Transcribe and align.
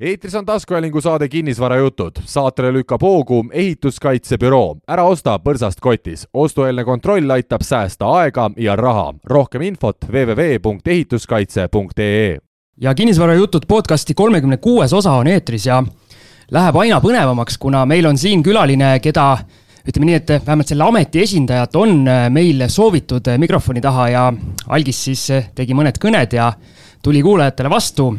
eetris 0.00 0.34
on 0.34 0.46
taskuhäälingu 0.46 1.00
saade 1.00 1.28
Kinnisvarajutud. 1.28 2.12
saatele 2.24 2.72
lükkab 2.72 3.02
hoogu 3.02 3.44
ehituskaitsebüroo. 3.52 4.76
ära 4.88 5.04
osta 5.04 5.38
põrsast 5.38 5.80
kotis. 5.80 6.28
ostueelne 6.34 6.84
kontroll 6.84 7.30
aitab 7.30 7.60
säästa 7.62 8.06
aega 8.06 8.50
ja 8.56 8.76
raha. 8.76 9.14
rohkem 9.24 9.62
infot 9.62 9.96
www.ehituskaitse.ee. 10.12 12.38
ja 12.80 12.94
Kinnisvarajutud 12.94 13.62
podcasti 13.68 14.14
kolmekümne 14.14 14.56
kuues 14.56 14.92
osa 14.92 15.12
on 15.12 15.26
eetris 15.26 15.66
ja 15.66 15.84
läheb 16.50 16.76
aina 16.76 17.00
põnevamaks, 17.00 17.58
kuna 17.58 17.86
meil 17.86 18.06
on 18.06 18.18
siin 18.18 18.42
külaline, 18.42 19.00
keda 19.00 19.38
ütleme 19.88 20.06
nii, 20.06 20.14
et 20.14 20.28
vähemalt 20.46 20.68
selle 20.68 20.84
ameti 20.84 21.22
esindajad 21.22 21.70
on 21.74 22.04
meil 22.30 22.68
soovitud 22.68 23.22
mikrofoni 23.38 23.80
taha 23.80 24.08
ja 24.08 24.32
algis 24.66 25.04
siis 25.04 25.28
tegi 25.54 25.74
mõned 25.74 25.98
kõned 26.02 26.32
ja 26.34 26.52
tuli 27.02 27.22
kuulajatele 27.22 27.70
vastu 27.70 28.18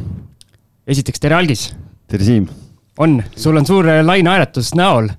esiteks 0.87 1.21
tere, 1.21 1.35
Algis. 1.35 1.69
tere, 2.07 2.23
Siim. 2.23 2.47
on, 2.97 3.17
sul 3.35 3.57
on 3.57 3.65
suur 3.65 3.87
lainaeretus 4.03 4.73
näol. 4.77 5.09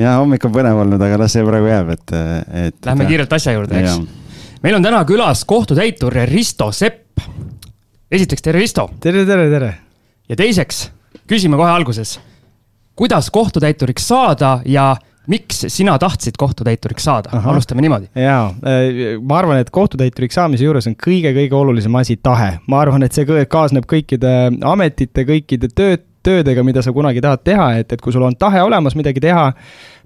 ja 0.00 0.16
hommik 0.18 0.44
on 0.48 0.54
põnev 0.54 0.80
olnud, 0.84 1.02
aga 1.02 1.18
las 1.20 1.36
see 1.36 1.44
praegu 1.44 1.68
jääb, 1.68 1.92
et, 1.96 2.16
et. 2.66 2.78
Lähme 2.86 3.08
kiirelt 3.08 3.32
asja 3.36 3.54
juurde, 3.56 3.82
eks. 3.82 4.00
meil 4.64 4.78
on 4.78 4.86
täna 4.86 5.02
külas 5.08 5.44
kohtutäitur 5.44 6.16
Risto 6.30 6.70
Sepp. 6.72 7.20
esiteks 8.10 8.42
tere, 8.42 8.58
Risto. 8.58 8.88
tere, 9.00 9.26
tere, 9.28 9.50
tere. 9.52 9.74
ja 10.28 10.40
teiseks 10.40 10.88
küsime 11.28 11.60
kohe 11.60 11.70
alguses, 11.70 12.18
kuidas 12.96 13.30
kohtutäituriks 13.30 14.08
saada 14.08 14.60
ja 14.64 14.94
miks 15.30 15.64
sina 15.68 15.96
tahtsid 15.98 16.38
kohtutäituriks 16.38 17.04
saada, 17.06 17.30
alustame 17.44 17.84
niimoodi. 17.84 18.10
jaa, 18.14 18.46
äh, 18.48 19.16
ma 19.22 19.38
arvan, 19.38 19.62
et 19.62 19.70
kohtutäituriks 19.70 20.38
saamise 20.38 20.66
juures 20.66 20.88
on 20.90 20.96
kõige-kõige 20.98 21.56
olulisem 21.56 21.94
asi 22.00 22.18
tahe. 22.22 22.58
ma 22.66 22.80
arvan, 22.84 23.06
et 23.06 23.16
see 23.16 23.44
kaasneb 23.48 23.86
kõikide 23.90 24.34
ametite, 24.66 25.26
kõikide 25.28 25.70
tööd, 25.74 26.06
töödega, 26.22 26.64
mida 26.66 26.82
sa 26.84 26.92
kunagi 26.92 27.22
tahad 27.24 27.44
teha, 27.44 27.68
et, 27.80 27.92
et 27.92 28.00
kui 28.00 28.12
sul 28.12 28.24
on 28.26 28.34
tahe 28.36 28.60
olemas 28.62 28.96
midagi 28.98 29.22
teha, 29.24 29.46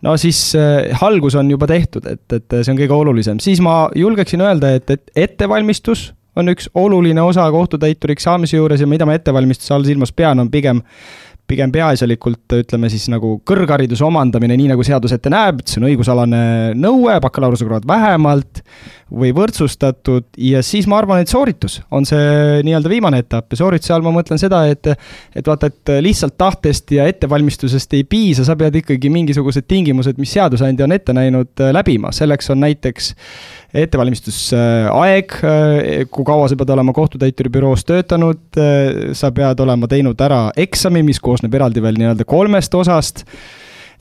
no 0.06 0.16
siis 0.20 0.40
äh, 0.58 0.92
algus 1.02 1.34
on 1.40 1.50
juba 1.50 1.66
tehtud, 1.70 2.06
et, 2.06 2.26
et 2.32 2.60
see 2.60 2.74
on 2.74 2.78
kõige 2.78 2.98
olulisem. 2.98 3.40
siis 3.42 3.62
ma 3.64 3.88
julgeksin 3.96 4.44
öelda, 4.44 4.76
et, 4.78 4.90
et 4.90 5.26
ettevalmistus 5.26 6.12
on 6.36 6.50
üks 6.50 6.68
oluline 6.74 7.22
osa 7.22 7.46
kohtutäituriks 7.50 8.26
saamise 8.26 8.56
juures 8.56 8.80
ja 8.82 8.88
mida 8.90 9.06
ma 9.06 9.14
ettevalmistuse 9.14 9.74
all 9.74 9.86
silmas 9.86 10.12
pean, 10.12 10.40
on 10.42 10.50
pigem 10.50 10.82
pigem 11.50 11.72
peaasjalikult 11.74 12.56
ütleme 12.56 12.88
siis 12.92 13.06
nagu 13.12 13.36
kõrghariduse 13.46 14.04
omandamine, 14.06 14.56
nii 14.56 14.70
nagu 14.72 14.84
seadus 14.86 15.12
ette 15.12 15.32
näeb, 15.32 15.60
et 15.60 15.70
see 15.70 15.82
on 15.82 15.88
õigusalane 15.90 16.42
nõue, 16.78 17.18
bakalaureusekraad 17.24 17.84
vähemalt 17.88 18.62
või 19.14 19.30
võrdsustatud 19.36 20.26
ja 20.40 20.62
siis 20.64 20.88
ma 20.90 20.96
arvan, 20.98 21.20
et 21.22 21.30
sooritus 21.30 21.78
on 21.94 22.06
see 22.08 22.62
nii-öelda 22.64 22.90
viimane 22.90 23.20
etapp. 23.22 23.52
Ja 23.52 23.60
soorituse 23.60 23.92
all 23.94 24.04
ma 24.06 24.14
mõtlen 24.14 24.40
seda, 24.40 24.64
et 24.72 24.88
et 24.88 25.46
vaata, 25.46 25.68
et 25.68 25.92
lihtsalt 26.02 26.38
tahtest 26.40 26.94
ja 26.96 27.06
ettevalmistusest 27.10 27.94
ei 27.98 28.06
piisa, 28.08 28.46
sa 28.46 28.56
pead 28.58 28.80
ikkagi 28.80 29.10
mingisugused 29.12 29.68
tingimused, 29.68 30.18
mis 30.18 30.32
seadusandja 30.34 30.88
on 30.88 30.96
ette 30.96 31.14
näinud, 31.16 31.52
läbima, 31.76 32.12
selleks 32.16 32.50
on 32.54 32.64
näiteks 32.64 33.12
ettevalmistusaeg, 33.74 35.36
kui 36.14 36.26
kaua 36.26 36.48
sa 36.48 36.56
pead 36.58 36.70
olema 36.70 36.94
kohtutäituri 36.94 37.50
büroos 37.52 37.82
töötanud, 37.84 38.60
sa 39.18 39.30
pead 39.34 39.60
olema 39.60 39.90
teinud 39.90 40.20
ära 40.24 40.44
eksami, 40.64 41.02
mis 41.06 41.20
koosneb 41.20 41.33
eraldi 41.42 41.82
veel 41.82 41.98
nii-öelda 42.00 42.24
kolmest 42.28 42.74
osast. 42.74 43.24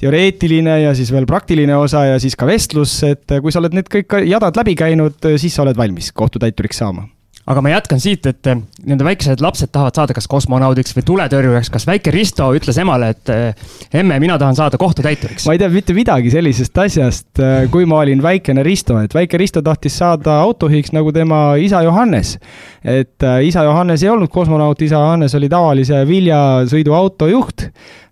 Teoreetiline 0.03 0.81
ja 0.81 0.93
siis 0.97 1.11
veel 1.13 1.25
praktiline 1.29 1.75
osa 1.79 2.05
ja 2.05 2.19
siis 2.19 2.35
ka 2.35 2.45
vestlus, 2.49 2.97
et 3.07 3.37
kui 3.41 3.53
sa 3.53 3.61
oled 3.61 3.77
need 3.77 3.89
kõik 3.89 4.17
jadad 4.27 4.57
läbi 4.59 4.75
käinud, 4.75 5.17
siis 5.37 5.55
sa 5.55 5.63
oled 5.63 5.77
valmis 5.79 6.11
kohtutäituriks 6.11 6.81
saama 6.83 7.07
aga 7.49 7.61
ma 7.63 7.73
jätkan 7.73 7.99
siit, 7.99 8.25
et 8.29 8.47
eh, 8.47 8.59
nii-öelda 8.85 9.07
väiksed 9.07 9.41
lapsed 9.43 9.71
tahavad 9.73 9.97
saada 9.97 10.15
kas 10.15 10.29
kosmonaudiks 10.31 10.95
või 10.95 11.05
tuletõrjujaks, 11.09 11.71
kas 11.73 11.85
väike 11.89 12.13
Risto 12.15 12.47
ütles 12.55 12.79
emale, 12.79 13.11
et 13.13 13.31
eh, 13.33 13.65
emme, 13.99 14.19
mina 14.23 14.37
tahan 14.39 14.55
saada 14.55 14.79
kohtutäituriks? 14.79 15.47
ma 15.47 15.55
ei 15.55 15.61
tea 15.61 15.71
mitte 15.73 15.95
midagi 15.97 16.31
sellisest 16.31 16.83
asjast, 16.85 17.29
eh, 17.43 17.65
kui 17.73 17.87
ma 17.89 17.99
olin 18.03 18.23
väikene 18.23 18.63
Risto, 18.63 18.97
et 19.03 19.15
väike 19.15 19.39
Risto 19.41 19.63
tahtis 19.65 19.97
saada 19.99 20.39
autojuhiks 20.45 20.95
nagu 20.95 21.11
tema 21.15 21.43
isa 21.59 21.83
Johannes. 21.83 22.37
et 22.83 23.23
isa 23.43 23.63
Johannes 23.63 24.03
ei 24.03 24.09
olnud 24.11 24.31
kosmonaut, 24.31 24.81
isa 24.81 24.99
Johannes 24.99 25.35
oli 25.35 25.49
tavalise 25.51 26.03
viljasõiduauto 26.07 27.27
juht, 27.31 27.67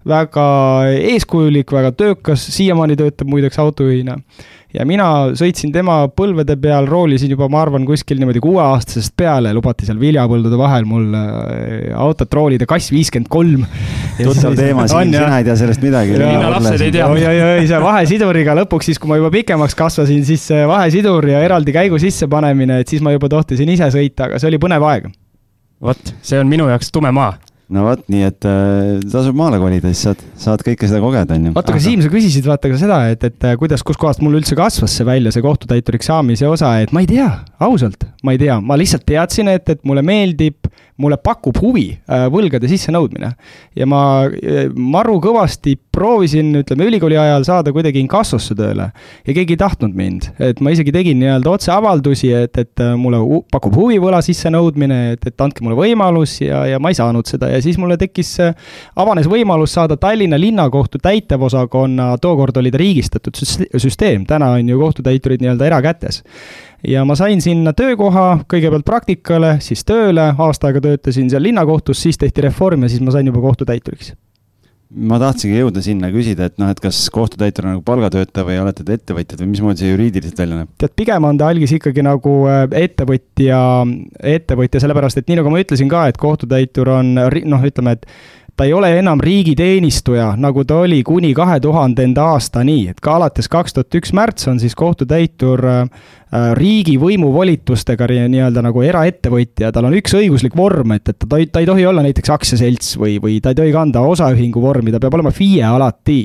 väga 0.07 0.45
eeskujulik, 1.11 1.71
väga 1.71 1.91
töökas, 1.91 2.43
siiamaani 2.55 2.95
töötab 2.99 3.31
muideks 3.31 3.59
autojuhina 3.59 4.17
ja 4.75 4.85
mina 4.87 5.07
sõitsin 5.37 5.71
tema 5.73 5.97
põlvede 6.15 6.55
peal, 6.61 6.87
roolisin 6.89 7.33
juba, 7.33 7.49
ma 7.51 7.61
arvan, 7.65 7.85
kuskil 7.87 8.21
niimoodi 8.21 8.41
kuueaastasest 8.43 9.13
peale, 9.19 9.51
lubati 9.55 9.87
seal 9.87 9.99
viljapõldude 10.01 10.59
vahel 10.59 10.87
mul 10.89 11.09
äh, 11.17 11.91
autot 11.97 12.33
roolida, 12.37 12.67
kass 12.69 12.93
viiskümmend 12.93 13.29
kolm. 13.31 13.65
tuttav 14.21 14.55
teema, 14.57 14.87
Siim, 14.91 15.13
sina 15.15 15.41
ei 15.41 15.47
tea 15.47 15.57
sellest 15.59 15.83
midagi. 15.83 16.17
linnalapsed 16.21 16.87
ei 16.87 16.95
tea. 16.95 17.09
oi, 17.11 17.25
oi, 17.27 17.43
oi, 17.49 17.67
see 17.69 17.83
vahesiduriga 17.83 18.55
lõpuks 18.63 18.91
siis, 18.91 19.01
kui 19.01 19.11
ma 19.11 19.19
juba 19.19 19.31
pikemaks 19.33 19.77
kasvasin, 19.77 20.25
siis 20.27 20.47
see 20.53 20.65
vahesidur 20.69 21.27
ja 21.33 21.43
eraldi 21.45 21.75
käigu 21.75 21.99
sissepanemine, 22.01 22.81
et 22.83 22.91
siis 22.91 23.03
ma 23.03 23.15
juba 23.15 23.31
tohtisin 23.31 23.69
ise 23.75 23.91
sõita, 23.93 24.29
aga 24.29 24.41
see 24.41 24.51
oli 24.51 24.61
põnev 24.61 24.87
aeg. 24.87 25.11
vot, 25.81 26.13
see 26.23 26.39
on 26.39 26.51
minu 26.51 26.69
jaoks 26.71 26.93
tume 26.93 27.11
maa 27.15 27.33
no 27.71 27.85
vot, 27.85 28.01
nii 28.11 28.25
et 28.27 28.47
äh, 28.47 28.99
tasub 29.11 29.37
maale 29.37 29.59
kolida, 29.61 29.91
siis 29.91 30.03
saad, 30.07 30.23
saad 30.39 30.63
kõike 30.65 30.89
seda 30.89 31.01
kogeda, 31.03 31.37
on 31.37 31.49
ju. 31.49 31.53
vaata, 31.55 31.73
aga 31.73 31.83
Siim, 31.83 32.03
sa 32.03 32.11
küsisid 32.11 32.47
vaata 32.49 32.71
ka 32.71 32.79
seda, 32.81 32.99
et, 33.13 33.23
et 33.29 33.47
äh, 33.47 33.55
kuidas, 33.59 33.83
kuskohast 33.87 34.23
mul 34.25 34.35
üldse 34.41 34.57
kasvas 34.59 34.95
see 34.97 35.07
välja, 35.07 35.33
see 35.33 35.45
kohtutäituriks 35.45 36.11
saamise 36.11 36.49
osa, 36.51 36.73
et 36.83 36.91
ma 36.95 37.03
ei 37.05 37.09
tea, 37.09 37.29
ausalt, 37.63 38.05
ma 38.27 38.35
ei 38.35 38.41
tea, 38.41 38.59
ma 38.63 38.77
lihtsalt 38.79 39.07
teadsin, 39.07 39.51
et, 39.53 39.71
et 39.71 39.83
mulle 39.87 40.03
meeldib 40.05 40.67
mulle 41.01 41.17
pakub 41.21 41.57
huvi 41.61 41.87
äh, 41.93 42.27
võlgade 42.31 42.69
sissenõudmine. 42.71 43.31
ja 43.77 43.87
ma 43.89 44.01
äh, 44.27 44.69
maru 44.75 45.17
kõvasti 45.23 45.75
proovisin, 45.91 46.53
ütleme 46.61 46.87
ülikooli 46.89 47.17
ajal 47.19 47.45
saada 47.47 47.73
kuidagi 47.75 48.01
inkassosse 48.03 48.55
tööle 48.57 48.89
ja 49.27 49.35
keegi 49.35 49.55
ei 49.55 49.61
tahtnud 49.61 49.95
mind, 49.97 50.29
et 50.39 50.61
ma 50.63 50.73
isegi 50.73 50.93
tegin 50.95 51.19
nii-öelda 51.21 51.55
otseavaldusi, 51.55 52.31
et, 52.45 52.57
et 52.61 52.83
äh, 52.83 52.93
mulle 52.99 53.21
pakub 53.51 53.75
huvi 53.77 53.99
võla 54.01 54.21
sissenõudmine, 54.25 55.01
et, 55.15 55.27
et 55.27 55.45
andke 55.45 55.65
mulle 55.65 55.79
võimalus 55.79 56.37
ja, 56.43 56.63
ja 56.69 56.79
ma 56.81 56.91
ei 56.91 56.97
saanud 56.97 57.27
seda. 57.27 57.51
Ja 57.51 57.61
siis 57.63 57.79
mulle 57.81 57.97
tekkis, 58.01 58.35
avanes 58.99 59.29
võimalus 59.31 59.75
saada 59.77 59.97
Tallinna 59.99 60.39
linnakohtu 60.39 61.01
täitevosakonna, 61.01 62.13
tookord 62.21 62.57
oli 62.61 62.71
ta 62.73 62.81
riigistatud 62.81 63.37
süsteem, 63.37 64.25
täna 64.29 64.53
on 64.57 64.69
ju 64.69 64.79
kohtutäiturid 64.81 65.43
nii-öelda 65.43 65.69
erakätes 65.71 66.21
ja 66.87 67.05
ma 67.05 67.15
sain 67.19 67.41
sinna 67.41 67.73
töökoha, 67.77 68.41
kõigepealt 68.49 68.87
praktikale, 68.87 69.55
siis 69.61 69.85
tööle, 69.87 70.31
aasta 70.37 70.69
aega 70.69 70.81
töötasin 70.87 71.29
seal 71.29 71.43
linnakohtus, 71.43 72.01
siis 72.01 72.19
tehti 72.21 72.47
reform 72.47 72.83
ja 72.85 72.91
siis 72.91 73.03
ma 73.05 73.13
sain 73.15 73.29
juba 73.29 73.43
kohtutäituriks 73.43 74.13
ma 74.91 75.15
tahtsingi 75.21 75.55
jõuda 75.55 75.81
sinna 75.83 76.09
küsida, 76.11 76.49
et 76.49 76.57
noh, 76.59 76.71
et 76.71 76.79
kas 76.83 76.97
kohtutäitur 77.13 77.65
on 77.65 77.75
nagu 77.77 77.83
palgatöötaja 77.87 78.43
või 78.47 78.57
olete 78.59 78.83
te 78.83 78.97
ettevõtjad 78.97 79.39
või 79.39 79.53
mismoodi 79.53 79.83
see 79.83 79.91
juriidiliselt 79.93 80.41
välja 80.43 80.59
näeb? 80.59 80.71
tead, 80.81 80.93
pigem 80.99 81.27
on 81.27 81.39
ta 81.39 81.47
algis 81.51 81.71
ikkagi 81.77 82.03
nagu 82.03 82.33
äh, 82.51 82.65
ettevõtja, 82.81 83.61
ettevõtja, 84.33 84.83
sellepärast 84.83 85.21
et 85.21 85.31
nii 85.31 85.39
nagu 85.39 85.53
ma 85.53 85.63
ütlesin 85.63 85.91
ka, 85.91 86.03
et 86.11 86.19
kohtutäitur 86.19 86.91
on 86.97 87.13
noh, 87.15 87.67
ütleme, 87.71 87.95
et 87.95 88.09
ta 88.57 88.65
ei 88.67 88.73
ole 88.73 88.91
enam 88.99 89.19
riigiteenistuja, 89.23 90.33
nagu 90.41 90.63
ta 90.67 90.81
oli 90.83 91.01
kuni 91.07 91.33
kahe 91.37 91.59
tuhandenda 91.63 92.27
aastani, 92.33 92.89
et 92.91 92.99
ka 93.01 93.15
alates 93.17 93.49
kaks 93.51 93.77
tuhat 93.77 93.99
üks 94.01 94.13
märts 94.17 94.49
on 94.51 94.59
siis 94.61 94.75
kohtutäitur 94.77 95.63
äh, 95.65 95.79
äh, 95.81 96.51
riigivõimu 96.57 97.31
volitustega 97.33 98.09
nii-öelda 98.11 98.63
nagu 98.65 98.83
eraettevõtja, 98.85 99.71
tal 99.71 99.89
on 99.89 99.95
üks 99.97 100.15
õiguslik 100.17 100.57
vorm, 100.57 100.93
et, 100.97 101.09
et 101.09 101.25
ta 101.27 101.39
ei, 101.41 101.47
ta 101.47 101.63
ei 101.63 101.69
tohi 101.69 101.87
olla 101.89 102.03
näiteks 102.05 102.35
aktsiaselts 102.35 102.93
või, 103.01 103.17
või 103.23 103.39
ta 103.41 103.55
ei 103.55 103.61
tohi 103.61 103.73
kanda 103.75 104.03
osaühingu 104.05 104.61
vormi, 104.61 104.93
ta 104.93 105.01
peab 105.01 105.17
olema 105.19 105.33
FIE 105.35 105.63
alati. 105.65 106.21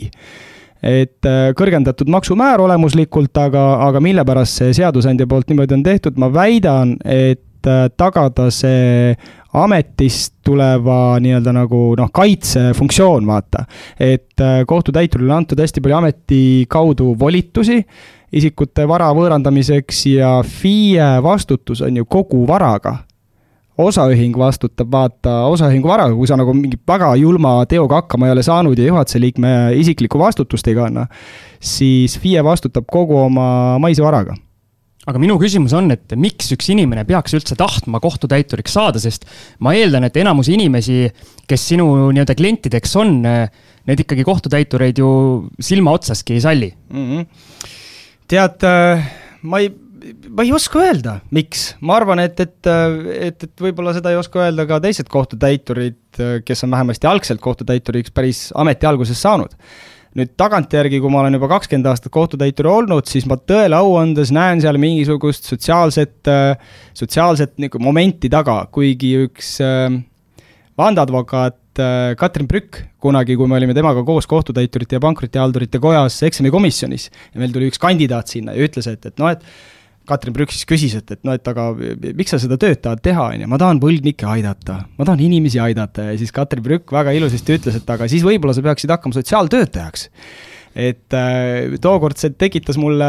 Et 0.86 1.24
äh, 1.26 1.50
kõrgendatud 1.56 2.10
maksumäär 2.12 2.60
olemuslikult, 2.62 3.32
aga, 3.40 3.64
aga 3.88 4.02
mille 4.04 4.22
pärast 4.28 4.60
see 4.60 4.76
seadusandja 4.76 5.26
poolt 5.30 5.48
niimoodi 5.50 5.78
on 5.78 5.86
tehtud, 5.86 6.18
ma 6.20 6.28
väidan, 6.32 6.98
et 7.02 7.45
tagada 7.96 8.50
see 8.54 9.14
ametist 9.56 10.34
tuleva 10.44 11.16
nii-öelda 11.22 11.54
nagu 11.56 11.80
noh, 11.98 12.10
kaitsefunktsioon, 12.12 13.26
vaata. 13.26 13.64
et 14.00 14.40
äh, 14.40 14.60
kohtutäiturile 14.66 15.32
on 15.32 15.42
antud 15.42 15.60
hästi 15.60 15.80
palju 15.80 15.96
ameti 15.96 16.42
kaudu 16.68 17.14
volitusi 17.18 17.80
isikute 18.36 18.86
vara 18.88 19.08
võõrandamiseks 19.16 20.06
ja 20.12 20.36
FIE 20.44 21.16
vastutus 21.22 21.82
on 21.86 21.96
ju 21.96 22.04
kogu 22.04 22.44
varaga 22.48 22.98
osaühing 23.76 24.36
vastutab, 24.40 24.88
vaata, 24.92 25.34
osaühingu 25.52 25.88
varaga, 25.88 26.14
kui 26.16 26.28
sa 26.28 26.38
nagu 26.40 26.54
mingi 26.56 26.78
väga 26.88 27.10
julma 27.20 27.58
teoga 27.68 28.00
hakkama 28.00 28.28
ei 28.28 28.32
ole 28.32 28.44
saanud 28.44 28.78
ja 28.78 28.88
juhatuse 28.88 29.20
liikme 29.20 29.52
isiklikku 29.76 30.18
vastutust 30.20 30.68
ei 30.68 30.76
kanna, 30.78 31.06
siis 31.60 32.16
FIE 32.20 32.44
vastutab 32.44 32.88
kogu 32.92 33.18
oma 33.26 33.76
maise 33.82 34.04
varaga 34.04 34.36
aga 35.06 35.22
minu 35.22 35.36
küsimus 35.40 35.74
on, 35.76 35.92
et 35.94 36.16
miks 36.18 36.50
üks 36.56 36.70
inimene 36.74 37.04
peaks 37.08 37.36
üldse 37.38 37.56
tahtma 37.58 38.00
kohtutäituriks 38.02 38.76
saada, 38.76 39.02
sest 39.02 39.26
ma 39.62 39.76
eeldan, 39.78 40.08
et 40.08 40.18
enamus 40.18 40.50
inimesi, 40.52 41.06
kes 41.46 41.68
sinu 41.72 41.86
nii-öelda 42.10 42.34
klientideks 42.38 42.96
on, 43.02 43.20
need 43.86 44.02
ikkagi 44.02 44.26
kohtutäitureid 44.26 44.98
ju 44.98 45.08
silma 45.62 45.94
otsaski 45.94 46.36
ei 46.36 46.42
salli 46.42 46.70
mm. 46.74 47.04
-hmm. 47.06 47.26
tead, 48.26 48.66
äh, 48.66 49.10
ma 49.42 49.62
ei 49.62 49.70
ma 50.30 50.44
ei 50.44 50.52
oska 50.54 50.80
öelda, 50.82 51.16
miks, 51.34 51.68
ma 51.80 51.96
arvan, 51.98 52.20
et, 52.22 52.38
et, 52.40 52.68
et, 52.68 53.46
et 53.48 53.62
võib-olla 53.62 53.94
seda 53.96 54.12
ei 54.12 54.18
oska 54.20 54.44
öelda 54.44 54.66
ka 54.68 54.78
teised 54.84 55.08
kohtutäiturid, 55.10 56.20
kes 56.46 56.64
on 56.66 56.74
vähemasti 56.74 57.08
algselt 57.10 57.42
kohtutäituriks 57.44 58.14
päris 58.14 58.42
ameti 58.54 58.86
alguses 58.86 59.22
saanud. 59.22 59.56
Nüüd 60.16 60.32
tagantjärgi, 60.40 61.00
kui 61.02 61.12
ma 61.12 61.20
olen 61.22 61.36
juba 61.36 61.50
kakskümmend 61.50 61.90
aastat 61.90 62.12
kohtutäitur 62.14 62.70
olnud, 62.72 63.04
siis 63.10 63.26
ma 63.28 63.36
tõele 63.36 63.76
au 63.76 63.96
andes 64.00 64.32
näen 64.32 64.62
seal 64.64 64.78
mingisugust 64.80 65.48
sotsiaalset, 65.50 66.30
sotsiaalset 66.96 67.56
nagu 67.60 67.80
momenti 67.84 68.30
taga, 68.32 68.62
kuigi 68.72 69.12
üks 69.26 69.58
äh, 69.64 69.90
vandeadvokaat 70.80 71.82
äh, 71.84 72.14
Katrin 72.18 72.48
Prükk 72.48 72.80
kunagi, 73.02 73.36
kui 73.36 73.48
me 73.48 73.58
olime 73.58 73.76
temaga 73.76 74.04
koos 74.08 74.28
kohtutäiturite 74.30 74.96
ja 74.96 75.04
pankrotihaldurite 75.04 75.80
kojas 75.82 76.18
eksamikomisjonis 76.26 77.10
ja 77.10 77.42
meil 77.42 77.52
tuli 77.54 77.68
üks 77.70 77.80
kandidaat 77.82 78.32
sinna 78.32 78.56
ja 78.56 78.68
ütles, 78.68 78.88
et, 78.90 79.04
et 79.04 79.20
noh, 79.20 79.32
et 79.36 79.44
Katrin 80.06 80.34
Prükk 80.36 80.54
siis 80.54 80.66
küsis, 80.68 80.96
et, 80.98 81.10
et 81.16 81.22
noh, 81.26 81.36
et 81.36 81.48
aga 81.50 81.68
miks 82.16 82.34
sa 82.34 82.40
seda 82.42 82.58
tööd 82.60 82.80
tahad 82.82 83.02
teha, 83.04 83.30
on 83.34 83.44
ju, 83.44 83.50
ma 83.50 83.60
tahan 83.60 83.80
võlgnikke 83.82 84.28
aidata, 84.30 84.82
ma 84.98 85.06
tahan 85.06 85.22
inimesi 85.26 85.60
aidata. 85.62 86.10
Ja 86.10 86.18
siis 86.20 86.34
Katrin 86.34 86.64
Prükk 86.64 86.94
väga 86.94 87.14
ilusasti 87.16 87.56
ütles, 87.58 87.80
et 87.80 87.96
aga 87.96 88.08
siis 88.10 88.26
võib-olla 88.26 88.54
sa 88.56 88.64
peaksid 88.66 88.92
hakkama 88.94 89.18
sotsiaaltöötajaks. 89.18 90.10
Et 90.76 91.14
äh, 91.16 91.72
tookord 91.80 92.20
see 92.20 92.34
tekitas 92.36 92.76
mulle 92.76 93.06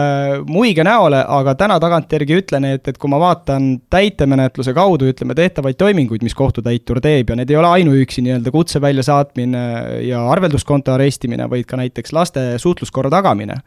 muige 0.47 0.85
näole, 0.87 1.19
aga 1.19 1.51
täna 1.59 1.75
tagantjärgi 1.83 2.37
ütlen, 2.39 2.63
et, 2.69 2.87
et 2.87 2.95
kui 2.95 3.11
ma 3.11 3.19
vaatan 3.19 3.73
täitemenetluse 3.91 4.71
kaudu, 4.77 5.09
ütleme, 5.11 5.35
tehtavaid 5.35 5.75
toiminguid, 5.75 6.23
mis 6.23 6.37
kohtutäitur 6.37 7.01
teeb 7.03 7.33
ja 7.33 7.35
need 7.35 7.51
ei 7.51 7.59
ole 7.59 7.73
ainuüksi 7.81 8.23
nii-öelda 8.23 8.55
kutse 8.55 8.79
väljasaatmine 8.79 9.63
ja 10.07 10.23
arvelduskonto 10.31 10.95
arestimine, 10.95 11.49
vaid 11.51 11.67
ka 11.67 11.81
näiteks 11.81 12.15
laste 12.15 12.53
suhtluskorra 12.63 13.11
tagamine 13.11 13.59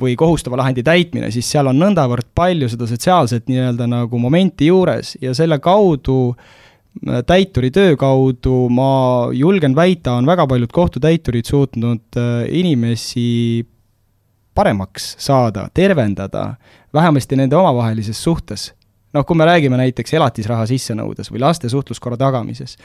või 0.00 0.16
kohustava 0.16 0.56
lahendi 0.60 0.84
täitmine, 0.86 1.30
siis 1.34 1.48
seal 1.50 1.68
on 1.70 1.78
nõndavõrd 1.80 2.30
palju 2.34 2.70
seda 2.72 2.88
sotsiaalset 2.88 3.48
nii-öelda 3.50 3.88
nagu 3.90 4.18
momenti 4.18 4.70
juures 4.70 5.16
ja 5.20 5.34
selle 5.36 5.58
kaudu 5.62 6.18
äh, 6.32 7.22
täituri 7.26 7.70
töö 7.74 7.96
kaudu 8.00 8.66
ma 8.72 8.92
julgen 9.36 9.76
väita, 9.76 10.16
on 10.18 10.28
väga 10.28 10.46
paljud 10.48 10.72
kohtutäiturid 10.72 11.48
suutnud 11.48 12.20
äh, 12.20 12.46
inimesi 12.48 13.66
paremaks 14.54 15.14
saada, 15.18 15.68
tervendada, 15.74 16.54
vähemasti 16.92 17.36
nende 17.40 17.56
omavahelises 17.56 18.22
suhtes 18.22 18.72
noh, 19.12 19.24
kui 19.28 19.36
me 19.36 19.46
räägime 19.46 19.76
näiteks 19.76 20.14
elatisraha 20.16 20.64
sissenõudes 20.68 21.30
või 21.32 21.42
laste 21.42 21.68
suhtluskorra 21.72 22.16
tagamises, 22.20 22.76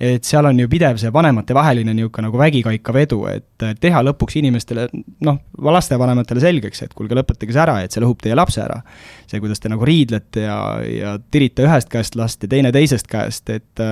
et 0.00 0.24
seal 0.26 0.46
on 0.46 0.60
ju 0.62 0.70
pidev 0.70 1.00
see 1.00 1.12
vanematevaheline 1.14 1.94
niisugune 1.96 2.28
nagu 2.28 2.38
vägikaika 2.38 2.94
vedu, 2.94 3.22
et 3.30 3.66
teha 3.80 4.02
lõpuks 4.06 4.38
inimestele 4.38 4.88
noh, 5.26 5.40
lastevanematele 5.58 6.44
selgeks, 6.44 6.84
et 6.86 6.94
kuulge, 6.94 7.16
lõpetage 7.18 7.54
see 7.54 7.64
ära, 7.64 7.80
et 7.82 7.94
see 7.94 8.04
lõhub 8.04 8.22
teie 8.22 8.38
lapse 8.38 8.62
ära. 8.62 8.82
see, 9.26 9.40
kuidas 9.40 9.60
te 9.60 9.72
nagu 9.72 9.84
riidlete 9.84 10.46
ja, 10.46 10.58
ja 10.86 11.16
tirite 11.30 11.66
ühest 11.66 11.90
käest 11.90 12.16
last 12.16 12.42
ja 12.42 12.48
teine 12.48 12.72
teisest 12.72 13.10
käest, 13.10 13.50
et 13.50 13.86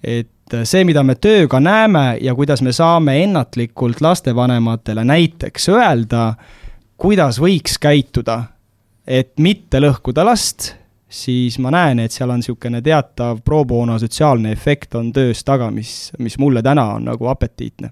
et 0.00 0.54
see, 0.64 0.84
mida 0.88 1.02
me 1.04 1.14
tööga 1.14 1.60
näeme 1.60 2.18
ja 2.24 2.34
kuidas 2.34 2.62
me 2.64 2.72
saame 2.72 3.18
ennatlikult 3.22 4.00
lastevanematele 4.00 5.04
näiteks 5.04 5.68
öelda, 5.68 6.34
kuidas 6.96 7.38
võiks 7.40 7.76
käituda, 7.78 8.42
et 9.06 9.36
mitte 9.38 9.80
lõhkuda 9.80 10.24
last 10.24 10.79
siis 11.10 11.58
ma 11.58 11.72
näen, 11.74 12.04
et 12.04 12.14
seal 12.14 12.30
on 12.30 12.40
niisugune 12.40 12.80
teatav 12.84 13.40
pro 13.44 13.64
bono 13.68 13.98
sotsiaalne 13.98 14.52
efekt 14.54 14.94
on 14.98 15.10
töös 15.14 15.42
taga, 15.46 15.70
mis, 15.74 16.12
mis 16.22 16.38
mulle 16.38 16.62
täna 16.62 16.86
on 16.96 17.10
nagu 17.10 17.30
apetiitne. 17.32 17.90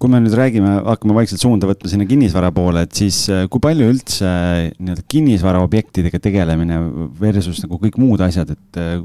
Kui 0.00 0.08
me 0.08 0.18
nüüd 0.22 0.32
räägime, 0.36 0.78
hakkame 0.86 1.14
vaikselt 1.14 1.42
suunda 1.42 1.68
võtma 1.68 1.90
sinna 1.90 2.06
kinnisvara 2.08 2.48
poole, 2.56 2.86
et 2.86 2.96
siis 2.96 3.18
äh, 3.30 3.44
kui 3.52 3.60
palju 3.62 3.90
üldse 3.92 4.30
nii-öelda 4.78 5.04
kinnisvaraobjektidega 5.12 6.20
tegelemine 6.24 6.78
versus 7.20 7.60
nagu 7.66 7.76
kõik 7.82 7.98
muud 8.00 8.24
asjad, 8.24 8.54
et 8.56 8.80
äh, 8.80 8.96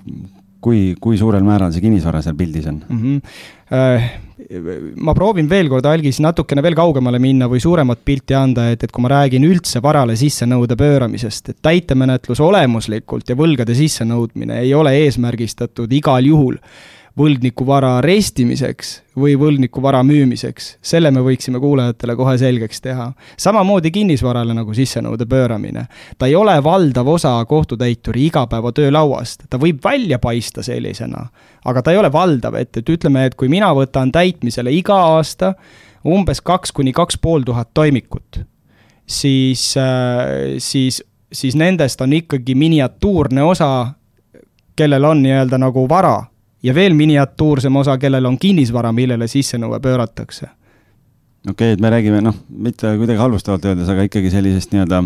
kui, 0.61 0.95
kui 1.01 1.17
suurel 1.19 1.43
määral 1.45 1.71
see 1.73 1.83
kinnisvara 1.83 2.21
seal 2.25 2.35
pildis 2.37 2.67
on 2.69 2.81
mm? 2.87 2.99
-hmm. 3.03 3.21
ma 5.03 5.13
proovin 5.13 5.49
veel 5.49 5.69
kord, 5.69 5.85
Algis, 5.85 6.19
natukene 6.23 6.61
veel 6.63 6.75
kaugemale 6.75 7.19
minna 7.19 7.47
või 7.51 7.59
suuremat 7.59 7.99
pilti 8.05 8.33
anda, 8.37 8.69
et, 8.71 8.83
et 8.83 8.91
kui 8.91 9.01
ma 9.03 9.09
räägin 9.11 9.43
üldse 9.43 9.81
varale 9.83 10.15
sissenõude 10.15 10.75
pööramisest, 10.79 11.49
et 11.49 11.57
täitemenetlus 11.61 12.39
olemuslikult 12.39 13.29
ja 13.29 13.35
võlgade 13.35 13.75
sissenõudmine 13.75 14.61
ei 14.61 14.73
ole 14.73 14.95
eesmärgistatud 15.03 15.91
igal 15.91 16.25
juhul 16.25 16.57
võlgniku 17.17 17.65
vara 17.65 17.95
arestimiseks 17.97 18.91
või 19.17 19.33
võlgniku 19.39 19.81
vara 19.81 20.03
müümiseks, 20.05 20.75
selle 20.85 21.09
me 21.11 21.23
võiksime 21.25 21.59
kuulajatele 21.59 22.15
kohe 22.15 22.35
selgeks 22.37 22.81
teha. 22.81 23.07
samamoodi 23.37 23.91
kinnisvarale 23.91 24.53
nagu 24.53 24.73
sissenõude 24.73 25.25
pööramine. 25.25 25.87
ta 26.17 26.27
ei 26.27 26.35
ole 26.35 26.63
valdav 26.63 27.07
osa 27.07 27.45
kohtutäituri 27.45 28.25
igapäevatöölauast, 28.25 29.47
ta 29.49 29.57
võib 29.57 29.81
välja 29.83 30.19
paista 30.19 30.63
sellisena, 30.63 31.27
aga 31.65 31.81
ta 31.81 31.91
ei 31.91 31.97
ole 31.97 32.11
valdav, 32.11 32.55
et, 32.55 32.77
et 32.77 32.89
ütleme, 32.89 33.25
et 33.25 33.35
kui 33.35 33.49
mina 33.49 33.73
võtan 33.73 34.11
täitmisele 34.11 34.71
iga 34.71 35.01
aasta 35.17 35.53
umbes 36.05 36.41
kaks 36.41 36.71
kuni 36.71 36.93
kaks 36.93 37.17
pool 37.17 37.41
tuhat 37.41 37.73
toimikut, 37.73 38.39
siis, 39.05 39.73
äh, 39.77 40.57
siis, 40.57 41.03
siis 41.31 41.55
nendest 41.55 42.01
on 42.01 42.13
ikkagi 42.13 42.55
miniatuurne 42.55 43.43
osa, 43.43 43.93
kellel 44.75 45.03
on 45.03 45.23
nii-öelda 45.23 45.57
nagu 45.57 45.89
vara 45.89 46.19
ja 46.63 46.75
veel 46.75 46.93
miniatuursem 46.97 47.75
osa, 47.75 47.97
kellel 47.97 48.25
on 48.25 48.37
kinnisvara, 48.37 48.91
millele 48.91 49.27
sissenõue 49.27 49.79
pööratakse. 49.83 50.49
okei 51.49 51.51
okay,, 51.51 51.73
et 51.73 51.81
me 51.81 51.89
räägime 51.89 52.21
noh, 52.21 52.35
mitte 52.49 52.95
kuidagi 52.97 53.19
halvustavalt 53.19 53.65
öeldes, 53.65 53.89
aga 53.89 54.07
ikkagi 54.07 54.31
sellisest 54.33 54.73
nii-öelda 54.73 55.03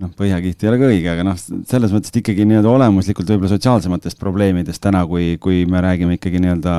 noh, 0.00 0.08
põhjakiht 0.16 0.62
ei 0.64 0.70
ole 0.70 0.78
ka 0.80 0.88
õige, 0.88 1.08
aga 1.12 1.24
noh, 1.26 1.36
selles 1.68 1.92
mõttes, 1.92 2.12
et 2.12 2.18
ikkagi 2.22 2.46
nii-öelda 2.48 2.70
olemuslikult 2.70 3.28
võib-olla 3.28 3.50
sotsiaalsematest 3.52 4.18
probleemidest 4.20 4.80
täna, 4.84 5.02
kui, 5.08 5.34
kui 5.42 5.66
me 5.68 5.82
räägime 5.84 6.16
ikkagi 6.16 6.40
nii-öelda 6.40 6.76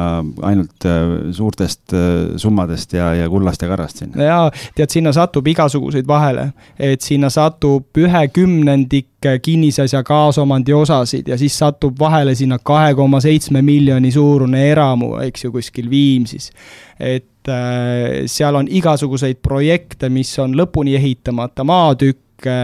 ainult 0.49 0.87
äh, 0.89 1.11
suurtest 1.37 1.93
äh, 1.93 2.33
summadest 2.41 2.95
ja, 2.97 3.11
ja 3.19 3.27
kullast 3.29 3.61
ja 3.61 3.69
karrast 3.69 4.01
siin. 4.01 4.15
jaa, 4.17 4.47
tead, 4.77 4.89
sinna 4.93 5.13
satub 5.13 5.47
igasuguseid 5.53 6.09
vahele, 6.09 6.47
et 6.79 7.05
sinna 7.05 7.29
satub 7.33 8.01
ühe 8.01 8.23
kümnendik 8.33 9.11
kinnisasja 9.43 10.01
kaasomandi 10.03 10.73
osasid 10.75 11.29
ja 11.31 11.37
siis 11.39 11.55
satub 11.61 11.95
vahele 11.99 12.33
sinna 12.35 12.57
kahe 12.59 12.91
koma 12.97 13.21
seitsme 13.23 13.61
miljoni 13.63 14.11
suurune 14.11 14.65
eramu, 14.71 15.13
eks 15.23 15.45
ju, 15.45 15.53
kuskil 15.53 15.89
Viimsis. 15.93 16.49
et 16.97 17.53
äh, 17.53 18.25
seal 18.25 18.57
on 18.57 18.67
igasuguseid 18.67 19.37
projekte, 19.45 20.09
mis 20.09 20.33
on 20.41 20.57
lõpuni 20.57 20.97
ehitamata, 20.97 21.61
maatükke 21.61 22.57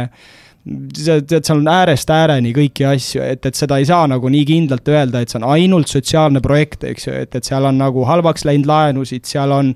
tead, 0.95 1.33
seal 1.39 1.61
on 1.61 1.71
äärest 1.71 2.11
ääreni 2.13 2.53
kõiki 2.55 2.85
asju, 2.89 3.23
et, 3.25 3.45
et 3.45 3.57
seda 3.57 3.79
ei 3.79 3.87
saa 3.89 4.07
nagu 4.09 4.29
nii 4.31 4.45
kindlalt 4.47 4.91
öelda, 4.91 5.23
et 5.23 5.31
see 5.31 5.39
on 5.41 5.49
ainult 5.53 5.91
sotsiaalne 5.91 6.41
projekt, 6.45 6.85
eks 6.89 7.09
ju, 7.09 7.17
et, 7.25 7.35
et 7.35 7.45
seal 7.45 7.67
on 7.69 7.79
nagu 7.79 8.05
halvaks 8.07 8.45
läinud 8.47 8.69
laenusid, 8.69 9.27
seal 9.29 9.53
on 9.55 9.73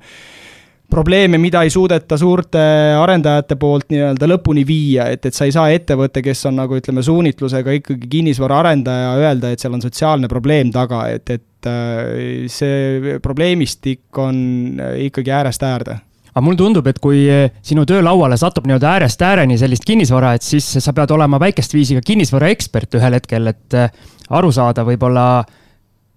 probleeme, 0.94 1.40
mida 1.42 1.64
ei 1.66 1.72
suudeta 1.74 2.18
suurte 2.22 2.62
arendajate 3.00 3.58
poolt 3.58 3.90
nii-öelda 3.90 4.30
lõpuni 4.30 4.66
viia, 4.68 5.08
et, 5.10 5.26
et 5.26 5.34
sa 5.34 5.48
ei 5.50 5.56
saa 5.56 5.72
ettevõte, 5.74 6.22
kes 6.26 6.46
on 6.52 6.60
nagu 6.62 6.78
ütleme, 6.78 7.02
suunitlusega 7.06 7.80
ikkagi 7.80 8.10
kinnisvaraarendaja, 8.12 9.16
öelda, 9.24 9.54
et 9.54 9.64
seal 9.64 9.74
on 9.74 9.82
sotsiaalne 9.82 10.30
probleem 10.30 10.70
taga, 10.76 11.08
et, 11.16 11.34
et 11.34 11.70
äh, 11.70 12.48
see 12.52 13.18
probleemistik 13.24 14.22
on 14.22 14.82
ikkagi 15.08 15.34
äärest 15.34 15.66
äärde 15.66 16.02
aga 16.34 16.44
mulle 16.44 16.58
tundub, 16.58 16.88
et 16.90 17.00
kui 17.02 17.24
eh, 17.30 17.50
sinu 17.66 17.86
töölauale 17.90 18.38
satub 18.42 18.66
nii-öelda 18.68 18.94
äärest 18.96 19.22
ääreni 19.26 19.58
sellist 19.62 19.86
kinnisvara, 19.86 20.34
et 20.38 20.46
siis 20.46 20.66
sa 20.82 20.94
pead 20.96 21.14
olema 21.14 21.40
väikest 21.42 21.76
viisi 21.76 21.98
ka 21.98 22.06
kinnisvaraekspert 22.06 22.98
ühel 22.98 23.20
hetkel, 23.20 23.52
et 23.54 23.78
eh, 23.78 23.92
aru 24.34 24.50
saada 24.54 24.86
võib-olla 24.88 25.28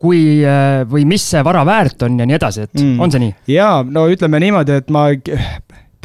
kui 0.00 0.40
eh, 0.44 0.84
või 0.88 1.04
mis 1.08 1.24
see 1.32 1.44
vara 1.44 1.64
väärt 1.68 2.06
on 2.08 2.20
ja 2.20 2.28
nii 2.28 2.38
edasi, 2.38 2.68
et 2.68 2.80
mm. 2.80 3.00
on 3.00 3.12
see 3.12 3.26
nii? 3.26 3.34
jaa, 3.58 3.82
no 3.84 4.06
ütleme 4.12 4.40
niimoodi, 4.40 4.80
et 4.80 4.88
ma 4.94 5.10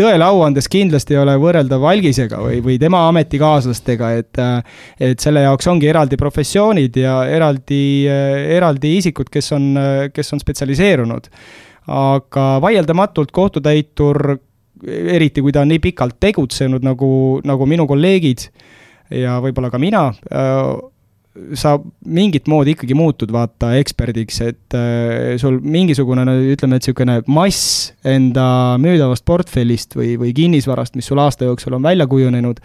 tõele 0.01 0.27
au 0.27 0.43
andes 0.43 0.67
kindlasti 0.71 1.15
ei 1.15 1.21
ole 1.21 1.37
võrreldav 1.39 1.87
Algisega 1.87 2.43
või, 2.43 2.59
või 2.65 2.77
tema 2.81 3.05
ametikaaslastega, 3.07 4.13
et 4.19 4.43
et 4.99 5.23
selle 5.23 5.43
jaoks 5.45 5.67
ongi 5.71 5.87
eraldi 5.91 6.19
professioonid 6.19 6.95
ja 6.99 7.19
eraldi, 7.31 8.07
eraldi 8.07 8.95
isikud, 8.97 9.29
kes 9.31 9.51
on, 9.55 9.67
kes 10.15 10.33
on 10.33 10.41
spetsialiseerunud 10.41 11.29
aga 11.87 12.45
vaieldamatult 12.61 13.31
kohtutäitur, 13.31 14.37
eriti 14.87 15.41
kui 15.41 15.53
ta 15.53 15.63
on 15.63 15.71
nii 15.73 15.81
pikalt 15.81 16.19
tegutsenud 16.19 16.85
nagu, 16.85 17.41
nagu 17.45 17.67
minu 17.69 17.87
kolleegid 17.89 18.47
ja 19.13 19.39
võib-olla 19.43 19.71
ka 19.73 19.81
mina, 19.81 20.05
sa 21.55 21.77
mingit 22.11 22.47
moodi 22.51 22.73
ikkagi 22.75 22.95
muutud, 22.97 23.31
vaata, 23.31 23.69
eksperdiks, 23.79 24.39
et 24.43 24.75
äh, 24.75 25.37
sul 25.39 25.61
mingisugune, 25.63 26.25
no 26.27 26.33
ütleme, 26.35 26.75
et 26.75 26.83
niisugune 26.83 27.21
mass 27.31 27.93
enda 28.07 28.75
müüdavast 28.81 29.23
portfellist 29.27 29.95
või, 29.95 30.17
või 30.19 30.33
kinnisvarast, 30.35 30.97
mis 30.99 31.07
sul 31.07 31.21
aasta 31.23 31.47
jooksul 31.47 31.77
on 31.77 31.85
välja 31.85 32.07
kujunenud, 32.11 32.59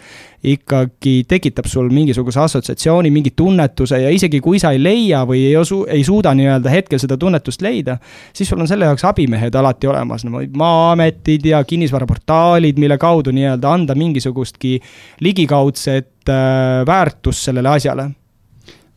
ikkagi 0.51 1.15
tekitab 1.31 1.69
sul 1.71 1.87
mingisuguse 1.95 2.43
assotsiatsiooni, 2.43 3.11
mingi 3.13 3.31
tunnetuse 3.39 4.01
ja 4.03 4.11
isegi 4.11 4.43
kui 4.43 4.59
sa 4.59 4.73
ei 4.75 4.83
leia 4.83 5.23
või 5.27 5.45
ei 5.47 5.55
osu, 5.59 5.85
ei 5.87 6.03
suuda 6.07 6.35
nii-öelda 6.35 6.75
hetkel 6.75 6.99
seda 6.99 7.15
tunnetust 7.17 7.63
leida, 7.63 7.95
siis 8.35 8.51
sul 8.51 8.59
on 8.59 8.67
selle 8.67 8.91
jaoks 8.91 9.07
abimehed 9.07 9.55
alati 9.55 9.87
olemas, 9.87 10.27
no 10.27 10.43
maa-ametid 10.43 11.47
ja 11.53 11.63
kinnisvaraportaalid, 11.63 12.83
mille 12.83 12.99
kaudu 12.99 13.31
nii-öelda 13.31 13.73
anda 13.79 13.95
mingisugustki 13.95 14.75
ligikaudset 15.23 16.27
äh, 16.27 16.83
väärtust 16.87 17.47
sellele 17.47 17.77
asjale 17.79 18.11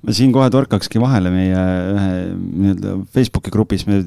ma 0.01 0.15
siin 0.17 0.31
kohe 0.33 0.47
torkakski 0.53 1.01
vahele 1.03 1.29
meie 1.33 1.65
ühe 1.93 2.13
nii-öelda 2.33 2.95
Facebooki 3.13 3.53
grupis, 3.53 3.85
me 3.89 4.01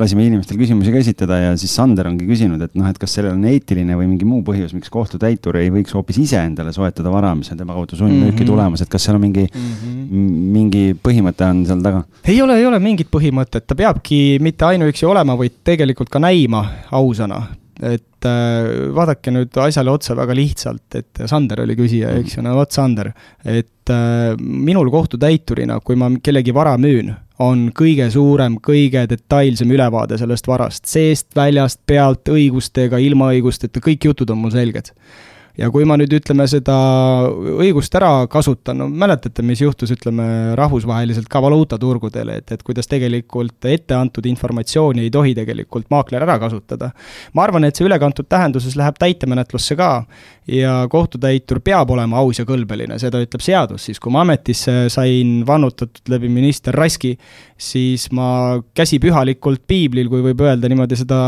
lasime 0.00 0.24
inimestel 0.24 0.56
küsimusi 0.60 0.94
ka 0.94 1.02
esitada 1.02 1.40
ja 1.42 1.50
siis 1.60 1.74
Sander 1.76 2.08
ongi 2.08 2.24
küsinud, 2.28 2.62
et 2.64 2.72
noh, 2.78 2.88
et 2.88 3.00
kas 3.00 3.18
sellel 3.18 3.34
on 3.36 3.44
eetiline 3.50 3.98
või 3.98 4.08
mingi 4.14 4.28
muu 4.28 4.40
põhjus, 4.46 4.72
miks 4.76 4.92
kohtutäitur 4.92 5.60
ei 5.60 5.68
võiks 5.74 5.92
hoopis 5.96 6.22
ise 6.24 6.40
endale 6.40 6.72
soetada 6.76 7.12
vara, 7.12 7.34
mis 7.36 7.52
on 7.52 7.60
tema 7.60 7.76
kaudu 7.76 7.98
sundmüüki 8.00 8.32
mm 8.32 8.40
-hmm. 8.40 8.50
tulemas, 8.54 8.84
et 8.84 8.92
kas 8.92 9.04
seal 9.04 9.20
on 9.20 9.24
mingi 9.26 9.44
mm, 9.44 9.70
-hmm. 9.84 10.34
mingi 10.56 10.84
põhimõte 10.96 11.44
on 11.44 11.64
seal 11.68 11.84
taga? 11.84 12.04
ei 12.24 12.40
ole, 12.42 12.56
ei 12.56 12.66
ole 12.66 12.80
mingit 12.80 13.12
põhimõtet, 13.12 13.68
ta 13.68 13.76
peabki 13.76 14.38
mitte 14.40 14.64
ainuüksi 14.64 15.06
olema, 15.06 15.36
vaid 15.36 15.60
tegelikult 15.64 16.08
ka 16.08 16.18
näima 16.18 16.64
ausana 16.90 17.42
et 17.82 18.26
äh, 18.26 18.90
vaadake 18.94 19.32
nüüd 19.34 19.54
asjale 19.62 19.92
otsa 19.92 20.16
väga 20.18 20.34
lihtsalt, 20.36 20.98
et 20.98 21.22
Sander 21.30 21.62
oli 21.62 21.76
küsija, 21.78 22.10
eks 22.18 22.38
ju, 22.38 22.44
no 22.46 22.56
vot 22.58 22.74
Sander, 22.74 23.12
et 23.44 23.92
äh, 23.94 24.34
minul 24.38 24.90
kohtutäiturina, 24.94 25.78
kui 25.84 25.98
ma 26.00 26.10
kellegi 26.22 26.54
vara 26.54 26.76
müün, 26.80 27.12
on 27.44 27.68
kõige 27.76 28.08
suurem, 28.10 28.58
kõige 28.64 29.04
detailsem 29.10 29.70
ülevaade 29.70 30.18
sellest 30.18 30.50
varast, 30.50 30.86
seest, 30.90 31.30
väljast, 31.38 31.84
pealt, 31.86 32.26
õigustega, 32.34 32.98
ilma 32.98 33.30
õigusteta, 33.36 33.82
kõik 33.84 34.10
jutud 34.10 34.34
on 34.34 34.42
mul 34.42 34.54
selged 34.54 34.90
ja 35.58 35.68
kui 35.74 35.86
ma 35.88 35.96
nüüd 35.98 36.12
ütleme 36.20 36.46
seda 36.50 36.76
õigust 37.58 37.94
ära 37.98 38.12
kasutan, 38.30 38.78
no 38.82 38.86
mäletate, 38.88 39.42
mis 39.46 39.62
juhtus, 39.62 39.90
ütleme 39.94 40.54
rahvusvaheliselt 40.58 41.28
ka 41.30 41.42
valuutaturgudel, 41.42 42.30
et, 42.36 42.52
et 42.54 42.62
kuidas 42.66 42.90
tegelikult 42.90 43.66
ette 43.68 43.96
antud 43.98 44.26
informatsiooni 44.30 45.06
ei 45.06 45.12
tohi 45.14 45.34
tegelikult 45.38 45.90
maakler 45.90 46.26
ära 46.26 46.38
kasutada. 46.42 46.92
ma 47.34 47.46
arvan, 47.46 47.66
et 47.66 47.76
see 47.76 47.88
ülekantud 47.88 48.28
tähenduses 48.30 48.78
läheb 48.78 48.98
täitemenetlusse 49.02 49.76
ka 49.78 49.90
ja 50.48 50.86
kohtutäitur 50.90 51.60
peab 51.64 51.90
olema 51.92 52.18
aus 52.22 52.40
ja 52.40 52.46
kõlbeline, 52.48 52.96
seda 53.00 53.20
ütleb 53.20 53.42
seadus, 53.44 53.84
siis 53.88 54.00
kui 54.00 54.12
ma 54.14 54.22
ametisse 54.24 54.86
sain 54.92 55.42
vannutatud 55.46 56.08
läbi 56.08 56.30
minister 56.32 56.74
Raski, 56.74 57.12
siis 57.58 58.06
ma 58.16 58.56
käsipühalikult 58.76 59.66
piiblil, 59.68 60.08
kui 60.08 60.24
võib 60.24 60.40
öelda 60.46 60.70
niimoodi, 60.70 60.96
seda 60.98 61.20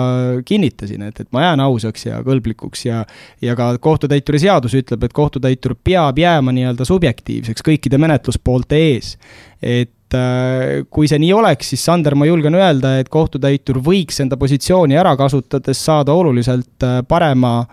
kinnitasin, 0.47 1.05
et, 1.11 1.21
et 1.21 1.31
ma 1.37 1.45
jään 1.49 1.65
ausaks 1.67 2.09
ja 2.09 2.23
kõlblikuks 2.27 2.87
ja 2.89 3.05
ja 3.45 3.57
ka 3.59 3.75
kohtutäituri 3.83 4.41
seadus 4.41 4.75
ütleb, 4.79 5.05
et 5.05 5.17
kohtutäitur 5.17 5.77
peab 5.85 6.19
jääma 6.19 6.55
nii-öelda 6.57 6.87
subjektiivseks 6.89 7.65
kõikide 7.67 8.01
menetluspoolte 8.01 8.81
ees. 8.89 9.17
et 9.61 10.17
äh, 10.17 10.87
kui 10.89 11.09
see 11.09 11.21
nii 11.21 11.33
oleks, 11.37 11.75
siis 11.75 11.85
Sander, 11.85 12.17
ma 12.17 12.29
julgen 12.29 12.57
öelda, 12.57 12.97
et 13.01 13.13
kohtutäitur 13.13 13.83
võiks 13.85 14.23
enda 14.25 14.41
positsiooni 14.41 14.97
ära 14.97 15.13
kasutades 15.21 15.85
saada 15.85 16.17
oluliselt 16.17 16.87
äh, 16.87 17.03
parema 17.09 17.67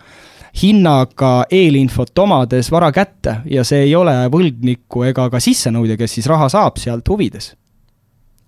hinnaga 0.57 1.45
eelinfot 1.53 2.17
omades 2.19 2.71
vara 2.73 2.89
kätte 2.95 3.41
ja 3.51 3.63
see 3.67 3.85
ei 3.85 3.95
ole 3.95 4.15
võlgniku 4.33 5.05
ega 5.07 5.29
ka 5.29 5.41
sissenõudja, 5.43 5.97
kes 5.99 6.17
siis 6.17 6.29
raha 6.29 6.49
saab 6.49 6.79
sealt 6.81 7.07
huvides 7.09 7.53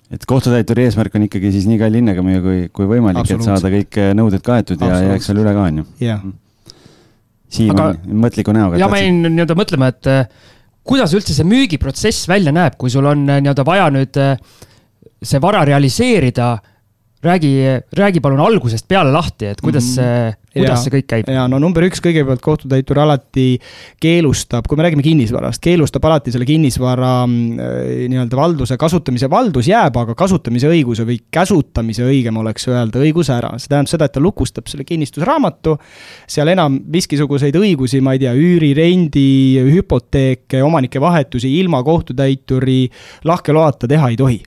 et 0.10 0.26
kohtutäituri 0.26 0.88
eesmärk 0.88 1.16
on 1.20 1.26
ikkagi 1.28 1.52
siis 1.54 1.68
nii 1.70 1.80
kalli 1.82 2.02
hinnaga 2.02 2.24
müüa 2.26 2.44
kui, 2.44 2.62
kui 2.74 2.88
võimalik, 2.90 3.30
et 3.30 3.46
saada 3.46 3.70
kõik 3.74 4.00
äh, 4.02 4.14
nõuded 4.18 4.44
kaetud 4.46 4.82
ja 4.82 5.02
jääks 5.12 5.30
seal 5.30 5.42
üle 5.44 5.54
ka, 5.54 5.66
on 5.70 5.84
ju. 5.84 5.90
Mm. 6.08 6.32
Siim 7.50 7.74
Aga, 7.74 7.92
on 7.94 8.24
mõtliku 8.26 8.54
näoga. 8.54 8.78
ja 8.82 8.90
ma 8.90 9.02
jäin 9.02 9.22
nii-öelda 9.28 9.58
mõtlema, 9.58 9.92
et 9.94 10.10
äh, 10.10 10.50
kuidas 10.90 11.14
üldse 11.18 11.38
see 11.38 11.46
müügiprotsess 11.46 12.30
välja 12.30 12.54
näeb, 12.56 12.78
kui 12.82 12.90
sul 12.94 13.06
on 13.10 13.28
äh, 13.30 13.42
nii-öelda 13.44 13.66
vaja 13.68 13.88
nüüd 13.94 14.18
see 15.22 15.42
vara 15.44 15.62
realiseerida 15.68 16.56
räägi, 17.22 17.54
räägi 17.94 18.22
palun 18.24 18.42
algusest 18.42 18.88
peale 18.88 19.12
lahti, 19.14 19.52
et 19.54 19.62
kuidas 19.62 19.84
mhm. 19.84 19.94
see, 20.00 20.49
kuidas 20.60 20.78
ja, 20.78 20.84
see 20.84 20.94
kõik 20.94 21.08
käib? 21.14 21.32
ja 21.34 21.46
no 21.52 21.60
number 21.62 21.86
üks, 21.88 22.02
kõigepealt 22.04 22.44
kohtutäitur 22.44 23.02
alati 23.04 23.48
keelustab, 24.02 24.68
kui 24.70 24.80
me 24.80 24.86
räägime 24.86 25.06
kinnisvarast, 25.06 25.62
keelustab 25.64 26.06
alati 26.10 26.34
selle 26.36 26.48
kinnisvara 26.50 27.14
äh, 27.26 28.04
nii-öelda 28.12 28.40
valduse 28.40 28.78
kasutamise, 28.80 29.30
valdus 29.32 29.70
jääb, 29.72 29.98
aga 30.02 30.16
kasutamise 30.20 30.70
õiguse 30.72 31.08
või 31.08 31.20
käsutamise 31.32 32.06
õigem 32.08 32.38
oleks 32.42 32.70
öelda 32.72 33.02
õiguse 33.04 33.36
ära. 33.38 33.56
see 33.58 33.72
tähendab 33.72 33.94
seda, 33.94 34.10
et 34.10 34.16
ta 34.18 34.24
lukustab 34.24 34.70
selle 34.72 34.86
kinnistusraamatu, 34.88 35.78
seal 36.30 36.54
enam 36.56 36.80
miskisuguseid 36.92 37.56
õigusi, 37.60 38.04
ma 38.06 38.16
ei 38.16 38.24
tea, 38.26 38.36
üüri, 38.38 38.74
rendi, 38.78 39.60
hüpoteeke, 39.74 40.64
omanike 40.66 41.02
vahetusi 41.02 41.52
ilma 41.60 41.84
kohtutäituri 41.84 42.82
lahke 43.30 43.56
loata 43.56 43.88
teha 43.90 44.14
ei 44.14 44.20
tohi 44.20 44.40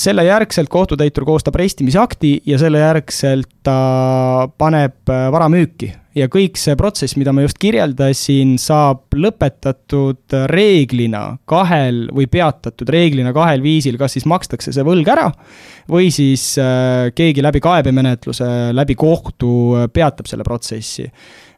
selle 0.00 0.24
järgselt 0.24 0.70
kohtutäitur 0.72 1.26
koostab 1.28 1.56
restimisakti 1.60 2.40
ja 2.48 2.58
selle 2.58 2.80
järgselt 2.80 3.50
ta 3.66 4.48
paneb 4.58 5.10
äh, 5.12 5.26
vara 5.32 5.48
müüki 5.52 5.90
ja 6.16 6.30
kõik 6.32 6.56
see 6.56 6.76
protsess, 6.80 7.16
mida 7.20 7.34
ma 7.36 7.42
just 7.44 7.58
kirjeldasin, 7.60 8.54
saab 8.60 9.12
lõpetatud 9.12 10.36
reeglina 10.48 11.24
kahel 11.50 12.06
või 12.16 12.28
peatatud 12.32 12.88
reeglina 12.88 13.34
kahel 13.36 13.60
viisil, 13.64 13.98
kas 14.00 14.16
siis 14.16 14.24
makstakse 14.30 14.72
see 14.72 14.86
võlg 14.86 15.10
ära 15.12 15.28
või 15.92 16.08
siis 16.14 16.54
äh, 16.62 17.10
keegi 17.16 17.44
läbi 17.44 17.60
kaebemenetluse, 17.64 18.48
läbi 18.76 18.96
kohtu 18.96 19.50
peatab 19.92 20.30
selle 20.30 20.46
protsessi. 20.46 21.10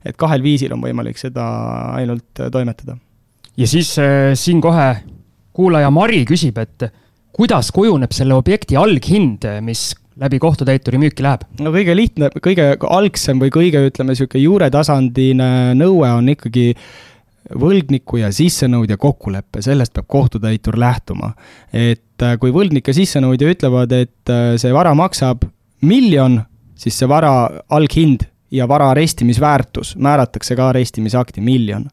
et 0.04 0.16
kahel 0.16 0.42
viisil 0.42 0.72
on 0.74 0.82
võimalik 0.82 1.18
seda 1.18 1.44
ainult 1.94 2.48
toimetada. 2.50 2.98
ja 3.56 3.66
siis 3.66 3.94
siin 4.34 4.60
kohe 4.60 4.88
kuulaja 5.52 5.90
Mari 5.90 6.24
küsib, 6.26 6.58
et 6.58 6.90
kuidas 7.38 7.70
kujuneb 7.74 8.14
selle 8.14 8.34
objekti 8.34 8.76
alghind, 8.78 9.46
mis 9.62 9.92
läbi 10.18 10.40
kohtutäituri 10.42 10.98
müüki 10.98 11.22
läheb? 11.22 11.44
no 11.62 11.72
kõige 11.74 11.94
lihtne, 11.96 12.30
kõige 12.42 12.72
algsem 12.88 13.38
või 13.42 13.52
kõige, 13.54 13.84
ütleme, 13.90 14.14
niisugune 14.14 14.42
juuretasandine 14.42 15.50
nõue 15.78 16.10
on 16.10 16.32
ikkagi 16.34 16.72
võlgniku 17.58 18.18
ja 18.20 18.32
sissenõudja 18.34 18.98
kokkulepe, 19.00 19.62
sellest 19.64 19.94
peab 19.96 20.08
kohtutäitur 20.10 20.76
lähtuma. 20.78 21.32
et 21.72 22.22
äh, 22.22 22.34
kui 22.40 22.52
võlgnik 22.52 22.90
ja 22.90 22.96
sissenõudja 22.96 23.54
ütlevad, 23.54 23.94
et 23.94 24.32
äh, 24.34 24.56
see 24.60 24.74
vara 24.74 24.94
maksab 24.98 25.46
miljon, 25.80 26.42
siis 26.76 26.98
see 26.98 27.08
vara 27.08 27.62
alghind 27.70 28.26
ja 28.50 28.68
vara 28.68 28.90
arestimisväärtus 28.90 29.96
määratakse 29.96 30.56
ka 30.56 30.68
arestimisakti 30.68 31.40
miljon. 31.40 31.84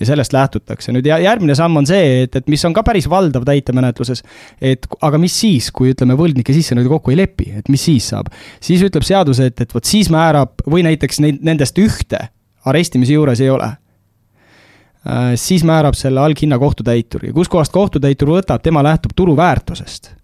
ja 0.00 0.06
sellest 0.06 0.32
lähtutakse. 0.32 0.92
nüüd 0.92 1.06
järgmine 1.06 1.54
samm 1.54 1.76
on 1.76 1.86
see, 1.86 2.22
et, 2.22 2.36
et 2.36 2.48
mis 2.48 2.64
on 2.64 2.74
ka 2.74 2.82
päris 2.82 3.08
valdav 3.10 3.44
täitemenetluses, 3.44 4.22
et 4.60 4.86
aga 5.02 5.18
mis 5.18 5.40
siis, 5.40 5.70
kui 5.74 5.92
ütleme, 5.92 6.16
võlgnike 6.16 6.54
sissenõude 6.54 6.88
kokku 6.88 7.12
ei 7.12 7.20
lepi, 7.20 7.50
et 7.58 7.68
mis 7.68 7.84
siis 7.84 8.08
saab? 8.14 8.32
siis 8.60 8.82
ütleb 8.82 9.04
seadus, 9.04 9.40
et, 9.44 9.60
et 9.60 9.74
vot 9.74 9.84
siis 9.84 10.10
määrab 10.10 10.64
või 10.66 10.86
näiteks 10.86 11.20
neid, 11.24 11.42
nendest 11.42 11.78
ühte 11.78 12.28
arestimise 12.64 13.12
juures 13.12 13.40
ei 13.44 13.50
ole 13.50 13.68
äh, 13.68 15.34
siis 15.34 15.64
määrab 15.64 15.98
selle 15.98 16.20
alghinna 16.20 16.58
kohtutäitur 16.58 17.26
ja 17.26 17.32
kuskohast 17.32 17.72
kohtutäitur 17.72 18.32
võtab, 18.38 18.62
tema 18.64 18.82
lähtub 18.86 19.12
turuväärtusest 19.16 20.17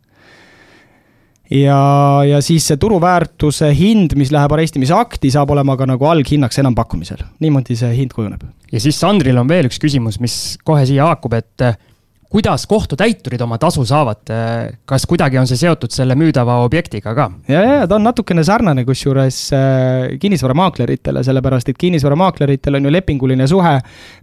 ja, 1.55 1.79
ja 2.27 2.43
siis 2.45 2.67
see 2.69 2.81
turuväärtuse 2.81 3.71
hind, 3.77 4.17
mis 4.19 4.33
läheb 4.35 4.53
arestimise 4.57 4.95
akti, 4.97 5.31
saab 5.35 5.55
olema 5.55 5.77
ka 5.79 5.89
nagu 5.89 6.11
alghinnaks 6.11 6.61
enampakkumisel. 6.63 7.25
niimoodi 7.45 7.79
see 7.79 7.95
hind 7.97 8.15
kujuneb. 8.17 8.45
ja 8.73 8.83
siis 8.83 8.99
Sandril 9.01 9.39
on 9.41 9.51
veel 9.51 9.71
üks 9.71 9.81
küsimus, 9.83 10.21
mis 10.23 10.57
kohe 10.65 10.85
siia 10.89 11.07
haakub, 11.11 11.37
et 11.39 11.67
eh, 11.67 11.77
kuidas 12.35 12.65
kohtutäiturid 12.67 13.43
oma 13.45 13.61
tasu 13.63 13.85
saavad, 13.87 14.23
eh, 14.35 14.73
kas 14.89 15.07
kuidagi 15.07 15.39
on 15.39 15.47
see 15.51 15.61
seotud 15.61 15.95
selle 15.95 16.17
müüdava 16.19 16.59
objektiga 16.65 17.15
ka? 17.15 17.29
ja, 17.49 17.63
ja 17.63 17.87
ta 17.87 17.99
on 18.01 18.09
natukene 18.09 18.45
sarnane 18.47 18.87
kusjuures 18.89 19.39
äh, 19.55 20.17
kinnisvaramaakleritele, 20.23 21.23
sellepärast 21.27 21.71
et 21.71 21.79
kinnisvaramaakleриtel 21.79 22.81
on 22.81 22.89
ju 22.89 22.97
lepinguline 22.97 23.47
suhe 23.51 23.77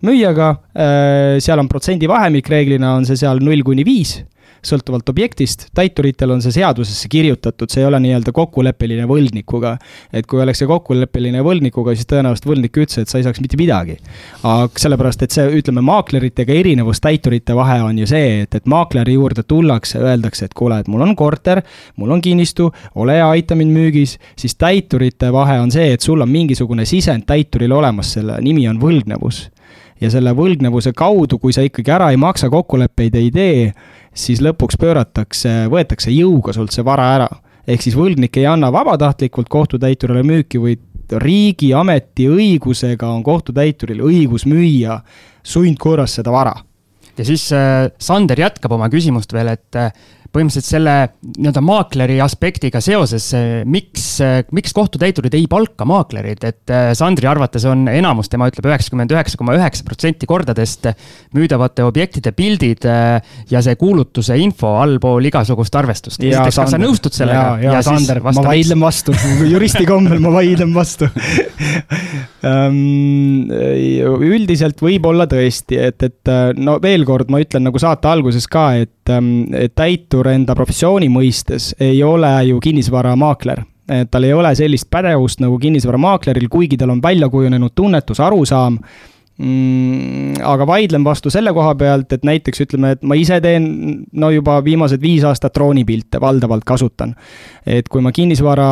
müüjaga 0.08 0.52
äh,, 0.52 1.40
seal 1.40 1.64
on 1.64 1.72
protsendivahemik, 1.72 2.52
reeglina 2.52 2.98
on 2.98 3.08
see 3.08 3.20
seal 3.24 3.40
null 3.44 3.64
kuni 3.68 3.88
viis 3.88 4.20
sõltuvalt 4.66 5.10
objektist, 5.10 5.68
täituritel 5.76 6.32
on 6.36 6.42
see 6.44 6.54
seadusesse 6.56 7.10
kirjutatud, 7.12 7.70
see 7.72 7.82
ei 7.82 7.88
ole 7.88 8.00
nii-öelda 8.04 8.34
kokkuleppeline 8.36 9.08
võlgnikuga. 9.10 9.78
et 10.14 10.28
kui 10.30 10.42
oleks 10.42 10.62
see 10.62 10.70
kokkuleppeline 10.70 11.42
võlgnikuga, 11.46 11.96
siis 11.96 12.10
tõenäoliselt 12.10 12.48
võlgnik 12.50 12.78
ütles, 12.78 13.02
et 13.02 13.10
sa 13.10 13.18
ei 13.18 13.26
saaks 13.26 13.42
mitte 13.42 13.58
midagi. 13.58 13.98
aga 14.44 14.84
sellepärast, 14.84 15.24
et 15.24 15.32
see, 15.32 15.48
ütleme, 15.62 15.82
maakleritega 15.86 16.54
erinevus 16.54 17.02
täiturite 17.02 17.56
vahe 17.58 17.82
on 17.82 17.98
ju 18.00 18.10
see, 18.10 18.42
et, 18.44 18.56
et 18.56 18.66
maakleri 18.66 19.18
juurde 19.18 19.44
tullakse, 19.44 20.00
öeldakse, 20.00 20.46
et 20.46 20.54
kuule, 20.54 20.80
et 20.80 20.92
mul 20.92 21.02
on 21.02 21.16
korter, 21.16 21.64
mul 21.98 22.12
on 22.12 22.22
kinnistu, 22.22 22.72
ole 22.96 23.18
hea, 23.18 23.30
aita 23.30 23.56
mind 23.56 23.74
müügis, 23.74 24.18
siis 24.38 24.56
täiturite 24.56 25.32
vahe 25.34 25.60
on 25.62 25.72
see, 25.72 25.92
et 25.94 26.02
sul 26.02 26.22
on 26.22 26.30
mingisugune 26.30 26.86
sisend 26.86 27.26
täituril 27.26 27.72
olemas, 27.72 28.14
selle 28.18 28.38
nimi 28.42 28.68
on 28.70 28.80
võlgnevus 28.82 29.48
ja 30.02 30.10
selle 30.12 30.34
võlgnevuse 30.38 30.94
kaudu, 30.98 31.40
kui 31.40 31.54
sa 31.54 31.64
ikkagi 31.66 31.94
ära 31.94 32.10
ei 32.12 32.20
maksa, 32.22 32.50
kokkuleppeid 32.50 33.16
ei 33.20 33.32
tee, 33.32 33.68
siis 34.14 34.42
lõpuks 34.44 34.80
pööratakse, 34.82 35.68
võetakse 35.72 36.14
jõuga 36.14 36.56
sult 36.58 36.74
see 36.74 36.86
vara 36.86 37.12
ära. 37.16 37.30
ehk 37.68 37.82
siis 37.82 37.96
võlgnik 37.96 38.38
ei 38.38 38.48
anna 38.50 38.72
vabatahtlikult 38.74 39.50
kohtutäiturile 39.50 40.24
müüki, 40.24 40.60
vaid 40.60 40.82
riigi 41.22 41.74
ametiõigusega 41.74 43.08
on 43.08 43.24
kohtutäituril 43.24 44.02
õigus 44.02 44.46
müüa 44.46 45.02
sundkorras 45.44 46.16
seda 46.16 46.32
vara 46.32 46.56
ja 47.18 47.26
siis 47.26 47.52
äh, 47.54 47.92
Sander 48.00 48.40
jätkab 48.40 48.72
oma 48.76 48.90
küsimust 48.92 49.34
veel, 49.36 49.52
et 49.54 49.78
äh, 49.80 49.92
põhimõtteliselt 50.32 50.68
selle 50.68 50.96
nii-öelda 51.38 51.62
maakleri 51.66 52.18
aspektiga 52.24 52.80
seoses, 52.84 53.30
miks, 53.68 54.06
miks 54.56 54.76
kohtutäiturid 54.76 55.36
ei 55.36 55.48
palka 55.52 55.88
maaklerid, 55.88 56.46
et 56.48 56.72
äh, 56.72 56.92
Sandri 56.98 57.28
arvates 57.28 57.66
on 57.68 57.84
enamus, 57.92 58.30
tema 58.32 58.48
ütleb 58.52 58.70
üheksakümmend 58.72 59.12
üheksa 59.12 59.40
koma 59.40 59.56
üheksa 59.58 59.86
protsenti 59.88 60.30
kordadest 60.30 60.88
müüdavate 61.36 61.84
objektide 61.88 62.32
pildid 62.36 62.88
ja 62.88 63.64
see 63.64 63.76
kuulutuse 63.80 64.38
info 64.40 64.76
allpool 64.82 65.28
igasugust 65.28 65.76
arvestust. 65.76 66.22
esiteks, 66.24 66.62
kas 66.62 66.76
sa 66.76 66.80
nõustud 66.82 67.16
sellega? 67.16 67.58
ja, 67.60 67.68
ja, 67.68 67.78
ja 67.80 67.84
Sander, 67.86 68.22
ma 68.24 68.34
vaidlen 68.40 68.80
vastu. 68.82 69.16
Juristi 69.52 69.86
kombel 69.90 70.22
ma 70.24 70.34
vaidlen 70.40 70.76
vastu. 70.76 71.12
Um, 72.42 73.52
üldiselt 74.26 74.80
võib-olla 74.82 75.28
tõesti, 75.30 75.78
et, 75.78 76.02
et 76.02 76.32
no 76.58 76.80
veel 76.82 77.04
kord 77.06 77.30
ma 77.30 77.38
ütlen 77.44 77.68
nagu 77.68 77.78
saate 77.82 78.10
alguses 78.10 78.48
ka, 78.50 78.64
et, 78.82 78.90
et 79.10 79.74
täitur 79.76 80.28
enda 80.28 80.56
professiooni 80.56 81.10
mõistes 81.10 81.72
ei 81.80 82.04
ole 82.04 82.32
ju 82.52 82.60
kinnisvaramaakler 82.60 83.64
et 83.92 84.12
tal 84.12 84.26
ei 84.28 84.34
ole 84.34 84.52
sellist 84.56 84.90
pädevust 84.92 85.42
nagu 85.44 85.58
kinnisvaramaakleril, 85.60 86.50
kuigi 86.52 86.78
tal 86.80 86.94
on 86.94 87.02
välja 87.04 87.30
kujunenud 87.30 87.74
tunnetus, 87.76 88.22
arusaam 88.24 88.78
mm,. 89.42 90.42
aga 90.46 90.68
vaidlen 90.68 91.04
vastu 91.04 91.32
selle 91.34 91.54
koha 91.56 91.74
pealt, 91.80 92.14
et 92.14 92.26
näiteks 92.28 92.66
ütleme, 92.66 92.94
et 92.96 93.04
ma 93.08 93.18
ise 93.20 93.42
teen 93.44 93.66
no 94.14 94.32
juba 94.34 94.60
viimased 94.64 95.02
viis 95.04 95.26
aastat 95.28 95.56
droonipilte 95.58 96.22
valdavalt 96.22 96.66
kasutan. 96.68 97.16
et 97.66 97.90
kui 97.90 98.02
ma 98.02 98.14
kinnisvara 98.16 98.70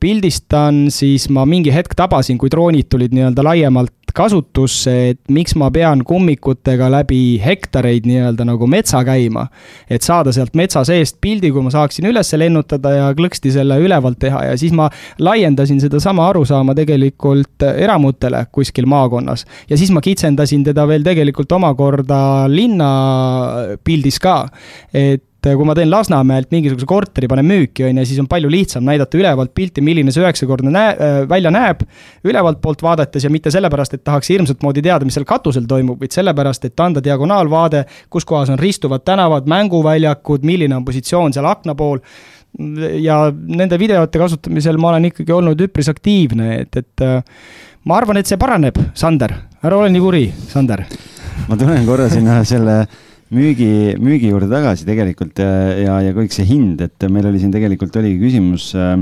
pildistan, 0.00 0.86
siis 0.94 1.28
ma 1.30 1.44
mingi 1.48 1.74
hetk 1.74 1.96
tabasin, 1.98 2.38
kui 2.38 2.52
droonid 2.52 2.88
tulid 2.90 3.14
nii-öelda 3.14 3.44
laiemalt 3.44 4.03
kasutusse, 4.14 4.94
et 5.10 5.20
miks 5.32 5.56
ma 5.58 5.70
pean 5.74 6.04
kummikutega 6.06 6.88
läbi 6.92 7.40
hektareid 7.42 8.06
nii-öelda 8.08 8.46
nagu 8.46 8.68
metsa 8.70 9.02
käima. 9.06 9.46
et 9.90 10.02
saada 10.02 10.32
sealt 10.32 10.54
metsa 10.54 10.84
seest 10.84 11.18
pildi, 11.20 11.50
kui 11.52 11.62
ma 11.62 11.72
saaksin 11.74 12.06
üles 12.10 12.32
lennutada 12.38 12.94
ja 12.94 13.10
klõksti 13.14 13.52
selle 13.52 13.78
ülevalt 13.82 14.18
teha 14.22 14.44
ja 14.50 14.56
siis 14.58 14.72
ma 14.72 14.88
laiendasin 15.18 15.80
sedasama 15.82 16.28
arusaama 16.28 16.74
tegelikult 16.74 17.66
eramutele 17.74 18.46
kuskil 18.52 18.86
maakonnas. 18.86 19.44
ja 19.70 19.76
siis 19.76 19.90
ma 19.90 20.00
kitsendasin 20.00 20.64
teda 20.64 20.86
veel 20.88 21.04
tegelikult 21.04 21.52
omakorda 21.52 22.48
linna 22.48 22.90
pildis 23.84 24.18
ka, 24.22 24.48
et 24.94 25.24
et 25.52 25.58
kui 25.58 25.66
ma 25.68 25.74
teen 25.76 25.90
Lasnamäelt 25.92 26.50
mingisuguse 26.54 26.86
korteri, 26.88 27.28
panen 27.30 27.46
müüki, 27.48 27.84
on 27.88 28.00
ju, 28.00 28.06
siis 28.08 28.20
on 28.22 28.28
palju 28.30 28.50
lihtsam 28.52 28.84
näidata 28.86 29.18
ülevalt 29.18 29.54
pilti, 29.56 29.84
milline 29.84 30.12
see 30.14 30.22
üheksakordne 30.24 30.72
näe-, 30.74 30.94
äh, 30.94 31.16
välja 31.30 31.52
näeb, 31.54 31.82
ülevalt 32.24 32.60
poolt 32.64 32.84
vaadates 32.84 33.26
ja 33.26 33.32
mitte 33.32 33.52
sellepärast, 33.54 33.98
et 33.98 34.04
tahaks 34.06 34.32
hirmsat 34.32 34.64
moodi 34.64 34.82
teada, 34.84 35.06
mis 35.06 35.16
seal 35.18 35.26
katusel 35.28 35.68
toimub, 35.70 36.00
vaid 36.00 36.14
sellepärast, 36.16 36.68
et 36.68 36.84
anda 36.84 37.02
diagonaalvaade, 37.04 37.84
kus 38.12 38.28
kohas 38.28 38.52
on 38.54 38.60
ristuvad 38.60 39.04
tänavad, 39.04 39.48
mänguväljakud, 39.50 40.46
milline 40.46 40.76
on 40.76 40.86
positsioon 40.88 41.36
seal 41.36 41.48
akna 41.50 41.76
pool 41.78 42.00
ja 43.02 43.18
nende 43.34 43.78
videote 43.78 44.18
kasutamisel 44.18 44.78
ma 44.78 44.92
olen 44.92 45.08
ikkagi 45.10 45.34
olnud 45.34 45.64
üpris 45.66 45.88
aktiivne, 45.90 46.60
et, 46.62 46.76
et 46.78 47.04
äh, 47.04 47.18
ma 47.88 47.98
arvan, 47.98 48.20
et 48.20 48.30
see 48.30 48.38
paraneb, 48.40 48.78
Sander, 48.96 49.34
ära 49.64 49.80
ole 49.80 49.90
nii 49.92 50.04
kuri, 50.04 50.28
Sander. 50.52 50.84
ma 51.48 51.58
tulen 51.58 51.86
korra 51.86 52.06
sinna 52.12 52.38
selle 52.46 52.84
müügi, 53.34 53.70
müügi 54.00 54.30
juurde 54.30 54.48
tagasi 54.52 54.86
tegelikult 54.88 55.40
ja, 55.42 55.50
ja, 55.78 55.96
ja 56.08 56.14
kõik 56.16 56.34
see 56.34 56.46
hind, 56.48 56.82
et 56.84 57.06
meil 57.12 57.26
oli 57.30 57.42
siin 57.42 57.54
tegelikult 57.54 57.96
oligi 58.00 58.20
küsimus 58.22 58.70
äh,, 58.78 58.98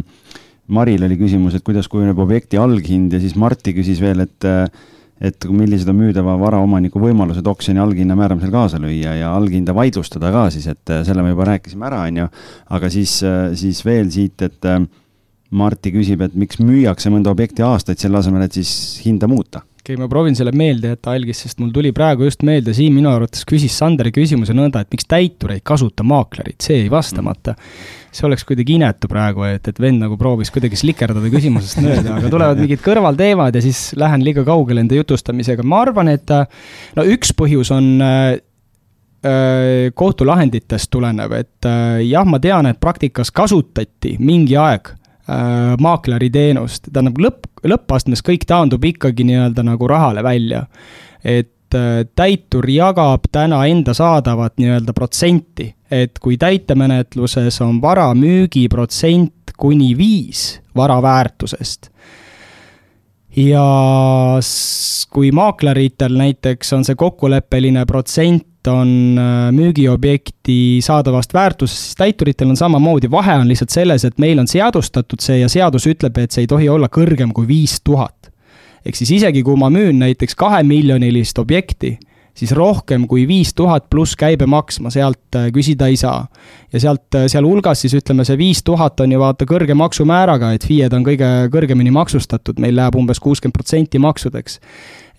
Maril 0.72 1.02
oli 1.04 1.18
küsimus, 1.20 1.56
et 1.56 1.64
kuidas 1.66 1.88
kujuneb 1.90 2.18
objekti 2.22 2.58
alghind 2.60 3.12
ja 3.12 3.20
siis 3.20 3.34
Marti 3.36 3.74
küsis 3.76 4.00
veel, 4.02 4.24
et 4.24 4.48
et 5.22 5.44
millised 5.54 5.86
on 5.86 5.94
müüdava 6.00 6.32
varaomaniku 6.40 6.98
võimalused 6.98 7.46
oksjoni 7.46 7.78
alghinna 7.78 8.16
määramisel 8.18 8.50
kaasa 8.50 8.80
lüüa 8.82 9.12
ja 9.20 9.28
alghinda 9.36 9.74
vaidlustada 9.76 10.32
ka 10.34 10.48
siis, 10.50 10.66
et 10.72 10.94
selle 11.06 11.22
me 11.22 11.30
juba 11.30 11.46
rääkisime 11.46 11.86
ära, 11.86 12.00
on 12.08 12.18
ju. 12.24 12.30
aga 12.74 12.90
siis, 12.90 13.20
siis 13.60 13.84
veel 13.86 14.10
siit, 14.10 14.42
et 14.42 14.70
Marti 15.52 15.92
küsib, 15.94 16.24
et 16.24 16.34
miks 16.34 16.58
müüakse 16.58 17.12
mõnda 17.12 17.30
objekti 17.30 17.62
aastaid, 17.62 18.00
selle 18.00 18.18
asemel, 18.18 18.48
et 18.48 18.56
siis 18.56 18.72
hinda 19.04 19.28
muuta 19.30 19.62
okei 19.82 19.96
okay,, 19.96 19.98
ma 19.98 20.06
proovin 20.08 20.36
selle 20.38 20.52
meelde 20.54 20.92
jätta 20.92 21.10
algis, 21.16 21.40
sest 21.42 21.58
mul 21.58 21.72
tuli 21.74 21.90
praegu 21.94 22.28
just 22.28 22.44
meelde, 22.46 22.70
siin 22.76 22.94
minu 22.94 23.10
arvates 23.10 23.42
küsis 23.48 23.74
Sanderi 23.74 24.12
küsimuse 24.14 24.54
nõnda, 24.54 24.84
et 24.84 24.94
miks 24.94 25.08
täitur 25.10 25.56
ei 25.56 25.62
kasuta 25.66 26.06
maaklerit, 26.06 26.60
see 26.62 26.84
jäi 26.84 26.92
vastamata. 26.92 27.56
see 28.12 28.26
oleks 28.28 28.44
kuidagi 28.44 28.76
inetu 28.76 29.08
praegu, 29.08 29.42
et, 29.48 29.66
et 29.66 29.80
vend 29.80 30.04
nagu 30.04 30.18
proovis 30.20 30.52
kuidagi 30.54 30.78
slikerdada 30.78 31.26
küsimusest 31.32 31.80
mööda, 31.82 32.18
aga 32.20 32.30
tulevad 32.30 32.62
mingid 32.62 32.82
kõrvalteemad 32.84 33.56
ja 33.56 33.62
siis 33.64 33.80
lähen 33.98 34.22
liiga 34.22 34.44
kaugele 34.46 34.84
enda 34.84 35.00
jutustamisega, 35.00 35.66
ma 35.66 35.82
arvan, 35.82 36.12
et 36.12 36.30
no 36.30 37.06
üks 37.16 37.34
põhjus 37.34 37.74
on 37.74 37.92
äh, 38.06 38.38
äh 39.26 39.90
kohtulahenditest 39.98 40.92
tulenev, 40.94 41.34
et 41.40 41.66
äh, 41.66 42.04
jah, 42.06 42.28
ma 42.28 42.38
tean, 42.38 42.70
et 42.70 42.78
praktikas 42.78 43.34
kasutati 43.34 44.14
mingi 44.20 44.60
aeg 44.60 44.94
äh, 45.28 45.74
maakleri 45.80 46.30
teenust, 46.30 46.88
tähendab 46.92 47.20
lõpp, 47.22 47.48
lõppastmes 47.68 48.24
kõik 48.26 48.46
taandub 48.48 48.84
ikkagi 48.84 49.26
nii-öelda 49.28 49.64
nagu 49.66 49.88
rahale 49.88 50.22
välja. 50.22 50.66
et 51.24 51.74
äh, 51.74 52.04
täitur 52.14 52.66
jagab 52.70 53.28
täna 53.32 53.64
enda 53.66 53.94
saadavat 53.94 54.58
nii-öelda 54.58 54.92
protsenti, 54.92 55.74
et 55.90 56.18
kui 56.18 56.36
täitemenetluses 56.36 57.60
on 57.60 57.80
vara 57.82 58.10
müügiprotsent 58.14 59.54
kuni 59.56 59.92
viis 59.96 60.60
vara 60.76 61.02
väärtusest, 61.02 61.90
ja 63.36 63.66
kui 65.12 65.30
maakleritel 65.32 66.16
näiteks 66.16 66.72
on 66.72 66.84
see 66.84 66.96
kokkuleppeline 66.98 67.84
protsent 67.86 68.46
on 68.70 69.18
äh, 69.18 69.50
müügiobjekti 69.54 70.80
saadavast 70.84 71.34
väärtusest, 71.34 71.86
siis 71.86 71.98
täituritel 71.98 72.50
on 72.52 72.56
samamoodi, 72.56 73.10
vahe 73.10 73.34
on 73.40 73.48
lihtsalt 73.48 73.74
selles, 73.74 74.04
et 74.04 74.18
meil 74.22 74.38
on 74.38 74.48
seadustatud 74.48 75.22
see 75.22 75.40
ja 75.40 75.48
seadus 75.52 75.86
ütleb, 75.90 76.18
et 76.18 76.34
see 76.34 76.46
ei 76.46 76.50
tohi 76.50 76.68
olla 76.68 76.90
kõrgem 76.92 77.32
kui 77.34 77.48
viis 77.48 77.80
tuhat. 77.84 78.30
ehk 78.86 78.96
siis 78.98 79.10
isegi, 79.18 79.42
kui 79.42 79.56
ma 79.56 79.70
müün 79.70 79.98
näiteks 80.02 80.34
kahemiljonilist 80.34 81.38
objekti, 81.38 81.98
siis 82.34 82.52
rohkem 82.52 83.06
kui 83.08 83.26
viis 83.28 83.54
tuhat 83.54 83.90
pluss 83.90 84.16
käibemaks 84.16 84.80
ma 84.80 84.90
sealt 84.90 85.36
äh, 85.36 85.50
küsida 85.52 85.86
ei 85.86 85.96
saa. 85.96 86.26
ja 86.72 86.80
sealt, 86.80 87.14
äh, 87.14 87.26
sealhulgas 87.26 87.80
siis 87.80 87.94
ütleme, 87.94 88.24
see 88.24 88.38
viis 88.38 88.62
tuhat 88.62 89.00
on 89.00 89.12
ju 89.12 89.20
vaata 89.20 89.46
kõrge 89.48 89.74
maksumääraga, 89.74 90.52
et 90.52 90.66
FIE-d 90.66 90.96
on 90.96 91.04
kõige 91.06 91.32
kõrgemini 91.52 91.90
maksustatud, 91.90 92.60
meil 92.62 92.76
läheb 92.76 92.96
umbes 92.96 93.20
kuuskümmend 93.20 93.56
protsenti 93.56 93.98
maksudeks. 93.98 94.60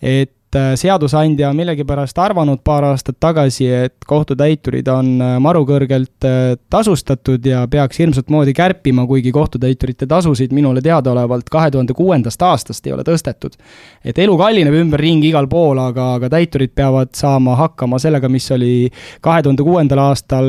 et 0.02 0.32
et 0.54 0.60
äh, 0.60 0.74
seadusandja 0.78 1.48
on 1.50 1.56
millegipärast 1.58 2.18
arvanud 2.22 2.60
paar 2.64 2.84
aastat 2.86 3.16
tagasi, 3.20 3.66
et 3.86 4.06
kohtutäiturid 4.06 4.86
on 4.92 5.10
äh, 5.22 5.36
maru 5.42 5.64
kõrgelt 5.66 6.26
äh, 6.26 6.54
tasustatud 6.70 7.44
ja 7.46 7.64
peaks 7.70 7.98
hirmsat 7.98 8.30
moodi 8.30 8.54
kärpima, 8.54 9.06
kuigi 9.10 9.32
kohtutäiturite 9.34 10.06
tasusid 10.06 10.54
minule 10.54 10.82
teadaolevalt 10.84 11.50
kahe 11.50 11.72
tuhande 11.74 11.96
kuuendast 11.96 12.42
aastast 12.42 12.86
ei 12.86 12.94
ole 12.94 13.02
tõstetud. 13.06 13.58
et 14.04 14.18
elu 14.18 14.36
kallineb 14.38 14.74
ümberringi 14.78 15.28
igal 15.32 15.48
pool, 15.50 15.78
aga, 15.82 16.14
aga 16.20 16.30
täiturid 16.36 16.74
peavad 16.74 17.14
saama 17.18 17.56
hakkama 17.58 17.98
sellega, 17.98 18.28
mis 18.28 18.46
oli 18.54 18.90
kahe 19.24 19.42
tuhande 19.42 19.66
kuuendal 19.66 20.04
aastal 20.06 20.46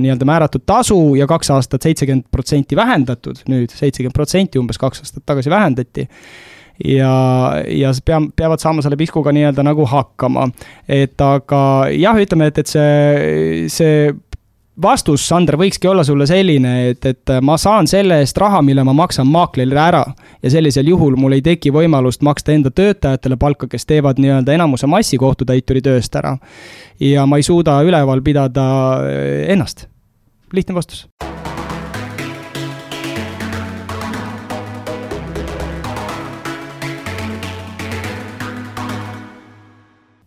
nii-öelda 0.00 0.24
määratud 0.28 0.64
tasu 0.66 1.14
ja 1.18 1.26
kaks 1.28 1.50
aastat 1.50 1.84
seitsekümmend 1.84 2.30
protsenti 2.32 2.76
vähendatud, 2.76 3.44
nüüd 3.52 3.72
seitsekümmend 3.74 4.16
protsenti 4.16 4.58
umbes 4.58 4.80
kaks 4.80 5.04
aastat 5.04 5.26
tagasi 5.26 5.52
vähendati 5.52 6.08
ja, 6.84 7.14
ja 7.68 7.92
pea, 8.04 8.20
peavad 8.36 8.62
saama 8.62 8.82
selle 8.82 8.96
piskuga 8.96 9.32
nii-öelda 9.32 9.62
nagu 9.66 9.86
hakkama. 9.86 10.48
et 10.88 11.20
aga 11.20 11.62
jah, 11.94 12.18
ütleme, 12.20 12.50
et, 12.50 12.58
et 12.58 12.70
see, 12.70 13.66
see 13.72 14.12
vastus, 14.82 15.22
Sander, 15.28 15.56
võikski 15.58 15.88
olla 15.88 16.04
sulle 16.04 16.26
selline, 16.26 16.74
et, 16.90 17.06
et 17.06 17.34
ma 17.42 17.56
saan 17.60 17.86
selle 17.90 18.18
eest 18.22 18.38
raha, 18.40 18.62
mille 18.62 18.84
ma 18.84 18.94
maksan 18.96 19.28
maaklerile 19.30 19.80
ära. 19.80 20.04
ja 20.42 20.50
sellisel 20.50 20.88
juhul 20.88 21.16
mul 21.16 21.38
ei 21.38 21.42
teki 21.42 21.70
võimalust 21.72 22.22
maksta 22.22 22.52
enda 22.52 22.70
töötajatele 22.70 23.36
palka, 23.36 23.68
kes 23.70 23.86
teevad 23.86 24.18
nii-öelda 24.18 24.54
enamuse 24.54 24.86
massi 24.86 25.18
kohtutäituri 25.18 25.82
tööst 25.82 26.16
ära. 26.16 26.36
ja 27.00 27.26
ma 27.26 27.36
ei 27.38 27.42
suuda 27.42 27.80
üleval 27.82 28.22
pidada 28.22 28.66
ennast. 29.48 29.88
lihtne 30.52 30.74
vastus 30.74 31.06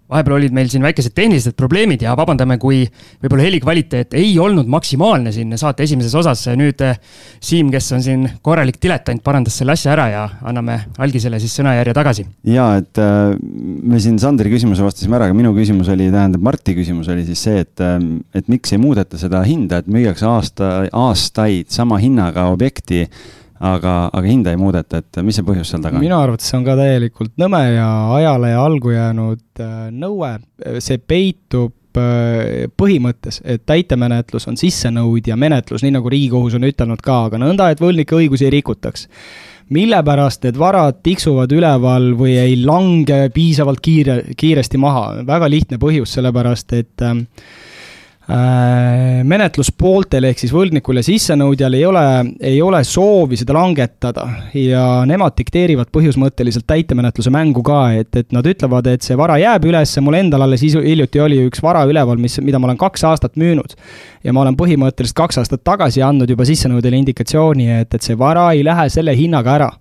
vahepeal 0.08 0.38
olid 0.38 0.56
meil 0.56 0.70
siin 0.72 0.86
väikesed 0.86 1.14
tehnilised 1.16 1.56
probleemid 1.60 2.04
ja 2.06 2.14
vabandame, 2.18 2.58
kui 2.62 2.84
võib-olla 3.22 3.44
heli 3.44 3.60
kvaliteet 3.64 4.16
ei 4.18 4.32
olnud 4.40 4.70
maksimaalne 4.72 5.34
siin 5.36 5.52
saate 5.60 5.84
esimeses 5.84 6.16
osas. 6.16 6.46
nüüd 6.58 6.82
eh, 6.86 7.00
Siim, 7.44 7.70
kes 7.72 7.92
on 7.96 8.04
siin 8.04 8.24
korralik 8.42 8.80
diletant, 8.82 9.22
parandas 9.24 9.58
selle 9.60 9.76
asja 9.76 9.92
ära 9.94 10.08
ja 10.12 10.24
anname 10.48 10.80
algisele 11.04 11.40
siis 11.44 11.56
sõnajärje 11.60 11.96
tagasi. 11.98 12.28
ja, 12.48 12.70
et 12.80 13.02
äh, 13.04 13.34
me 13.38 14.00
siin 14.04 14.20
Sandri 14.22 14.52
küsimuse 14.54 14.86
vastasime 14.86 15.20
ära, 15.20 15.28
aga 15.28 15.38
minu 15.38 15.54
küsimus 15.58 15.92
oli, 15.94 16.10
tähendab 16.14 16.46
Marti 16.46 16.76
küsimus 16.78 17.12
oli 17.12 17.26
siis 17.28 17.44
see, 17.44 17.66
et, 17.66 17.76
äh, 17.84 17.98
et 18.38 18.48
miks 18.52 18.72
ei 18.74 18.82
muudeta 18.82 19.20
seda 19.20 19.44
hinda, 19.48 19.82
et 19.82 19.92
müüakse 19.92 20.28
aasta, 20.30 20.72
aastaid 20.96 21.74
sama 21.74 22.00
hinnaga 22.02 22.48
objekti 22.54 23.06
aga, 23.60 23.96
aga 24.14 24.28
hinda 24.28 24.54
ei 24.54 24.60
muudeta, 24.60 25.02
et 25.02 25.20
mis 25.26 25.38
see 25.38 25.46
põhjus 25.48 25.72
seal 25.72 25.84
taga 25.84 25.98
on? 25.98 26.04
minu 26.04 26.18
arvates 26.20 26.54
on 26.58 26.66
ka 26.68 26.78
täielikult 26.80 27.34
nõme 27.42 27.64
ja 27.74 27.90
ajale 28.18 28.54
jalgu 28.54 28.94
jäänud 28.94 29.64
äh, 29.64 29.76
nõue, 29.94 30.32
see 30.84 31.02
peitub 31.02 32.00
äh, 32.00 32.68
põhimõttes, 32.78 33.42
et 33.46 33.66
täitemenetlus 33.70 34.50
on 34.52 34.60
sissenõudja 34.60 35.38
menetlus, 35.40 35.86
nii 35.86 35.98
nagu 35.98 36.14
Riigikohus 36.14 36.58
on 36.60 36.68
ütelnud 36.70 37.04
ka, 37.04 37.24
aga 37.32 37.42
nõnda, 37.42 37.72
et 37.72 37.84
võlgnike 37.84 38.18
õigusi 38.18 38.48
ei 38.48 38.56
rikutaks. 38.60 39.08
mille 39.70 39.98
pärast 40.04 40.44
need 40.48 40.58
varad 40.58 41.02
tiksuvad 41.04 41.52
üleval 41.52 42.14
või 42.16 42.38
ei 42.40 42.56
lange 42.64 43.28
piisavalt 43.34 43.82
kiire, 43.84 44.22
kiiresti 44.38 44.78
maha, 44.78 45.24
väga 45.28 45.50
lihtne 45.50 45.82
põhjus, 45.82 46.14
sellepärast 46.16 46.74
et 46.74 47.04
Äh, 47.04 47.26
menetluspooltel 48.28 50.26
ehk 50.28 50.42
siis 50.42 50.52
võlgnikul 50.52 51.00
ja 51.00 51.04
sissenõudjal 51.06 51.78
ei 51.78 51.86
ole, 51.88 52.02
ei 52.44 52.58
ole 52.62 52.82
soovi 52.84 53.38
seda 53.40 53.56
langetada 53.56 54.26
ja 54.52 54.82
nemad 55.08 55.38
dikteerivad 55.38 55.88
põhjusmõtteliselt 55.96 56.68
täitemenetluse 56.68 57.32
mängu 57.32 57.64
ka, 57.64 57.80
et, 58.02 58.12
et 58.20 58.36
nad 58.36 58.48
ütlevad, 58.52 58.90
et 58.92 59.08
see 59.08 59.16
vara 59.20 59.38
jääb 59.40 59.70
üles, 59.72 59.96
mul 60.04 60.20
endal 60.20 60.44
alles 60.44 60.66
hiljuti 60.66 61.24
oli 61.24 61.40
üks 61.48 61.64
vara 61.64 61.86
üleval, 61.88 62.20
mis, 62.20 62.36
mida 62.44 62.60
ma 62.60 62.68
olen 62.68 62.82
kaks 62.82 63.08
aastat 63.08 63.40
müünud. 63.40 63.78
ja 64.28 64.36
ma 64.36 64.44
olen 64.44 64.60
põhimõtteliselt 64.60 65.16
kaks 65.16 65.40
aastat 65.40 65.64
tagasi 65.64 66.04
andnud 66.04 66.30
juba 66.30 66.44
sissenõudjale 66.50 67.00
indikatsiooni, 67.00 67.72
et, 67.80 67.96
et 67.96 68.04
see 68.04 68.20
vara 68.20 68.50
ei 68.52 68.66
lähe 68.68 68.90
selle 68.92 69.16
hinnaga 69.16 69.56
ära 69.56 69.72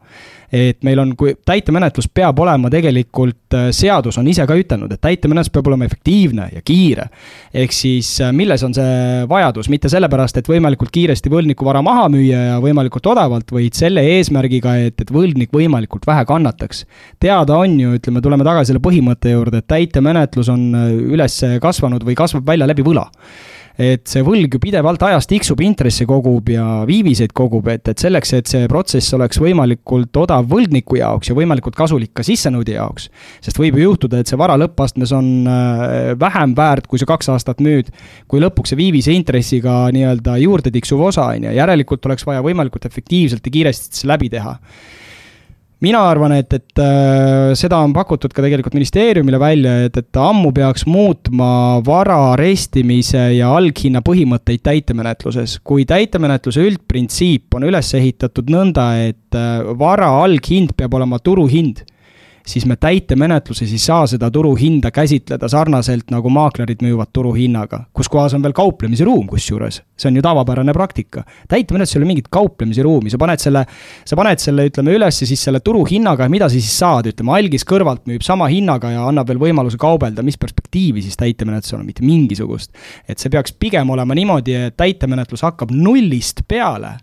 et 0.52 0.82
meil 0.86 1.00
on, 1.02 1.12
kui 1.18 1.34
täitemenetlus 1.46 2.08
peab 2.14 2.38
olema 2.42 2.70
tegelikult, 2.72 3.54
äh, 3.54 3.68
seadus 3.74 4.18
on 4.20 4.28
ise 4.30 4.46
ka 4.46 4.56
ütelnud, 4.58 4.92
et 4.92 5.02
täitemenetlus 5.02 5.52
peab 5.54 5.70
olema 5.70 5.88
efektiivne 5.88 6.48
ja 6.54 6.62
kiire. 6.64 7.08
ehk 7.54 7.72
siis 7.72 8.20
äh, 8.20 8.32
milles 8.32 8.62
on 8.66 8.74
see 8.74 9.24
vajadus, 9.28 9.70
mitte 9.72 9.90
sellepärast, 9.92 10.38
et 10.38 10.48
võimalikult 10.50 10.92
kiiresti 10.94 11.32
võlgniku 11.32 11.66
vara 11.66 11.82
maha 11.82 12.06
müüa 12.12 12.44
ja 12.52 12.60
võimalikult 12.62 13.06
odavalt, 13.12 13.50
vaid 13.52 13.74
selle 13.74 14.04
eesmärgiga, 14.16 14.76
et, 14.86 15.00
et 15.00 15.12
võlgnik 15.12 15.52
võimalikult 15.54 16.06
vähe 16.06 16.24
kannataks. 16.28 16.84
teada 17.20 17.58
on 17.58 17.80
ju, 17.80 17.96
ütleme, 17.98 18.22
tuleme 18.22 18.46
tagasi 18.46 18.72
selle 18.72 18.84
põhimõtte 18.84 19.34
juurde, 19.34 19.62
et 19.62 19.70
täitemenetlus 19.70 20.50
on 20.52 20.70
äh, 20.74 20.88
üles 21.16 21.42
kasvanud 21.62 22.06
või 22.06 22.18
kasvab 22.18 22.46
välja 22.46 22.68
läbi 22.70 22.86
võla 22.86 23.08
et 23.76 24.06
see 24.08 24.24
võlg 24.24 24.56
ju 24.56 24.60
pidevalt 24.62 25.02
ajas 25.04 25.28
tiksub, 25.28 25.60
intresse 25.64 26.06
kogub 26.08 26.48
ja 26.48 26.64
viiviseid 26.88 27.34
kogub, 27.36 27.68
et, 27.72 27.84
et 27.92 28.00
selleks, 28.00 28.32
et 28.38 28.50
see 28.50 28.68
protsess 28.72 29.14
oleks 29.16 29.40
võimalikult 29.42 30.16
odav 30.22 30.48
võlgniku 30.50 30.98
jaoks 31.00 31.30
ja 31.30 31.36
võimalikult 31.36 31.76
kasulik 31.76 32.14
ka 32.16 32.24
sissenõudja 32.26 32.80
jaoks, 32.80 33.10
sest 33.44 33.60
võib 33.60 33.76
ju 33.76 33.90
juhtuda, 33.90 34.22
et 34.22 34.32
see 34.32 34.40
vara 34.40 34.56
lõppastmes 34.60 35.12
on 35.16 35.30
äh, 35.50 36.12
vähem 36.20 36.56
väärt, 36.56 36.88
kui 36.88 37.00
sa 37.02 37.08
kaks 37.08 37.32
aastat 37.34 37.60
müüd, 37.64 37.92
kui 38.30 38.40
lõpuks 38.42 38.72
see 38.72 38.80
viivise 38.80 39.14
intressiga 39.16 39.84
nii-öelda 39.94 40.38
juurde 40.42 40.72
tiksuv 40.74 41.08
osa, 41.10 41.30
on 41.36 41.50
ju, 41.50 41.56
järelikult 41.56 42.08
oleks 42.08 42.26
vaja 42.28 42.44
võimalikult 42.44 42.88
efektiivselt 42.88 43.44
ja 43.44 43.58
kiiresti 43.58 44.00
see 44.00 44.08
läbi 44.08 44.32
teha 44.32 44.56
mina 45.84 46.00
arvan, 46.08 46.32
et, 46.38 46.52
et 46.56 46.80
äh, 46.80 47.52
seda 47.58 47.80
on 47.84 47.92
pakutud 47.96 48.32
ka 48.32 48.44
tegelikult 48.44 48.76
ministeeriumile 48.76 49.40
välja, 49.40 49.74
et, 49.88 49.98
et 50.00 50.20
ammu 50.20 50.52
peaks 50.56 50.86
muutma 50.88 51.82
vara 51.86 52.16
arestimise 52.32 53.26
ja 53.36 53.50
alghinna 53.56 54.00
põhimõtteid 54.06 54.64
täitemenetluses. 54.64 55.58
kui 55.66 55.84
täitemenetluse 55.88 56.64
üldprintsiip 56.64 57.58
on 57.58 57.68
üles 57.68 57.92
ehitatud 57.98 58.48
nõnda, 58.52 58.88
et 59.10 59.36
äh, 59.36 59.60
vara 59.78 60.08
alghind 60.22 60.72
peab 60.78 60.96
olema 60.96 61.20
turuhind 61.20 61.84
siis 62.46 62.66
me 62.66 62.76
täitemenetluses 62.76 63.72
ei 63.72 63.78
saa 63.78 64.06
seda 64.06 64.30
turuhinda 64.30 64.90
käsitleda 64.94 65.48
sarnaselt, 65.48 66.10
nagu 66.14 66.30
maaklerid 66.30 66.82
müüvad 66.84 67.10
turuhinnaga, 67.12 67.80
kus 67.96 68.08
kohas 68.12 68.34
on 68.36 68.44
veel 68.44 68.54
kauplemise 68.56 69.04
ruum 69.04 69.26
kusjuures. 69.26 69.82
see 69.96 70.08
on 70.08 70.16
ju 70.16 70.22
tavapärane 70.22 70.72
praktika. 70.72 71.24
täitemenetluses 71.48 71.96
ei 71.96 72.00
ole 72.00 72.06
mingit 72.06 72.28
kauplemise 72.30 72.82
ruumi, 72.82 73.10
sa 73.10 73.18
paned 73.18 73.42
selle, 73.42 73.64
sa 74.04 74.16
paned 74.16 74.38
selle, 74.38 74.68
ütleme, 74.70 74.94
üles 74.94 75.18
siis 75.18 75.42
selle 75.42 75.60
turuhinnaga 75.60 76.22
ja 76.22 76.28
mida 76.28 76.48
sa 76.48 76.54
siis 76.54 76.78
saad, 76.78 77.10
ütleme, 77.10 77.34
algis 77.34 77.66
kõrvalt 77.66 78.06
müüb 78.06 78.22
sama 78.22 78.46
hinnaga 78.52 78.90
ja 78.94 79.08
annab 79.08 79.28
veel 79.28 79.42
võimaluse 79.42 79.78
kaubelda, 79.80 80.22
mis 80.22 80.38
perspektiivi 80.38 81.02
siis 81.02 81.16
täitemenetlusel 81.16 81.80
on, 81.80 81.86
mitte 81.86 82.06
mingisugust. 82.06 82.72
et 83.08 83.18
see 83.18 83.30
peaks 83.30 83.52
pigem 83.52 83.90
olema 83.90 84.14
niimoodi, 84.14 84.54
et 84.54 84.76
täitemenetlus 84.76 85.42
hakkab 85.42 85.74
nullist 85.74 86.46
peale 86.48 86.96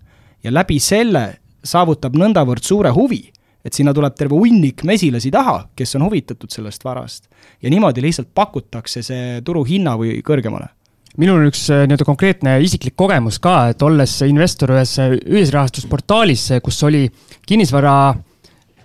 ja 0.44 0.52
läbi 0.52 0.80
selle 0.80 1.40
saavutab 1.64 2.16
nõndavõrd 2.16 2.64
suure 2.64 2.92
huvi 2.92 3.33
et 3.64 3.74
sinna 3.74 3.94
tuleb 3.96 4.16
terve 4.20 4.38
hunnik 4.38 4.84
mesilasi 4.88 5.32
taha, 5.32 5.70
kes 5.76 5.96
on 5.96 6.08
huvitatud 6.08 6.52
sellest 6.52 6.84
varast. 6.84 7.30
ja 7.62 7.70
niimoodi 7.70 8.02
lihtsalt 8.04 8.34
pakutakse 8.36 9.02
see 9.02 9.42
turuhinna 9.46 9.98
või 10.00 10.20
kõrgemale 10.26 10.72
minul 11.22 11.44
on 11.44 11.50
üks 11.52 11.68
äh, 11.70 11.86
nii-öelda 11.88 12.08
konkreetne 12.08 12.58
isiklik 12.66 12.96
kogemus 12.98 13.40
ka, 13.44 13.70
et 13.74 13.82
olles 13.86 14.16
investor 14.26 14.74
ühes 14.74 14.96
äh, 15.02 15.16
ühisrahastusportaalis, 15.22 16.48
äh, 16.56 16.62
kus 16.64 16.80
oli 16.88 17.06
kinnisvara 17.48 17.96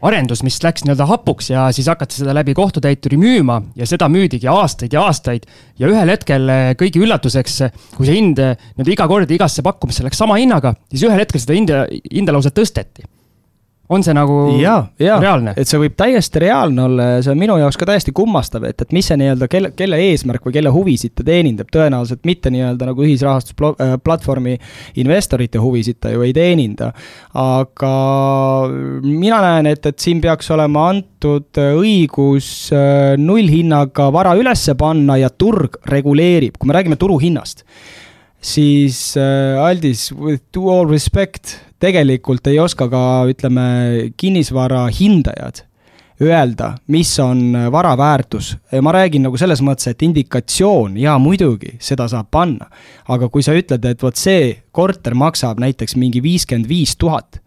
arendus, 0.04 0.44
mis 0.46 0.60
läks 0.62 0.84
nii-öelda 0.84 1.08
hapuks 1.08 1.48
ja 1.50 1.64
siis 1.74 1.88
hakati 1.90 2.20
seda 2.20 2.34
läbi 2.36 2.54
kohtutäituri 2.54 3.18
müüma 3.18 3.58
ja 3.78 3.88
seda 3.88 4.06
müüdigi 4.12 4.46
aastaid 4.52 4.94
ja 4.94 5.02
aastaid. 5.08 5.48
ja 5.80 5.90
ühel 5.90 6.12
hetkel 6.12 6.46
kõigi 6.78 7.02
üllatuseks, 7.02 7.62
kui 7.96 8.06
see 8.06 8.20
hind 8.20 8.38
nii-öelda 8.38 8.94
iga 8.94 9.08
kord 9.10 9.32
igasse 9.34 9.64
pakkumisse 9.66 10.06
läks 10.06 10.20
sama 10.20 10.38
hinnaga, 10.38 10.76
siis 10.92 11.08
ühel 11.08 11.24
hetkel 11.24 11.42
seda 11.42 11.56
hinda, 11.58 11.86
hinda 12.12 12.36
lausa 12.36 12.54
tõsteti 12.54 13.08
on 13.88 14.04
see 14.04 14.14
nagu 14.16 14.36
ja, 14.60 14.74
ja, 15.00 15.16
reaalne? 15.22 15.54
et 15.56 15.68
see 15.68 15.80
võib 15.80 15.94
täiesti 15.98 16.42
reaalne 16.42 16.82
olla 16.84 17.06
ja 17.08 17.20
see 17.24 17.32
on 17.32 17.40
minu 17.40 17.56
jaoks 17.60 17.78
ka 17.80 17.88
täiesti 17.88 18.12
kummastav, 18.16 18.66
et, 18.68 18.82
et 18.84 18.94
mis 18.96 19.06
see 19.08 19.16
nii-öelda, 19.20 19.48
kelle, 19.50 19.70
kelle 19.76 20.00
eesmärk 20.10 20.44
või 20.44 20.56
kelle 20.58 20.72
huvisid 20.74 21.14
ta 21.16 21.24
teenindab, 21.26 21.70
tõenäoliselt 21.72 22.28
mitte 22.28 22.52
nii-öelda 22.52 22.90
nagu 22.90 23.06
ühisrahastusplatvormi 23.06 24.56
äh, 24.58 24.72
investorite 25.00 25.62
huvisid 25.62 26.00
ta 26.02 26.12
ju 26.12 26.24
ei 26.26 26.34
teeninda. 26.36 26.90
aga 27.38 27.92
mina 29.02 29.40
näen, 29.44 29.70
et, 29.72 29.86
et 29.86 29.98
siin 29.98 30.20
peaks 30.24 30.50
olema 30.52 30.88
antud 30.92 31.62
õigus 31.62 32.50
äh, 32.76 33.14
nullhinnaga 33.20 34.10
vara 34.12 34.36
ülesse 34.38 34.76
panna 34.78 35.16
ja 35.20 35.32
turg 35.32 35.80
reguleerib, 35.88 36.58
kui 36.58 36.68
me 36.68 36.76
räägime 36.76 37.00
turuhinnast 37.00 37.64
siis 38.38 39.16
äh, 39.16 39.58
Aldis, 39.58 40.12
with 40.12 40.58
all 40.58 40.86
respect 40.86 41.56
tegelikult 41.78 42.46
ei 42.50 42.58
oska 42.58 42.88
ka, 42.90 43.02
ütleme, 43.30 43.64
kinnisvara 44.16 44.86
hindajad 44.92 45.64
öelda, 46.22 46.72
mis 46.86 47.18
on 47.22 47.52
vara 47.72 47.96
väärtus. 47.98 48.56
ma 48.82 48.92
räägin 48.92 49.22
nagu 49.22 49.36
selles 49.36 49.62
mõttes, 49.62 49.86
et 49.90 50.02
indikatsioon, 50.02 50.96
jaa 50.98 51.18
muidugi, 51.18 51.76
seda 51.78 52.08
saab 52.08 52.26
panna. 52.30 52.66
aga 53.08 53.28
kui 53.28 53.42
sa 53.42 53.54
ütled, 53.54 53.84
et 53.84 54.02
vot 54.02 54.16
see 54.16 54.56
korter 54.72 55.14
maksab 55.14 55.60
näiteks 55.60 55.96
mingi 55.96 56.22
viiskümmend 56.22 56.68
viis 56.68 56.96
tuhat, 56.96 57.40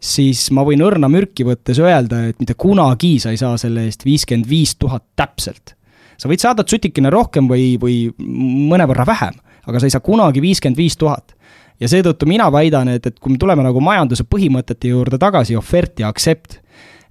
siis 0.00 0.50
ma 0.50 0.64
võin 0.66 0.82
õrna 0.82 1.08
mürki 1.08 1.44
võttes 1.44 1.78
öelda, 1.78 2.26
et 2.28 2.38
mitte 2.40 2.54
kunagi 2.54 3.18
sa 3.18 3.30
ei 3.30 3.36
saa 3.36 3.56
selle 3.56 3.86
eest 3.86 4.04
viiskümmend 4.04 4.48
viis 4.48 4.74
tuhat 4.76 5.04
täpselt. 5.16 5.74
sa 6.18 6.28
võid 6.28 6.42
saada 6.42 6.64
tsutikene 6.64 7.10
rohkem 7.10 7.46
või, 7.48 7.78
või 7.78 8.10
mõnevõrra 8.18 9.06
vähem, 9.06 9.34
aga 9.66 9.78
sa 9.78 9.86
ei 9.86 9.94
saa 9.94 10.02
kunagi 10.02 10.42
viiskümmend 10.42 10.76
viis 10.76 10.96
tuhat 10.96 11.37
ja 11.80 11.90
seetõttu 11.90 12.26
mina 12.28 12.48
väidan, 12.52 12.90
et, 12.94 13.06
et 13.06 13.18
kui 13.18 13.34
me 13.34 13.40
tuleme 13.40 13.64
nagu 13.66 13.82
majanduse 13.84 14.26
põhimõtete 14.28 14.92
juurde 14.92 15.18
tagasi, 15.20 15.56
ofert 15.58 16.02
ja 16.02 16.10
accept, 16.12 16.60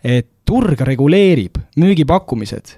et 0.04 0.30
turg 0.48 0.82
reguleerib 0.88 1.60
müügipakkumised 1.80 2.78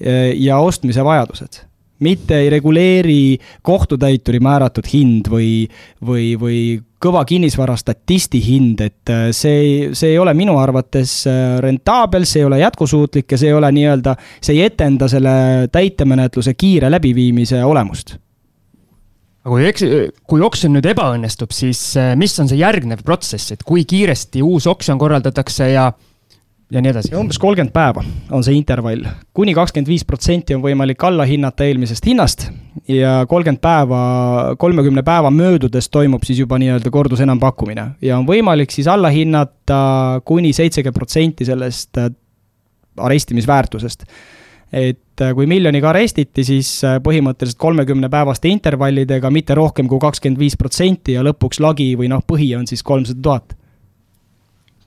e, 0.00 0.32
ja 0.40 0.60
ostmise 0.62 1.04
vajadused. 1.04 1.66
Mitte 2.02 2.40
ei 2.42 2.48
reguleeri 2.50 3.38
kohtutäituri 3.62 4.40
määratud 4.42 4.88
hind 4.90 5.28
või, 5.30 5.68
või, 6.02 6.32
või 6.40 6.56
kõva 7.02 7.22
kinnisvara 7.26 7.76
statisti 7.78 8.40
hind, 8.42 8.80
et 8.82 9.12
e, 9.12 9.20
see, 9.36 9.92
see 9.94 10.14
ei 10.14 10.18
ole 10.18 10.34
minu 10.38 10.56
arvates 10.60 11.20
e, 11.30 11.36
rentaabel, 11.62 12.26
see 12.28 12.42
ei 12.42 12.48
ole 12.48 12.62
jätkusuutlik 12.62 13.32
ja 13.32 13.40
see 13.40 13.52
ei 13.52 13.58
ole 13.58 13.70
nii-öelda, 13.78 14.16
see 14.40 14.58
ei 14.58 14.66
etenda 14.70 15.08
selle 15.12 15.36
täitemenetluse 15.72 16.56
kiire 16.58 16.90
läbiviimise 16.92 17.64
olemust 17.64 18.16
aga 19.42 19.56
kui 19.56 19.66
eks-, 19.66 20.14
kui 20.28 20.44
oksjon 20.46 20.76
nüüd 20.76 20.86
ebaõnnestub, 20.92 21.52
siis 21.54 21.80
äh, 22.00 22.14
mis 22.18 22.34
on 22.42 22.50
see 22.50 22.60
järgnev 22.60 23.02
protsess, 23.06 23.52
et 23.54 23.64
kui 23.66 23.84
kiiresti 23.88 24.42
uus 24.46 24.68
oksjon 24.70 25.00
korraldatakse 25.00 25.68
ja, 25.72 25.88
ja 26.70 26.82
nii 26.82 26.92
edasi? 26.92 27.14
umbes 27.18 27.40
kolmkümmend 27.42 27.74
päeva 27.74 28.04
on 28.30 28.46
see 28.46 28.54
intervall 28.58 29.02
kuni. 29.02 29.30
kuni 29.40 29.56
kakskümmend 29.58 29.90
viis 29.90 30.06
protsenti 30.06 30.54
on 30.56 30.62
võimalik 30.64 31.02
alla 31.08 31.26
hinnata 31.28 31.66
eelmisest 31.66 32.06
hinnast 32.06 32.46
ja 32.90 33.22
kolmkümmend 33.28 33.62
päeva, 33.62 34.02
kolmekümne 34.62 35.02
päeva 35.06 35.32
möödudes 35.34 35.90
toimub 35.90 36.22
siis 36.26 36.42
juba 36.44 36.60
nii-öelda 36.62 36.94
kordusenampakkumine 36.94 37.88
ja 38.02 38.20
on 38.20 38.28
võimalik 38.28 38.70
siis 38.74 38.90
alla 38.90 39.10
hinnata 39.10 40.22
kuni 40.28 40.54
seitsekümmend 40.54 41.02
protsenti 41.02 41.48
sellest 41.50 41.98
äh, 41.98 42.12
arestimisväärtusest 43.02 44.06
et 44.72 45.20
äh, 45.20 45.34
kui 45.36 45.46
miljoniga 45.50 45.90
arestiti, 45.92 46.44
siis 46.48 46.74
äh, 46.88 46.98
põhimõtteliselt 47.04 47.60
kolmekümne 47.60 48.08
päevaste 48.12 48.48
intervallidega, 48.48 49.30
mitte 49.30 49.56
rohkem 49.58 49.90
kui 49.90 50.00
kakskümmend 50.02 50.40
viis 50.40 50.56
protsenti 50.56 51.18
ja 51.18 51.24
lõpuks 51.26 51.60
lagi 51.60 51.92
või 52.00 52.08
noh, 52.12 52.24
põhi 52.24 52.54
on 52.56 52.64
siis 52.70 52.84
kolmsada 52.86 53.20
tuhat. 53.22 53.58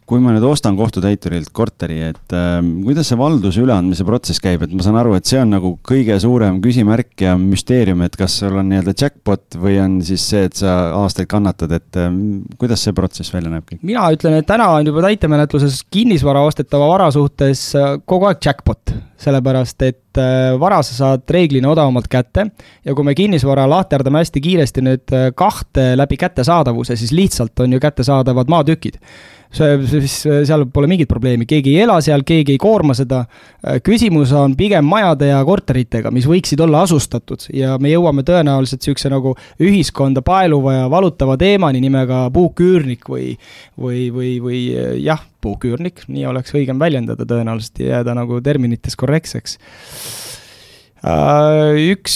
Kui 0.06 0.22
ma 0.22 0.30
nüüd 0.36 0.44
ostan 0.46 0.76
kohtutäiturilt 0.78 1.50
korteri, 1.50 1.96
et 2.12 2.34
äh, 2.38 2.60
kuidas 2.86 3.08
see 3.10 3.18
valduse 3.18 3.62
üleandmise 3.64 4.06
protsess 4.06 4.42
käib, 4.42 4.62
et 4.66 4.74
ma 4.74 4.86
saan 4.86 5.00
aru, 5.02 5.16
et 5.18 5.26
see 5.26 5.40
on 5.42 5.50
nagu 5.56 5.72
kõige 5.86 6.18
suurem 6.22 6.60
küsimärk 6.62 7.24
ja 7.26 7.34
müsteerium, 7.42 8.04
et 8.06 8.18
kas 8.18 8.36
sul 8.42 8.54
on 8.58 8.70
nii-öelda 8.70 8.94
jackpot 8.94 9.58
või 9.62 9.80
on 9.82 9.96
siis 10.06 10.26
see, 10.30 10.44
et 10.46 10.62
sa 10.62 10.76
aastaid 11.00 11.30
kannatad, 11.30 11.74
et 11.78 12.02
äh, 12.02 12.14
kuidas 12.62 12.86
see 12.86 12.94
protsess 12.98 13.34
välja 13.34 13.54
näeb 13.54 13.66
kõik? 13.70 13.82
mina 13.86 14.06
ütlen, 14.14 14.38
et 14.42 14.50
täna 14.50 14.70
on 14.78 14.90
juba 14.90 15.08
täitemenetluses 15.08 15.82
kinnisvara 15.94 16.46
ostetava 16.46 16.90
vara 16.94 17.10
suhtes 17.14 17.68
äh, 17.78 17.96
kogu 18.06 18.30
aeg 18.30 18.46
jackpot, 18.46 18.94
sellepärast 19.22 19.86
et 19.88 20.20
äh, 20.20 20.56
vara 20.60 20.82
sa 20.84 20.96
saad 20.98 21.24
reeglina 21.32 21.72
odavamalt 21.72 22.10
kätte 22.12 22.50
ja 22.86 22.96
kui 22.96 23.08
me 23.08 23.16
kinnisvara 23.16 23.68
lahterdame 23.70 24.24
hästi 24.24 24.44
kiiresti 24.44 24.84
nüüd 24.86 25.16
äh, 25.16 25.30
kahte 25.36 25.94
läbi 25.96 26.20
kättesaadavuse, 26.20 26.98
siis 27.00 27.16
lihtsalt 27.16 27.64
on 27.64 27.78
ju 27.78 27.80
kättesaadavad 27.84 28.52
maatükid 28.52 29.00
see, 29.56 29.76
siis 30.04 30.16
seal 30.48 30.66
pole 30.74 30.90
mingit 30.92 31.10
probleemi, 31.10 31.48
keegi 31.50 31.76
ei 31.76 31.84
ela 31.86 31.98
seal, 32.04 32.26
keegi 32.28 32.56
ei 32.56 32.62
koorma 32.62 32.96
seda. 32.98 33.24
küsimus 33.86 34.34
on 34.36 34.56
pigem 34.58 34.86
majade 34.86 35.30
ja 35.30 35.40
korteritega, 35.46 36.12
mis 36.14 36.28
võiksid 36.30 36.62
olla 36.66 36.84
asustatud 36.86 37.48
ja 37.56 37.78
me 37.82 37.94
jõuame 37.94 38.26
tõenäoliselt 38.28 38.84
niisuguse 38.84 39.12
nagu 39.14 39.36
ühiskonda 39.64 40.22
paeluva 40.26 40.76
ja 40.82 40.90
valutava 40.92 41.38
teemani 41.40 41.82
nimega 41.84 42.26
puuküürnik 42.36 43.08
või, 43.10 43.32
või, 43.80 44.10
või, 44.14 44.34
või 44.44 44.62
jah, 45.02 45.24
puuküürnik, 45.46 46.08
nii 46.10 46.26
oleks 46.30 46.56
õigem 46.58 46.82
väljendada 46.82 47.28
tõenäoliselt 47.30 47.84
ja 47.84 48.00
jääda 48.00 48.18
nagu 48.18 48.42
terminites 48.46 48.98
korrektseks 49.00 49.60
üks 51.06 52.16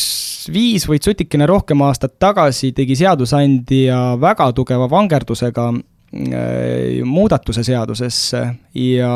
viis 0.49 0.87
või 0.89 0.97
sutikene 0.97 1.45
rohkem 1.45 1.83
aastat 1.85 2.15
tagasi 2.17 2.71
tegi 2.73 2.95
seadusandja 2.97 3.99
väga 4.17 4.47
tugeva 4.57 4.87
vangerdusega 4.89 5.67
Äh, 6.09 7.03
muudatuse 7.05 7.61
seadusesse 7.61 8.39
ja 8.73 9.09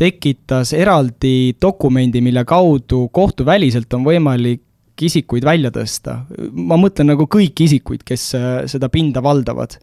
tekitas 0.00 0.70
eraldi 0.72 1.52
dokumendi, 1.60 2.22
mille 2.24 2.46
kaudu 2.48 3.02
kohtuväliselt 3.12 3.92
on 3.92 4.06
võimalik 4.06 5.04
isikuid 5.04 5.44
välja 5.44 5.68
tõsta. 5.74 6.22
ma 6.52 6.78
mõtlen 6.80 7.12
nagu 7.12 7.26
kõiki 7.28 7.66
isikuid, 7.68 8.00
kes 8.08 8.24
äh, 8.38 8.48
seda 8.64 8.88
pinda 8.88 9.20
valdavad. 9.20 9.76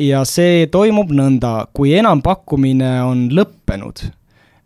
Ja 0.00 0.24
see 0.26 0.66
toimub 0.66 1.12
nõnda, 1.14 1.68
kui 1.72 1.92
enampakkumine 1.94 2.96
on 3.06 3.28
lõppenud 3.30 4.08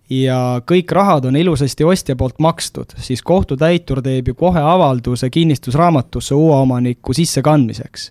ja 0.08 0.62
kõik 0.64 0.92
rahad 0.96 1.26
on 1.28 1.36
ilusasti 1.36 1.84
ostja 1.84 2.16
poolt 2.16 2.38
makstud, 2.40 2.94
siis 2.96 3.20
kohtutäitur 3.22 4.00
teeb 4.00 4.30
ju 4.30 4.34
kohe 4.38 4.60
avalduse 4.60 5.28
kinnistusraamatusse 5.30 6.34
uue 6.34 6.54
omaniku 6.56 7.12
sissekandmiseks 7.12 8.08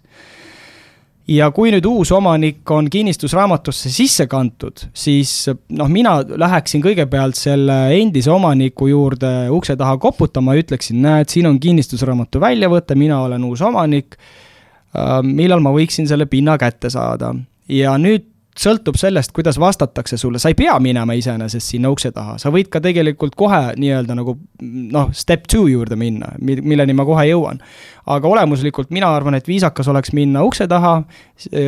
ja 1.28 1.50
kui 1.52 1.72
nüüd 1.74 1.86
uus 1.88 2.12
omanik 2.16 2.70
on 2.72 2.88
kinnistusraamatusse 2.92 3.92
sisse 3.92 4.28
kantud, 4.32 4.86
siis 4.96 5.50
noh, 5.50 5.90
mina 5.92 6.18
läheksin 6.24 6.84
kõigepealt 6.84 7.40
selle 7.40 7.78
endise 7.98 8.32
omaniku 8.32 8.88
juurde 8.92 9.32
ukse 9.54 9.76
taha 9.80 9.98
koputama 10.02 10.56
ja 10.56 10.64
ütleksin, 10.64 11.02
näed, 11.04 11.32
siin 11.32 11.50
on 11.50 11.60
kinnistusraamatu 11.60 12.42
väljavõte, 12.44 12.96
mina 12.96 13.22
olen 13.26 13.44
uus 13.48 13.64
omanik. 13.66 14.20
Äh, 14.96 15.20
millal 15.24 15.64
ma 15.64 15.74
võiksin 15.76 16.08
selle 16.10 16.28
pinna 16.30 16.58
kätte 16.62 16.92
saada? 16.94 17.34
Ja 17.72 17.98
nüüd 18.00 18.30
sõltub 18.58 18.98
sellest, 18.98 19.34
kuidas 19.36 19.60
vastatakse 19.62 20.18
sulle, 20.18 20.40
sa 20.42 20.50
ei 20.52 20.58
pea 20.58 20.78
minema 20.82 21.14
iseenesest 21.18 21.76
sinna 21.76 21.92
ukse 21.94 22.12
taha, 22.16 22.38
sa 22.42 22.50
võid 22.54 22.72
ka 22.74 22.82
tegelikult 22.82 23.36
kohe 23.38 23.76
nii-öelda 23.78 24.16
nagu 24.18 24.38
noh, 24.64 25.12
step 25.14 25.46
two 25.52 25.68
juurde 25.70 25.98
minna, 26.00 26.34
milleni 26.42 26.96
ma 26.98 27.06
kohe 27.06 27.28
jõuan. 27.30 27.62
Aga 28.08 28.28
olemuslikult 28.28 28.90
mina 28.96 29.10
arvan, 29.16 29.38
et 29.38 29.48
viisakas 29.48 29.88
oleks 29.92 30.14
minna 30.16 30.44
ukse 30.48 30.68
taha, 30.68 31.02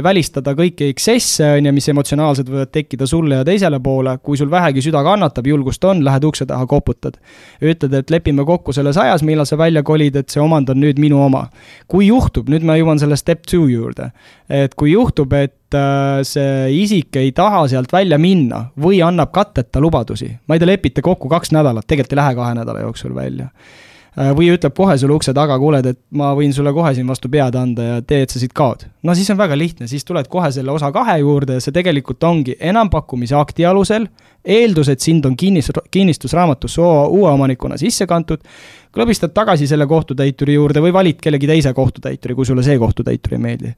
välistada 0.04 0.56
kõiki 0.58 0.90
eksesse, 0.94 1.46
on 1.58 1.70
ju, 1.70 1.74
mis 1.76 1.90
emotsionaalselt 1.92 2.50
võivad 2.50 2.72
tekkida 2.74 3.08
sulle 3.10 3.42
ja 3.42 3.48
teisele 3.48 3.80
poole, 3.84 4.18
kui 4.24 4.40
sul 4.40 4.52
vähegi 4.52 4.84
süda 4.86 5.04
kannatab, 5.06 5.48
julgust 5.48 5.84
on, 5.86 6.04
lähed 6.06 6.26
ukse 6.30 6.48
taha, 6.50 6.66
koputad. 6.70 7.20
ütled, 7.62 7.94
et 7.94 8.10
lepime 8.10 8.46
kokku 8.46 8.74
selles 8.74 8.98
ajas, 8.98 9.24
millal 9.24 9.46
sa 9.46 9.58
välja 9.58 9.84
kolid, 9.84 10.16
et 10.16 10.30
see 10.30 10.42
omand 10.42 10.70
on 10.70 10.82
nüüd 10.82 11.00
minu 11.00 11.22
oma. 11.24 11.48
kui 11.88 12.08
juhtub, 12.08 12.50
nüüd 12.50 12.64
ma 12.64 12.80
jõuan 12.80 13.00
selle 13.00 13.18
step 13.18 13.46
two 13.46 13.68
juurde, 13.68 14.12
et 14.50 14.76
kui 14.76 14.92
juhtub, 14.94 15.34
et 15.34 15.60
Äh, 15.70 16.24
see 16.26 16.82
isik 16.82 17.14
ei 17.22 17.30
taha 17.36 17.68
sealt 17.70 17.92
välja 17.94 18.18
minna 18.18 18.64
või 18.82 19.04
annab 19.06 19.30
katteta 19.36 19.78
lubadusi. 19.82 20.32
ma 20.48 20.56
ei 20.56 20.62
tea, 20.62 20.72
lepite 20.72 21.02
kokku 21.06 21.30
kaks 21.30 21.52
nädalat, 21.54 21.86
tegelikult 21.86 22.16
ei 22.16 22.18
lähe 22.18 22.36
kahe 22.36 22.56
nädala 22.58 22.82
jooksul 22.88 23.14
välja. 23.14 23.52
Äh, 24.20 24.34
või 24.36 24.50
ütleb 24.52 24.74
kohe 24.76 24.98
sulle 25.00 25.16
ukse 25.16 25.32
taga, 25.36 25.56
kuule, 25.62 25.80
et 25.80 26.00
ma 26.20 26.34
võin 26.36 26.52
sulle 26.52 26.74
kohe 26.76 26.92
siin 26.96 27.08
vastu 27.08 27.30
pead 27.32 27.56
anda 27.56 27.86
ja 27.86 28.00
tee, 28.04 28.26
et 28.26 28.34
sa 28.34 28.42
siit 28.42 28.52
kaod. 28.58 28.84
no 29.08 29.14
siis 29.16 29.30
on 29.32 29.38
väga 29.40 29.56
lihtne, 29.56 29.88
siis 29.88 30.04
tuled 30.04 30.28
kohe 30.28 30.50
selle 30.52 30.74
osa 30.74 30.90
kahe 30.92 31.20
juurde 31.22 31.56
ja 31.56 31.64
see 31.64 31.72
tegelikult 31.76 32.24
ongi 32.28 32.58
enampakkumise 32.60 33.38
akti 33.40 33.64
alusel, 33.70 34.10
eeldus, 34.44 34.90
et 34.92 35.00
sind 35.00 35.26
on 35.26 35.38
kinnis, 35.40 35.72
kinnistusraamatusse 35.92 36.82
uue 36.84 37.30
omanikuna 37.32 37.78
sisse 37.80 38.08
kantud, 38.12 38.44
klõbistad 38.92 39.32
tagasi 39.32 39.70
selle 39.72 39.88
kohtutäituri 39.88 40.58
juurde 40.58 40.84
või 40.84 40.92
valid 41.00 41.22
kellegi 41.24 41.48
teise 41.48 41.74
kohtutäituri, 41.74 42.36
kui 42.36 42.50
sulle 42.50 42.66
see 42.66 42.76
kohtutäitur 42.82 43.38
ei 43.38 43.44
meeldi 43.46 43.76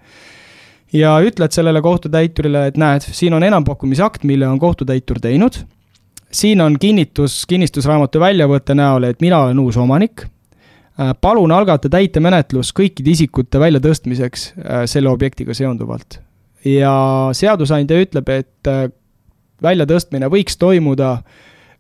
ja 0.98 1.14
ütled 1.22 1.54
sellele 1.54 1.86
kohtutäiturile, 1.86 2.66
et 2.72 2.82
näed, 2.82 3.06
siin 3.06 3.38
on 3.38 3.46
enampakkumise 3.46 4.04
akt, 4.10 4.26
mille 4.26 4.48
on 4.48 4.58
kohtutäitur 4.60 5.22
teinud. 5.22 5.62
Siin 6.32 6.62
on 6.62 6.80
kinnitus 6.80 7.46
kinnistusraamatu 7.50 8.20
väljavõtte 8.20 8.76
näol, 8.76 9.04
et 9.04 9.22
mina 9.22 9.44
olen 9.46 9.60
uus 9.60 9.78
omanik. 9.78 10.26
Äh, 11.00 11.14
palun 11.22 11.52
algata 11.52 11.90
täitemenetlus 11.90 12.74
kõikide 12.78 13.14
isikute 13.14 13.60
väljatõstmiseks 13.60 14.48
äh, 14.58 14.84
selle 14.86 15.10
objektiga 15.10 15.54
seonduvalt. 15.54 16.20
ja 16.66 17.30
seadusandja 17.34 17.98
ütleb, 18.02 18.30
et 18.30 18.68
äh, 18.68 18.90
väljatõstmine 19.64 20.30
võiks 20.30 20.58
toimuda 20.58 21.22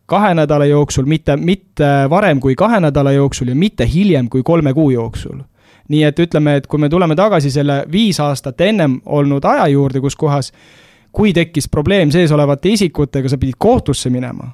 kahe 0.05 0.33
nädala 0.33 0.65
jooksul, 0.65 1.05
mitte, 1.05 1.37
mitte 1.37 1.89
varem 2.09 2.39
kui 2.39 2.55
kahe 2.55 2.79
nädala 2.79 3.11
jooksul 3.11 3.47
ja 3.47 3.55
mitte 3.55 3.87
hiljem 3.87 4.29
kui 4.29 4.43
kolme 4.43 4.73
kuu 4.73 4.89
jooksul 4.91 5.43
nii 5.91 6.03
et 6.07 6.19
ütleme, 6.19 6.55
et 6.55 6.67
kui 6.67 6.79
me 6.79 6.89
tuleme 6.89 7.15
tagasi 7.19 7.51
selle 7.51 7.83
viis 7.91 8.19
aastat 8.23 8.61
ennem 8.61 8.99
olnud 9.05 9.45
aja 9.45 9.67
juurde, 9.67 9.99
kus 9.99 10.15
kohas 10.15 10.51
kui 11.12 11.34
tekkis 11.36 11.69
probleem 11.71 12.12
sees 12.12 12.32
olevate 12.32 12.71
isikutega, 12.71 13.30
sa 13.30 13.39
pidid 13.39 13.60
kohtusse 13.60 14.10
minema. 14.10 14.50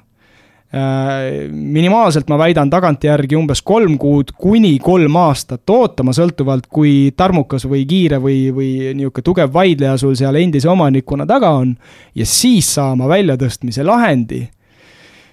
Äh, 0.68 1.48
minimaalselt 1.48 2.28
ma 2.28 2.36
väidan 2.36 2.68
tagantjärgi 2.68 3.38
umbes 3.38 3.62
kolm 3.64 3.94
kuud 3.96 4.34
kuni 4.36 4.74
kolm 4.84 5.14
aastat 5.16 5.70
ootama, 5.72 6.12
sõltuvalt 6.12 6.66
kui 6.68 7.14
tarmukas 7.16 7.64
või 7.64 7.86
kiire 7.88 8.18
või, 8.20 8.50
või 8.52 8.72
niisugune 8.98 9.24
tugev 9.24 9.54
vaidleja 9.54 9.94
sul 9.96 10.12
seal 10.18 10.36
endise 10.36 10.68
omanikuna 10.68 11.24
taga 11.26 11.54
on. 11.56 11.72
ja 12.14 12.26
siis 12.28 12.68
saama 12.74 13.08
väljatõstmise 13.08 13.86
lahendi, 13.86 14.42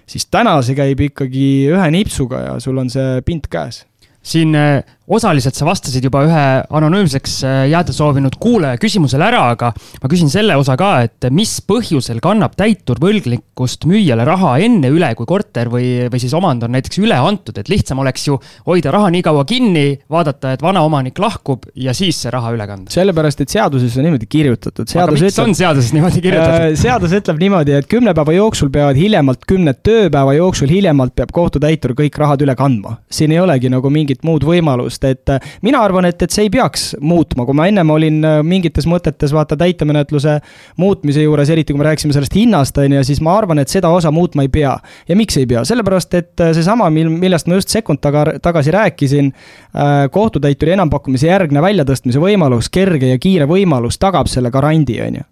siis 0.08 0.24
täna 0.32 0.56
see 0.64 0.78
käib 0.78 1.04
ikkagi 1.10 1.44
ühe 1.68 1.90
nipsuga 1.92 2.40
ja 2.46 2.56
sul 2.60 2.80
on 2.80 2.88
see 2.88 3.20
pint 3.26 3.50
käes 3.52 3.84
siin 4.26 4.54
äh, 4.54 4.80
osaliselt 5.06 5.54
sa 5.54 5.66
vastasid 5.68 6.04
juba 6.06 6.24
ühe 6.26 6.44
anonüümseks 6.78 7.36
äh, 7.46 7.58
jääda 7.70 7.94
soovinud 7.94 8.36
kuulaja 8.42 8.78
küsimusele 8.80 9.26
ära, 9.28 9.42
aga 9.54 9.72
ma 10.02 10.10
küsin 10.10 10.30
selle 10.32 10.56
osa 10.58 10.76
ka, 10.78 10.90
et 11.06 11.28
mis 11.34 11.56
põhjusel 11.66 12.20
kannab 12.24 12.56
täitur 12.58 12.98
võlgnikkust 13.02 13.86
müüjale 13.88 14.26
raha 14.26 14.56
enne 14.66 14.90
üle, 14.92 15.12
kui 15.18 15.28
korter 15.28 15.70
või, 15.72 16.08
või 16.12 16.22
siis 16.22 16.34
omand 16.36 16.66
on 16.66 16.74
näiteks 16.74 17.00
üle 17.02 17.18
antud, 17.18 17.56
et 17.60 17.70
lihtsam 17.70 18.02
oleks 18.02 18.26
ju 18.28 18.38
hoida 18.66 18.92
raha 18.94 19.12
nii 19.14 19.22
kaua 19.26 19.44
kinni, 19.48 19.86
vaadata, 20.12 20.56
et 20.56 20.64
vana 20.64 20.82
omanik 20.86 21.18
lahkub 21.22 21.68
ja 21.74 21.94
siis 21.96 22.18
see 22.24 22.32
raha 22.34 22.52
üle 22.56 22.66
kanda. 22.68 22.90
sellepärast, 22.94 23.44
et 23.44 23.54
seaduses 23.54 23.96
on 24.00 24.08
niimoodi 24.08 24.28
kirjutatud. 24.30 24.90
aga 24.96 25.14
miks 25.14 25.26
ütleb, 25.30 25.42
on 25.44 25.56
seaduses 25.58 25.94
niimoodi 25.96 26.24
kirjutatud 26.24 26.66
äh,? 26.72 26.78
seadus 26.80 27.14
ütleb 27.16 27.40
niimoodi, 27.42 27.76
et 27.78 27.90
kümne 27.90 28.14
päeva 28.16 28.34
jooksul 28.36 28.72
peavad 28.74 28.98
hiljemalt, 28.98 29.46
kümne 29.48 29.76
tööpäeva 29.86 30.34
jooksul 30.38 30.72
hiljemalt 30.72 31.14
peab 31.16 31.34
kohtutäitur 31.36 31.94
kõik 31.98 32.18
rahad 32.18 32.42
üle 32.42 32.56
kandma. 32.58 32.98
siin 33.10 33.34
ei 33.34 33.40
olegi 33.42 33.70
nagu 33.72 33.90
mingit 33.92 34.24
muud 34.26 34.44
võimalust, 34.46 34.95
et 35.04 35.28
äh, 35.28 35.40
mina 35.66 35.82
arvan, 35.84 36.08
et, 36.08 36.22
et 36.22 36.32
see 36.32 36.46
ei 36.46 36.50
peaks 36.52 36.94
muutma, 37.00 37.44
kui 37.46 37.56
ma 37.56 37.68
ennem 37.70 37.90
olin 37.92 38.24
äh, 38.24 38.38
mingites 38.46 38.88
mõtetes 38.88 39.34
vaata 39.36 39.58
täitemenetluse 39.60 40.38
muutmise 40.80 41.24
juures, 41.24 41.50
eriti 41.52 41.74
kui 41.74 41.82
me 41.82 41.88
rääkisime 41.90 42.16
sellest 42.16 42.36
hinnast, 42.38 42.78
on 42.80 42.96
ju, 42.98 43.04
siis 43.06 43.20
ma 43.24 43.36
arvan, 43.36 43.60
et 43.62 43.72
seda 43.72 43.90
osa 43.92 44.12
muutma 44.14 44.46
ei 44.46 44.52
pea. 44.52 44.76
ja 45.08 45.16
miks 45.16 45.36
ei 45.36 45.46
pea, 45.46 45.64
sellepärast 45.68 46.18
et 46.18 46.44
äh, 46.44 46.52
seesama, 46.56 46.90
mil, 46.90 47.10
millest 47.12 47.50
ma 47.50 47.60
just 47.60 47.72
sekund 47.74 48.00
taga, 48.00 48.26
tagasi 48.42 48.72
rääkisin, 48.74 49.32
kohtutäituri 50.12 50.72
enampakkumise 50.74 51.28
järgne 51.28 51.62
väljatõstmise 51.62 52.20
võimalus, 52.20 52.70
kerge 52.72 53.12
ja 53.12 53.18
kiire 53.20 53.46
võimalus 53.50 53.98
tagab 54.00 54.30
selle 54.30 54.50
garandi, 54.54 55.00
on 55.04 55.20
ju 55.20 55.26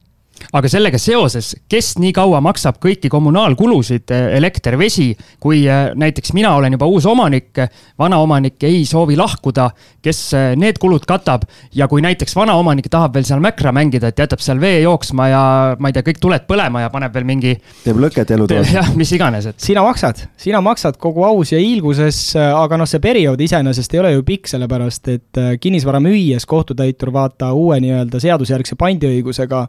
aga 0.55 0.71
sellega 0.71 0.99
seoses, 1.01 1.53
kes 1.71 1.95
nii 2.03 2.13
kaua 2.15 2.41
maksab 2.45 2.79
kõiki 2.83 3.11
kommunaalkulusid, 3.13 4.11
elekter, 4.37 4.77
vesi, 4.79 5.11
kui 5.43 5.65
äh, 5.71 5.89
näiteks 5.99 6.35
mina 6.37 6.55
olen 6.59 6.77
juba 6.77 6.89
uus 6.91 7.07
omanik, 7.11 7.63
vana 7.99 8.19
omanik 8.23 8.63
ei 8.67 8.85
soovi 8.89 9.17
lahkuda, 9.19 9.69
kes 10.05 10.21
need 10.61 10.79
kulud 10.83 11.07
katab 11.09 11.47
ja 11.75 11.89
kui 11.91 12.03
näiteks 12.05 12.37
vana 12.37 12.57
omanik 12.61 12.91
tahab 12.93 13.15
veel 13.17 13.27
seal 13.27 13.43
mäkra 13.45 13.73
mängida, 13.75 14.11
et 14.11 14.23
jätab 14.25 14.43
seal 14.45 14.61
vee 14.63 14.83
jooksma 14.85 15.29
ja 15.31 15.43
ma 15.79 15.91
ei 15.91 15.97
tea, 15.97 16.07
kõik 16.07 16.21
tuled 16.23 16.47
põlema 16.49 16.85
ja 16.85 16.93
paneb 16.93 17.15
veel 17.15 17.27
mingi. 17.29 17.55
teeb 17.85 18.01
lõket 18.03 18.35
elutoas. 18.37 18.73
jah, 18.79 18.91
mis 18.99 19.13
iganes, 19.17 19.49
et. 19.51 19.61
sina 19.63 19.85
maksad, 19.87 20.25
sina 20.41 20.63
maksad 20.65 20.99
kogu 21.03 21.25
aus 21.27 21.55
ja 21.55 21.63
hiilguses, 21.63 22.21
aga 22.37 22.79
noh, 22.81 22.91
see 22.91 23.03
periood 23.03 23.41
iseenesest 23.41 23.95
ei 23.95 24.03
ole 24.03 24.15
ju 24.17 24.27
pikk, 24.27 24.51
sellepärast 24.51 25.13
et 25.15 25.43
kinnisvara 25.61 26.03
müües 26.05 26.47
kohtutäitur 26.49 27.13
vaata 27.15 27.53
uue 27.57 27.81
nii-öelda 27.83 28.21
seadusjärgse 28.23 28.79
pandiõigusega 28.81 29.65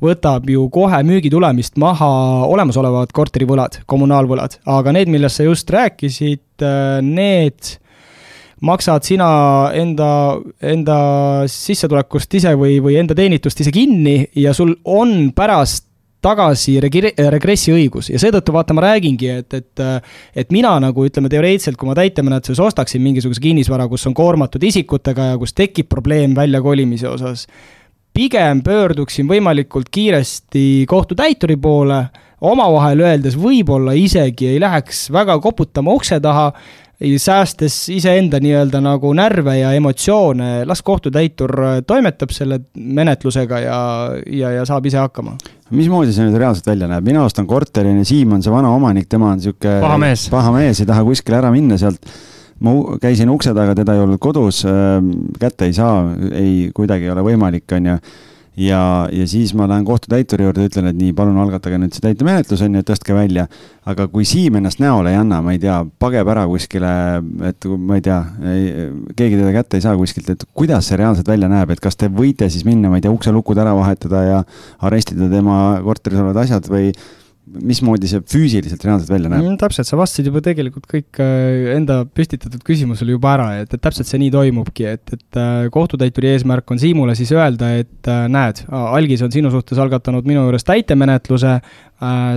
võtab 0.00 0.48
ju 0.50 0.66
kohe 0.72 1.02
müügi 1.06 1.30
tulemist 1.32 1.76
maha 1.80 2.10
olemasolevad 2.48 3.12
korterivõlad, 3.16 3.82
kommunaalvõlad, 3.90 4.60
aga 4.70 4.96
need, 4.96 5.12
millest 5.12 5.40
sa 5.40 5.46
just 5.46 5.70
rääkisid, 5.70 6.44
äh, 6.64 6.98
need 7.04 7.76
maksad 8.60 9.04
sina 9.08 9.28
enda, 9.76 10.10
enda 10.60 10.96
sissetulekust 11.48 12.34
ise 12.40 12.52
või, 12.60 12.76
või 12.84 12.98
enda 13.00 13.16
teenitust 13.16 13.62
ise 13.64 13.72
kinni 13.72 14.22
ja 14.36 14.52
sul 14.56 14.74
on 14.84 15.30
pärast 15.36 15.86
tagasi 16.20 16.76
regre-, 16.84 17.14
regressi 17.32 17.72
õigus 17.72 18.10
ja 18.12 18.20
seetõttu 18.20 18.52
vaata, 18.52 18.76
ma 18.76 18.84
räägingi, 18.84 19.30
et, 19.40 19.56
et 19.56 19.84
et 20.36 20.52
mina 20.52 20.74
nagu 20.82 21.06
ütleme, 21.06 21.30
teoreetiliselt, 21.32 21.78
kui 21.80 21.88
ma 21.88 21.96
täitemenetluses 21.96 22.60
ostaksin 22.60 23.02
mingisuguse 23.02 23.40
kinnisvara, 23.40 23.88
kus 23.88 24.04
on 24.10 24.16
koormatud 24.16 24.62
isikutega 24.68 25.32
ja 25.32 25.38
kus 25.40 25.56
tekib 25.56 25.88
probleem 25.88 26.36
väljakolimise 26.36 27.08
osas, 27.08 27.46
pigem 28.14 28.62
pöörduksin 28.66 29.28
võimalikult 29.28 29.90
kiiresti 29.92 30.84
kohtutäituri 30.88 31.56
poole, 31.56 32.04
omavahel 32.40 33.04
öeldes 33.04 33.36
võib-olla 33.38 33.94
isegi 33.96 34.54
ei 34.54 34.60
läheks 34.60 35.08
väga 35.12 35.38
koputama 35.42 35.92
ukse 35.92 36.20
taha, 36.20 36.50
säästes 37.00 37.88
iseenda 37.88 38.40
nii-öelda 38.40 38.80
nagu 38.84 39.12
närve 39.16 39.56
ja 39.58 39.72
emotsioone, 39.72 40.66
las 40.68 40.82
kohtutäitur 40.84 41.54
toimetab 41.86 42.32
selle 42.36 42.60
menetlusega 42.74 43.60
ja, 43.64 43.78
ja, 44.26 44.50
ja 44.58 44.66
saab 44.68 44.86
ise 44.86 45.00
hakkama. 45.00 45.38
mismoodi 45.70 46.12
see 46.12 46.26
nüüd 46.26 46.36
reaalselt 46.40 46.66
välja 46.66 46.88
näeb, 46.90 47.06
mina 47.06 47.24
ostan 47.24 47.46
korteri, 47.48 47.94
Siim 48.04 48.34
on 48.36 48.42
see 48.42 48.52
vana 48.52 48.74
omanik, 48.74 49.08
tema 49.08 49.30
on 49.30 49.40
niisugune 49.40 49.80
paha 49.80 49.96
mees, 50.02 50.26
paha 50.32 50.52
mees, 50.52 50.82
ei 50.82 50.90
taha 50.90 51.06
kuskile 51.06 51.40
ära 51.40 51.52
minna 51.54 51.78
sealt 51.80 52.04
ma 52.64 52.74
käisin 53.00 53.30
ukse 53.32 53.54
taga, 53.56 53.74
teda 53.78 53.96
ei 53.96 54.02
olnud 54.04 54.20
kodus, 54.22 54.64
ähm, 54.68 55.12
kätte 55.40 55.68
ei 55.68 55.76
saa, 55.76 56.02
ei, 56.32 56.68
kuidagi 56.76 57.08
ei 57.08 57.14
ole 57.14 57.24
võimalik, 57.30 57.66
on 57.76 57.88
ju. 57.92 57.94
ja, 58.60 58.80
ja 59.14 59.26
siis 59.30 59.54
ma 59.56 59.68
lähen 59.70 59.86
kohtutäituri 59.88 60.44
juurde, 60.44 60.66
ütlen, 60.68 60.90
et 60.90 60.98
nii, 60.98 61.14
palun 61.16 61.38
algatage 61.40 61.78
nüüd 61.80 61.94
see 61.96 62.02
täitemenetlus, 62.04 62.60
on 62.66 62.76
ju, 62.76 62.82
tõstke 62.84 63.16
välja. 63.16 63.46
aga 63.88 64.06
kui 64.12 64.26
Siim 64.28 64.58
ennast 64.60 64.82
näole 64.82 65.14
ei 65.14 65.16
anna, 65.16 65.40
ma 65.42 65.54
ei 65.54 65.62
tea, 65.62 65.78
pageb 66.02 66.28
ära 66.28 66.44
kuskile, 66.50 66.90
et 67.48 67.68
ma 67.78 67.96
ei 67.96 68.04
tea, 68.04 68.18
keegi 69.16 69.38
teda 69.38 69.54
kätte 69.56 69.80
ei 69.80 69.86
saa 69.86 69.96
kuskilt, 69.96 70.28
et 70.34 70.44
kuidas 70.52 70.90
see 70.90 71.00
reaalselt 71.00 71.30
välja 71.32 71.48
näeb, 71.50 71.72
et 71.72 71.80
kas 71.80 71.96
te 71.96 72.10
võite 72.12 72.50
siis 72.52 72.66
minna, 72.68 72.92
ma 72.92 73.00
ei 73.00 73.06
tea, 73.06 73.14
ukselukud 73.14 73.62
ära 73.62 73.72
vahetada 73.78 74.26
ja 74.26 74.42
arestida 74.84 75.30
tema 75.32 75.80
korteris 75.86 76.20
olevad 76.20 76.44
asjad 76.44 76.68
või 76.68 76.92
mismoodi 77.50 78.08
see 78.10 78.22
füüsiliselt 78.30 78.84
reaalselt 78.86 79.10
välja 79.12 79.30
näeb 79.30 79.42
mm,? 79.42 79.58
täpselt, 79.60 79.88
sa 79.88 79.98
vastasid 79.98 80.28
juba 80.30 80.42
tegelikult 80.44 80.86
kõik 80.90 81.20
äh, 81.22 81.72
enda 81.74 82.02
püstitatud 82.06 82.62
küsimusele 82.66 83.16
juba 83.16 83.34
ära, 83.34 83.48
et, 83.62 83.74
et 83.74 83.82
täpselt 83.82 84.08
see 84.08 84.20
nii 84.22 84.30
toimubki, 84.34 84.86
et, 84.94 85.14
et 85.16 85.40
äh, 85.40 85.66
kohtutäituri 85.74 86.32
eesmärk 86.34 86.70
on 86.70 86.80
Siimule 86.82 87.16
siis 87.18 87.32
öelda, 87.34 87.72
et 87.82 88.10
äh, 88.10 88.26
näed, 88.30 88.62
algis 88.70 89.24
on 89.26 89.34
sinu 89.34 89.52
suhtes 89.52 89.80
algatanud 89.82 90.28
minu 90.28 90.44
juures 90.46 90.66
täitemenetluse, 90.68 91.58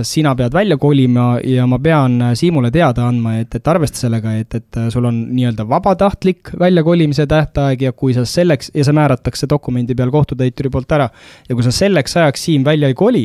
sina 0.04 0.34
pead 0.36 0.52
välja 0.52 0.76
kolima 0.76 1.38
ja 1.44 1.66
ma 1.66 1.78
pean 1.80 2.18
Siimule 2.36 2.68
teada 2.70 3.06
andma, 3.08 3.38
et, 3.40 3.54
et 3.56 3.68
arvesta 3.68 4.02
sellega, 4.02 4.34
et, 4.36 4.54
et 4.58 4.78
sul 4.92 5.06
on 5.08 5.22
nii-öelda 5.32 5.64
vabatahtlik 5.68 6.52
väljakolimise 6.60 7.24
tähtaeg 7.30 7.82
ja 7.86 7.92
kui 7.96 8.12
sa 8.16 8.26
selleks, 8.28 8.70
ja 8.74 8.84
see 8.84 8.96
määratakse 8.96 9.48
dokumendi 9.50 9.96
peal 9.96 10.12
kohtutäituri 10.12 10.72
poolt 10.74 10.92
ära, 10.92 11.08
ja 11.48 11.56
kui 11.56 11.64
sa 11.64 11.72
selleks 11.72 12.18
ajaks 12.20 12.44
Siim 12.44 12.64
välja 12.66 12.90
ei 12.92 12.98
koli, 12.98 13.24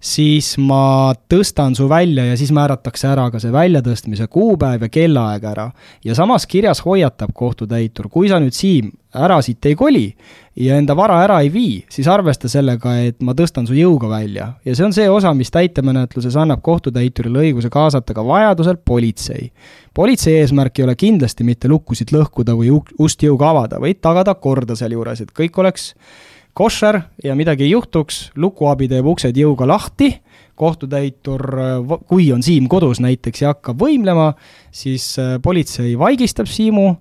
siis 0.00 0.52
ma 0.62 1.10
tõstan 1.30 1.74
su 1.74 1.88
välja 1.90 2.28
ja 2.28 2.38
siis 2.38 2.52
määratakse 2.54 3.10
ära 3.10 3.26
ka 3.32 3.42
see 3.42 3.52
väljatõstmise 3.54 4.30
kuupäev 4.30 4.86
ja 4.86 4.92
kellaaeg 4.92 5.44
ära. 5.50 5.70
ja 6.04 6.14
samas 6.14 6.46
kirjas 6.46 6.84
hoiatab 6.86 7.34
kohtutäitur, 7.34 8.08
kui 8.08 8.28
sa 8.28 8.38
nüüd, 8.38 8.54
Siim, 8.54 8.92
ära 9.14 9.40
siit 9.42 9.66
ei 9.66 9.74
koli 9.74 10.04
ja 10.60 10.76
enda 10.78 10.94
vara 10.96 11.20
ära 11.24 11.40
ei 11.42 11.50
vii, 11.52 11.84
siis 11.90 12.08
arvesta 12.10 12.48
sellega, 12.50 12.94
et 13.06 13.20
ma 13.24 13.34
tõstan 13.38 13.66
su 13.66 13.74
jõuga 13.74 14.10
välja. 14.10 14.52
ja 14.64 14.74
see 14.74 14.86
on 14.86 14.94
see 14.94 15.08
osa, 15.10 15.32
mis 15.34 15.50
täitemenetluses 15.50 16.36
annab 16.36 16.62
kohtutäiturile 16.62 17.46
õiguse 17.46 17.70
kaasata 17.70 18.14
ka 18.14 18.24
vajadusel 18.26 18.78
politsei. 18.84 19.50
politsei 19.94 20.40
eesmärk 20.40 20.78
ei 20.78 20.84
ole 20.84 20.96
kindlasti 20.96 21.44
mitte 21.44 21.68
lukkusid 21.68 22.12
lõhkuda 22.14 22.56
või 22.58 22.74
ust 22.98 23.22
jõuga 23.22 23.50
avada, 23.50 23.80
vaid 23.80 24.00
tagada 24.00 24.34
korda 24.34 24.76
sealjuures, 24.76 25.20
et 25.20 25.32
kõik 25.32 25.58
oleks 25.58 25.94
koššer 26.54 27.00
ja 27.24 27.34
midagi 27.38 27.64
ei 27.64 27.74
juhtuks, 27.74 28.30
lukuabi 28.36 28.88
teeb 28.90 29.06
uksed 29.06 29.36
jõuga 29.36 29.68
lahti, 29.70 30.12
kohtutäitur, 30.60 31.40
kui 32.08 32.26
on 32.34 32.42
Siim 32.44 32.66
kodus 32.68 33.00
näiteks 33.00 33.42
ja 33.42 33.54
hakkab 33.54 33.80
võimlema, 33.80 34.34
siis 34.70 35.14
äh, 35.18 35.38
politsei 35.42 35.94
vaigistab 35.98 36.50
Siimu, 36.50 36.98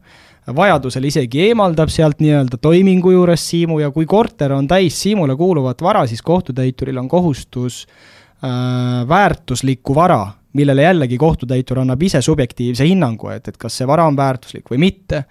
vajadusel 0.56 1.06
isegi 1.10 1.44
eemaldab 1.50 1.92
sealt 1.94 2.22
nii-öelda 2.24 2.58
toimingu 2.62 3.12
juures 3.12 3.44
Siimu 3.50 3.80
ja 3.80 3.92
kui 3.92 4.06
korter 4.10 4.54
on 4.56 4.68
täis 4.68 5.02
Siimule 5.02 5.36
kuuluvat 5.36 5.82
vara, 5.82 6.06
siis 6.08 6.22
kohtutäituril 6.22 6.98
on 6.98 7.08
kohustus 7.10 7.86
äh, 7.86 9.08
väärtuslikku 9.08 9.96
vara, 9.96 10.26
millele 10.54 10.88
jällegi 10.88 11.18
kohtutäitur 11.18 11.80
annab 11.80 12.04
ise 12.04 12.22
subjektiivse 12.22 12.88
hinnangu, 12.88 13.30
et, 13.36 13.48
et 13.48 13.58
kas 13.58 13.78
see 13.78 13.88
vara 13.88 14.08
on 14.10 14.18
väärtuslik 14.18 14.70
või 14.72 14.82
mitte 14.88 15.24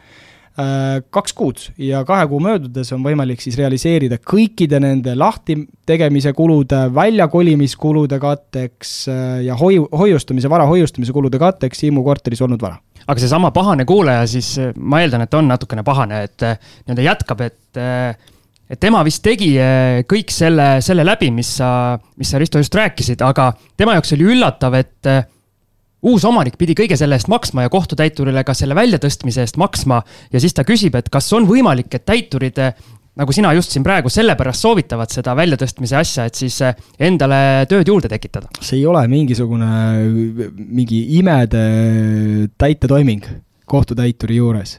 Äh, 0.59 1.05
kaks 1.15 1.37
kuud 1.39 1.61
ja 1.79 2.01
kahe 2.03 2.25
kuu 2.27 2.41
möödudes 2.43 2.89
on 2.91 3.05
võimalik 3.05 3.39
siis 3.39 3.55
realiseerida 3.61 4.17
kõikide 4.19 4.81
nende 4.83 5.13
lahti 5.15 5.55
tegemise 5.87 6.33
kulude, 6.35 6.81
väljakolimiskulude 6.97 8.19
katteks 8.19 8.95
äh, 9.13 9.21
ja 9.47 9.55
hoiu, 9.61 9.85
hoiustamise, 10.01 10.51
vara 10.51 10.67
hoiustamise 10.67 11.15
kulude 11.15 11.39
katteks 11.39 11.85
Siimu 11.85 12.03
korteris 12.03 12.43
olnud 12.43 12.65
vara. 12.65 12.81
Aga 13.09 13.23
seesama 13.23 13.51
pahane 13.57 13.87
kuulaja 13.89 14.27
siis, 14.29 14.55
ma 14.77 15.01
eeldan, 15.03 15.25
et 15.25 15.35
on 15.35 15.49
natukene 15.49 15.85
pahane, 15.87 16.23
et 16.29 16.45
äh, 16.45 16.59
nii-öelda 16.85 17.07
jätkab, 17.07 17.47
et 17.47 17.81
et 18.69 18.77
tema 18.81 19.01
vist 19.05 19.23
tegi 19.25 19.55
kõik 20.09 20.33
selle, 20.33 20.67
selle 20.85 21.05
läbi, 21.07 21.31
mis 21.33 21.55
sa, 21.57 21.97
mis 22.21 22.29
sa, 22.29 22.41
Risto, 22.41 22.61
just 22.61 22.75
rääkisid, 22.77 23.23
aga 23.25 23.55
tema 23.81 23.95
jaoks 23.97 24.13
oli 24.13 24.27
üllatav, 24.35 24.77
et 24.77 25.09
uus 26.05 26.25
omanik 26.29 26.59
pidi 26.59 26.77
kõige 26.79 26.99
selle 26.99 27.17
eest 27.19 27.31
maksma 27.31 27.65
ja 27.65 27.73
kohtutäiturile 27.73 28.45
ka 28.47 28.55
selle 28.55 28.77
väljatõstmise 28.79 29.43
eest 29.43 29.57
maksma. 29.59 30.03
ja 30.33 30.41
siis 30.41 30.55
ta 30.55 30.65
küsib, 30.69 30.95
et 30.95 31.09
kas 31.11 31.33
on 31.33 31.49
võimalik, 31.49 31.91
et 31.95 32.05
täiturid, 32.07 32.59
nagu 33.19 33.35
sina 33.35 33.53
just 33.57 33.75
siin 33.75 33.85
praegu, 33.87 34.11
sellepärast 34.13 34.65
soovitavad 34.67 35.13
seda 35.13 35.35
väljatõstmise 35.39 35.99
asja, 35.99 36.29
et 36.29 36.39
siis 36.39 36.61
eh, 36.65 36.77
endale 37.09 37.67
tööd 37.71 37.91
juurde 37.91 38.11
tekitada. 38.11 38.51
see 38.61 38.81
ei 38.81 38.87
ole 38.87 39.05
mingisugune, 39.11 39.71
mingi 40.57 41.05
imede 41.19 41.65
täitetoiming 42.59 43.27
kohtutäituri 43.69 44.39
juures 44.39 44.79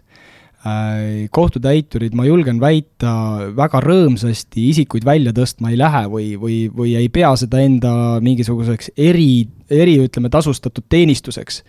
Äh, 0.60 1.30
kohtutäiturid, 1.32 2.12
ma 2.19 2.25
julgen 2.28 2.58
väita, 2.60 3.13
väga 3.56 3.80
rõõmsasti 3.80 4.65
isikuid 4.67 5.06
välja 5.08 5.32
tõstma 5.32 5.69
ei 5.71 5.78
lähe 5.80 6.02
või, 6.12 6.25
või, 6.36 6.58
või 6.67 6.97
ei 6.99 7.08
pea 7.08 7.30
seda 7.39 7.62
enda 7.63 7.91
mingisuguseks 8.19 8.91
eri, 8.99 9.47
eri 9.71 9.93
ütleme, 10.04 10.28
tasustatud 10.28 10.84
teenistuseks. 10.91 11.62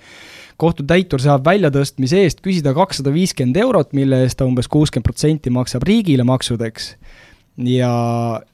Kohtutäitur 0.61 1.23
saab 1.23 1.46
väljatõstmise 1.49 2.25
eest 2.25 2.44
küsida 2.44 2.75
kakssada 2.77 3.12
viiskümmend 3.14 3.59
eurot, 3.62 3.94
mille 3.96 4.23
eest 4.25 4.40
ta 4.40 4.49
umbes 4.49 4.68
kuuskümmend 4.70 5.09
protsenti 5.09 5.53
maksab 5.55 5.87
riigile 5.88 6.27
maksudeks. 6.29 6.94
Ja, 7.61 7.90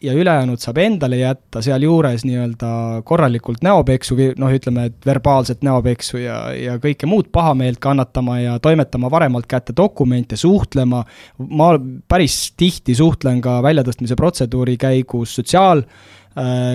ja 0.03 0.13
ülejäänud 0.19 0.59
saab 0.59 0.81
endale 0.83 1.21
jätta, 1.21 1.61
sealjuures 1.63 2.25
nii-öelda 2.27 2.71
korralikult 3.07 3.61
näopeksu, 3.63 4.17
noh, 4.41 4.55
ütleme, 4.57 4.89
et 4.91 5.07
verbaalset 5.07 5.63
näopeksu 5.67 6.19
ja, 6.19 6.39
ja 6.57 6.75
kõike 6.83 7.07
muud 7.07 7.29
pahameelt 7.35 7.79
kannatama 7.83 8.41
ja 8.41 8.57
toimetama 8.63 9.11
varemalt 9.13 9.47
kätte 9.47 9.77
dokumente, 9.77 10.39
suhtlema, 10.41 11.05
ma 11.39 11.71
päris 12.09 12.51
tihti 12.59 12.97
suhtlen 12.99 13.45
ka 13.45 13.61
väljatõstmise 13.63 14.19
protseduuri 14.19 14.79
käigus 14.81 15.39
sotsiaal- 15.39 15.87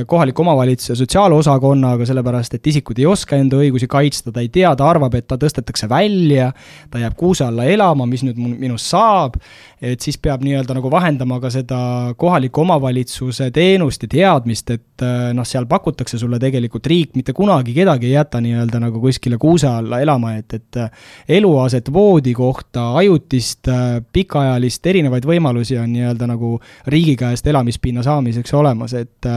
kohaliku 0.08 0.42
omavalitsuse 0.42 0.96
sotsiaalosakonnaga, 0.98 2.06
sellepärast 2.10 2.56
et 2.58 2.68
isikud 2.72 2.98
ei 2.98 3.06
oska 3.06 3.38
enda 3.38 3.60
õigusi 3.62 3.86
kaitsta, 3.90 4.32
ta 4.34 4.42
ei 4.42 4.50
tea, 4.50 4.72
ta 4.78 4.88
arvab, 4.90 5.14
et 5.20 5.28
ta 5.30 5.38
tõstetakse 5.38 5.86
välja, 5.90 6.48
ta 6.90 7.02
jääb 7.02 7.14
kuuse 7.18 7.46
alla 7.46 7.68
elama, 7.70 8.08
mis 8.10 8.24
nüüd 8.26 8.40
minust 8.42 8.90
saab, 8.90 9.38
et 9.82 10.02
siis 10.02 10.18
peab 10.22 10.42
nii-öelda 10.46 10.74
nagu 10.78 10.90
vahendama 10.94 11.38
ka 11.44 11.52
seda 11.54 11.82
kohaliku 12.18 12.64
omavalitsuse 12.64 13.52
teenust 13.54 14.08
ja 14.08 14.10
teadmist, 14.16 14.74
et 14.74 15.06
äh, 15.06 15.30
noh, 15.38 15.46
seal 15.46 15.68
pakutakse 15.70 16.18
sulle 16.22 16.42
tegelikult, 16.42 16.90
riik 16.90 17.14
mitte 17.20 17.36
kunagi 17.38 17.76
kedagi 17.78 18.10
ei 18.10 18.16
jäta 18.16 18.42
nii-öelda 18.42 18.82
nagu 18.82 19.02
kuskile 19.04 19.38
kuuse 19.42 19.70
alla 19.70 20.02
elama, 20.02 20.34
et, 20.42 20.58
et 20.58 20.82
äh, 20.82 20.90
eluaset, 21.38 21.94
voodikohta, 21.94 22.88
ajutist, 23.02 23.70
pikaajalist, 24.14 24.86
erinevaid 24.90 25.30
võimalusi 25.30 25.78
on 25.78 25.94
nii-öelda 25.94 26.34
nagu 26.34 26.56
riigi 26.90 27.14
käest 27.20 27.46
elamispinna 27.48 28.02
saamiseks 28.06 28.58
olemas, 28.58 28.98
et 28.98 29.30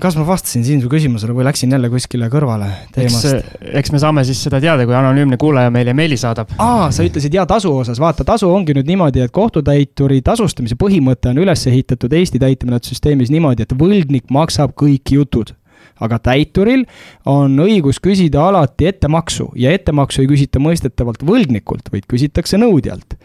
kas 0.00 0.14
ma 0.16 0.24
vastasin 0.24 0.64
siin 0.64 0.80
su 0.80 0.88
küsimusele 0.88 1.34
või 1.36 1.44
läksin 1.44 1.72
jälle 1.74 1.90
kuskile 1.92 2.30
kõrvale 2.32 2.70
teemast? 2.94 3.50
eks 3.60 3.92
me 3.92 4.00
saame 4.00 4.24
siis 4.24 4.40
seda 4.46 4.60
teada, 4.62 4.86
kui 4.88 4.96
anonüümne 4.96 5.36
kuulaja 5.40 5.72
meile 5.74 5.92
meili 5.92 6.16
saadab. 6.16 6.54
aa, 6.56 6.88
sa 6.94 7.04
ütlesid 7.04 7.36
ja 7.36 7.44
tasu 7.46 7.74
osas, 7.76 8.00
vaata, 8.00 8.24
tasu 8.24 8.48
ongi 8.48 8.72
nüüd 8.76 8.88
niimoodi, 8.88 9.20
et 9.26 9.34
kohtutäituri 9.36 10.22
tasustamise 10.24 10.78
põhimõte 10.80 11.28
on 11.28 11.42
üles 11.44 11.66
ehitatud 11.68 12.16
Eesti 12.16 12.40
täitemenetlussüsteemis 12.40 13.32
niimoodi, 13.34 13.66
et 13.66 13.76
võlgnik 13.76 14.32
maksab 14.32 14.72
kõik 14.80 15.12
jutud 15.12 15.52
aga 16.00 16.18
täituril 16.24 16.86
on 17.28 17.56
õigus 17.64 18.00
küsida 18.04 18.46
alati 18.48 18.88
ettemaksu 18.88 19.50
ja 19.60 19.72
ettemaksu 19.76 20.24
ei 20.24 20.30
küsita 20.30 20.60
mõistetavalt 20.62 21.24
võlgnikult, 21.24 21.92
vaid 21.92 22.08
küsitakse 22.08 22.60
nõudjalt 22.60 23.16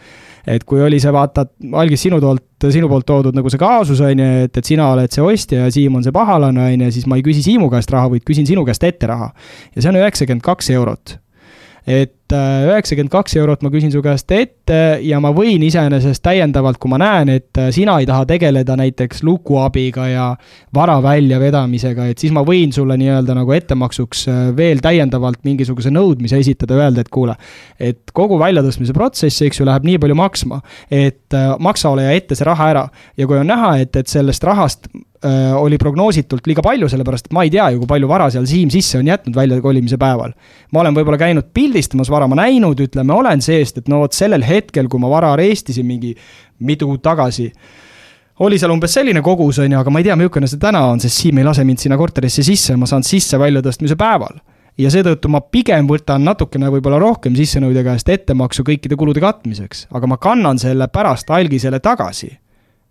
et 0.48 0.64
kui 0.68 0.82
oli 0.82 1.00
see, 1.02 1.12
vaata, 1.14 1.46
algis 1.82 2.06
sinu 2.08 2.22
poolt, 2.22 2.68
sinu 2.74 2.90
poolt 2.92 3.08
toodud 3.10 3.38
nagu 3.38 3.50
see 3.52 3.62
kaasus, 3.62 4.02
on 4.06 4.22
ju, 4.22 4.30
et, 4.46 4.58
et 4.58 4.68
sina 4.68 4.92
oled 4.94 5.14
see 5.14 5.26
ostja 5.26 5.66
ja 5.66 5.74
Siim 5.74 5.98
on 6.00 6.06
see 6.06 6.16
pahalane, 6.16 6.68
on 6.68 6.86
ju, 6.88 6.94
siis 6.94 7.10
ma 7.10 7.20
ei 7.20 7.26
küsi 7.26 7.44
Siimu 7.46 7.70
käest 7.74 7.92
raha, 7.94 8.12
vaid 8.14 8.26
küsin 8.28 8.48
sinu 8.50 8.66
käest 8.68 8.84
ette 8.88 9.10
raha. 9.10 9.32
ja 9.76 9.82
see 9.82 9.92
on 9.94 10.02
üheksakümmend 10.02 10.46
kaks 10.46 10.74
eurot 10.76 11.18
et 11.90 12.14
äh, 12.36 12.66
üheksakümmend 12.70 13.12
kaks 13.12 13.36
eurot 13.40 13.64
ma 13.66 13.72
küsin 13.74 13.92
su 13.94 14.02
käest 14.04 14.32
ette 14.36 14.80
ja 15.06 15.20
ma 15.24 15.32
võin 15.36 15.64
iseenesest 15.68 16.24
täiendavalt, 16.26 16.80
kui 16.82 16.92
ma 16.92 17.00
näen, 17.02 17.32
et 17.36 17.60
äh, 17.60 17.70
sina 17.76 17.98
ei 18.02 18.08
taha 18.10 18.26
tegeleda 18.30 18.78
näiteks 18.80 19.24
lukuabiga 19.28 20.08
ja 20.10 20.28
vara 20.76 20.98
väljavedamisega, 21.04 22.08
et 22.12 22.24
siis 22.24 22.34
ma 22.36 22.46
võin 22.48 22.74
sulle 22.76 22.98
nii-öelda 23.02 23.36
nagu 23.38 23.56
ettemaksuks 23.56 24.26
äh, 24.32 24.42
veel 24.58 24.84
täiendavalt 24.84 25.44
mingisuguse 25.48 25.94
nõudmise 25.94 26.40
esitada, 26.42 26.80
öelda, 26.80 27.06
et 27.06 27.14
kuule, 27.14 27.38
et 27.80 28.16
kogu 28.16 28.40
väljatõstmise 28.42 28.96
protsess, 28.98 29.44
eks 29.46 29.62
ju, 29.62 29.68
läheb 29.70 29.88
nii 29.88 30.02
palju 30.02 30.18
maksma, 30.18 30.62
et 30.92 31.38
maksa 31.64 31.92
ole 31.92 32.08
ja 32.08 32.18
ette 32.18 32.36
see 32.38 32.48
raha 32.48 32.68
ära. 32.74 32.84
ja 33.18 33.28
kui 33.28 33.40
on 33.40 33.48
näha, 33.48 33.78
et, 33.84 33.96
et 33.96 34.08
sellest 34.08 34.44
rahast 34.44 34.90
oli 35.56 35.78
prognoositult 35.78 36.48
liiga 36.50 36.64
palju, 36.66 36.88
sellepärast 36.90 37.28
et 37.28 37.36
ma 37.36 37.44
ei 37.46 37.52
tea 37.54 37.68
ju, 37.74 37.82
kui 37.84 37.90
palju 37.92 38.08
vara 38.10 38.30
seal 38.34 38.48
Siim 38.50 38.72
sisse 38.74 38.98
on 38.98 39.08
jätnud 39.08 39.36
väljakolimise 39.38 40.00
päeval. 40.02 40.34
ma 40.72 40.82
olen 40.82 40.96
võib-olla 40.98 41.20
käinud 41.22 41.52
pildistamas 41.54 42.10
vara, 42.10 42.21
ma 42.30 42.42
näinud, 42.44 42.80
ütleme, 42.84 43.14
olen 43.14 43.42
seest, 43.42 43.82
et 43.82 43.88
no 43.92 44.02
vot 44.04 44.16
sellel 44.16 44.44
hetkel, 44.46 44.90
kui 44.92 45.02
ma 45.02 45.10
vara 45.12 45.32
arestisin 45.36 45.88
mingi 45.88 46.14
mitu 46.68 46.90
kuud 46.90 47.02
tagasi, 47.06 47.48
oli 48.42 48.58
seal 48.60 48.74
umbes 48.74 48.94
selline 48.98 49.22
kogus, 49.26 49.60
on 49.62 49.72
ju, 49.72 49.80
aga 49.80 49.94
ma 49.94 50.02
ei 50.02 50.10
tea, 50.10 50.18
milline 50.20 50.50
see 50.50 50.62
täna 50.62 50.84
on, 50.90 51.02
sest 51.02 51.22
Siim 51.22 51.42
ei 51.42 51.48
lase 51.48 51.66
mind 51.68 51.82
sinna 51.82 51.98
korterisse 52.00 52.44
sisse, 52.46 52.76
ma 52.78 52.90
saan 52.90 53.06
sisse 53.06 53.40
väljatõstmise 53.42 53.98
päeval. 54.00 54.42
Ja 54.80 54.90
seetõttu 54.90 55.30
ma 55.30 55.42
pigem 55.44 55.86
võtan 55.90 56.24
natukene 56.26 56.72
võib-olla 56.74 56.98
rohkem 57.02 57.36
sissenõudja 57.38 57.84
käest 57.86 58.10
ettemaksu 58.10 58.64
kõikide 58.66 58.98
kulude 58.98 59.22
katmiseks, 59.22 59.86
aga 59.92 60.10
ma 60.10 60.18
kannan 60.18 60.58
selle 60.62 60.88
pärast 60.90 61.30
algisele 61.30 61.82
tagasi 61.84 62.32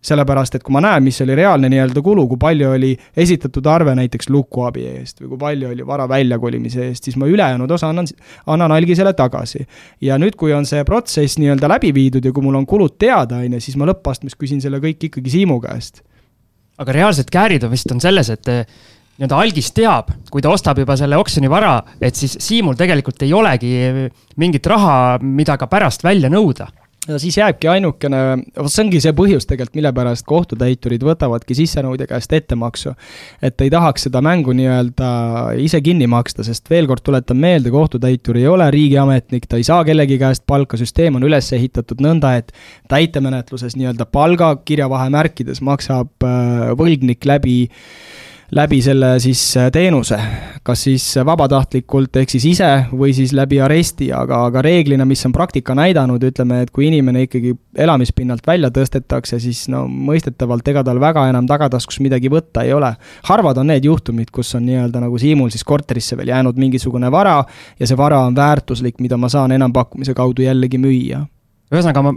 sellepärast, 0.05 0.57
et 0.57 0.65
kui 0.65 0.73
ma 0.73 0.81
näen, 0.81 1.05
mis 1.05 1.21
oli 1.21 1.35
reaalne 1.37 1.69
nii-öelda 1.73 2.01
kulu, 2.05 2.25
kui 2.31 2.41
palju 2.41 2.71
oli 2.73 2.91
esitatud 3.21 3.67
arve 3.69 3.93
näiteks 3.99 4.31
lukuabi 4.33 4.87
eest 4.95 5.21
või 5.21 5.35
kui 5.35 5.41
palju 5.43 5.73
oli 5.75 5.87
vara 5.87 6.07
väljakolimise 6.09 6.87
eest, 6.89 7.09
siis 7.09 7.19
ma 7.21 7.29
ülejäänud 7.29 7.71
osa 7.77 7.91
annan, 7.93 8.09
annan 8.49 8.73
algisele 8.73 9.13
tagasi. 9.17 9.67
ja 10.01 10.17
nüüd, 10.19 10.39
kui 10.41 10.55
on 10.57 10.65
see 10.67 10.85
protsess 10.89 11.37
nii-öelda 11.39 11.69
läbi 11.69 11.93
viidud 11.95 12.25
ja 12.25 12.33
kui 12.33 12.45
mul 12.45 12.57
on 12.63 12.67
kulud 12.67 12.97
teada, 12.99 13.43
on 13.45 13.59
ju, 13.59 13.61
siis 13.61 13.77
ma 13.77 13.91
lõppastmes 13.93 14.39
küsin 14.41 14.65
selle 14.65 14.81
kõik 14.81 15.11
ikkagi 15.11 15.37
Siimu 15.37 15.61
käest. 15.61 16.01
aga 16.79 16.97
reaalsed 16.97 17.29
käärid 17.31 17.69
on 17.69 17.71
vist 17.71 17.93
on 17.93 18.01
selles, 18.01 18.33
et 18.33 18.49
eh, 18.49 18.65
nii-öelda 19.21 19.37
algis 19.37 19.69
teab, 19.77 20.15
kui 20.33 20.41
ta 20.41 20.49
ostab 20.49 20.81
juba 20.81 20.97
selle 20.97 21.21
oksjoni 21.21 21.51
vara, 21.53 21.77
et 22.01 22.17
siis 22.17 22.39
Siimul 22.41 22.75
tegelikult 22.81 23.21
ei 23.23 23.37
olegi 23.37 23.77
mingit 24.41 24.67
raha, 24.67 25.19
mida 25.21 25.61
ka 25.61 25.69
pärast 25.69 26.09
välja 26.09 26.33
nõuda 26.33 26.73
ja 27.09 27.19
siis 27.19 27.37
jääbki 27.39 27.69
ainukene, 27.69 28.19
vot 28.59 28.73
see 28.73 28.85
ongi 28.85 29.01
see 29.01 29.13
põhjus 29.17 29.47
tegelikult, 29.49 29.77
mille 29.79 29.93
pärast 29.97 30.27
kohtutäiturid 30.29 31.05
võtavadki 31.05 31.57
sissenõudja 31.57 32.07
käest 32.11 32.33
ettemaksu. 32.37 32.93
et 33.43 33.61
ei 33.61 33.71
tahaks 33.73 34.07
seda 34.09 34.21
mängu 34.25 34.53
nii-öelda 34.57 35.11
ise 35.65 35.81
kinni 35.81 36.07
maksta, 36.11 36.45
sest 36.45 36.71
veel 36.71 36.89
kord 36.91 37.05
tuletan 37.07 37.41
meelde, 37.41 37.73
kohtutäitur 37.73 38.37
ei 38.37 38.47
ole 38.49 38.71
riigiametnik, 38.71 39.49
ta 39.49 39.57
ei 39.57 39.65
saa 39.65 39.85
kellegi 39.85 40.19
käest 40.19 40.45
palka, 40.47 40.77
süsteem 40.77 41.17
on 41.17 41.25
üles 41.25 41.53
ehitatud 41.57 42.05
nõnda, 42.05 42.35
et 42.37 42.53
täitemenetluses 42.93 43.79
nii-öelda 43.81 44.07
palga 44.07 44.55
kirjavahemärkides 44.65 45.65
maksab 45.65 46.27
äh, 46.27 46.75
võlgnik 46.77 47.25
läbi 47.25 47.71
läbi 48.53 48.81
selle 48.83 49.15
siis 49.23 49.43
äh, 49.57 49.71
teenuse, 49.73 50.19
kas 50.67 50.83
siis 50.87 51.05
vabatahtlikult 51.27 52.17
ehk 52.19 52.33
siis 52.33 52.47
ise 52.51 52.71
või 52.91 53.13
siis 53.15 53.33
läbi 53.37 53.61
aresti, 53.63 54.11
aga, 54.15 54.43
aga 54.49 54.63
reeglina, 54.67 55.07
mis 55.09 55.23
on 55.29 55.35
praktika 55.35 55.75
näidanud, 55.79 56.23
ütleme, 56.27 56.63
et 56.65 56.73
kui 56.75 56.89
inimene 56.89 57.25
ikkagi 57.29 57.55
elamispinnalt 57.79 58.47
välja 58.47 58.73
tõstetakse, 58.75 59.39
siis 59.43 59.63
no 59.73 59.85
mõistetavalt 59.87 60.69
ega 60.73 60.85
tal 60.87 61.01
väga 61.03 61.29
enam 61.31 61.47
tagataskus 61.51 62.01
midagi 62.03 62.33
võtta 62.33 62.67
ei 62.67 62.75
ole. 62.75 62.93
harvad 63.31 63.63
on 63.63 63.71
need 63.71 63.87
juhtumid, 63.87 64.31
kus 64.35 64.55
on 64.59 64.67
nii-öelda 64.67 65.05
nagu 65.07 65.19
Siimul 65.19 65.51
siis 65.55 65.65
korterisse 65.65 66.17
veel 66.17 66.35
jäänud 66.35 66.59
mingisugune 66.59 67.11
vara 67.11 67.39
ja 67.79 67.87
see 67.87 67.97
vara 67.97 68.25
on 68.27 68.37
väärtuslik, 68.37 68.99
mida 69.01 69.17
ma 69.17 69.29
saan 69.29 69.53
enampakkumise 69.53 70.15
kaudu 70.15 70.43
jällegi 70.43 70.79
müüa. 70.79 71.27
ühesõnaga, 71.71 72.03
ma 72.03 72.15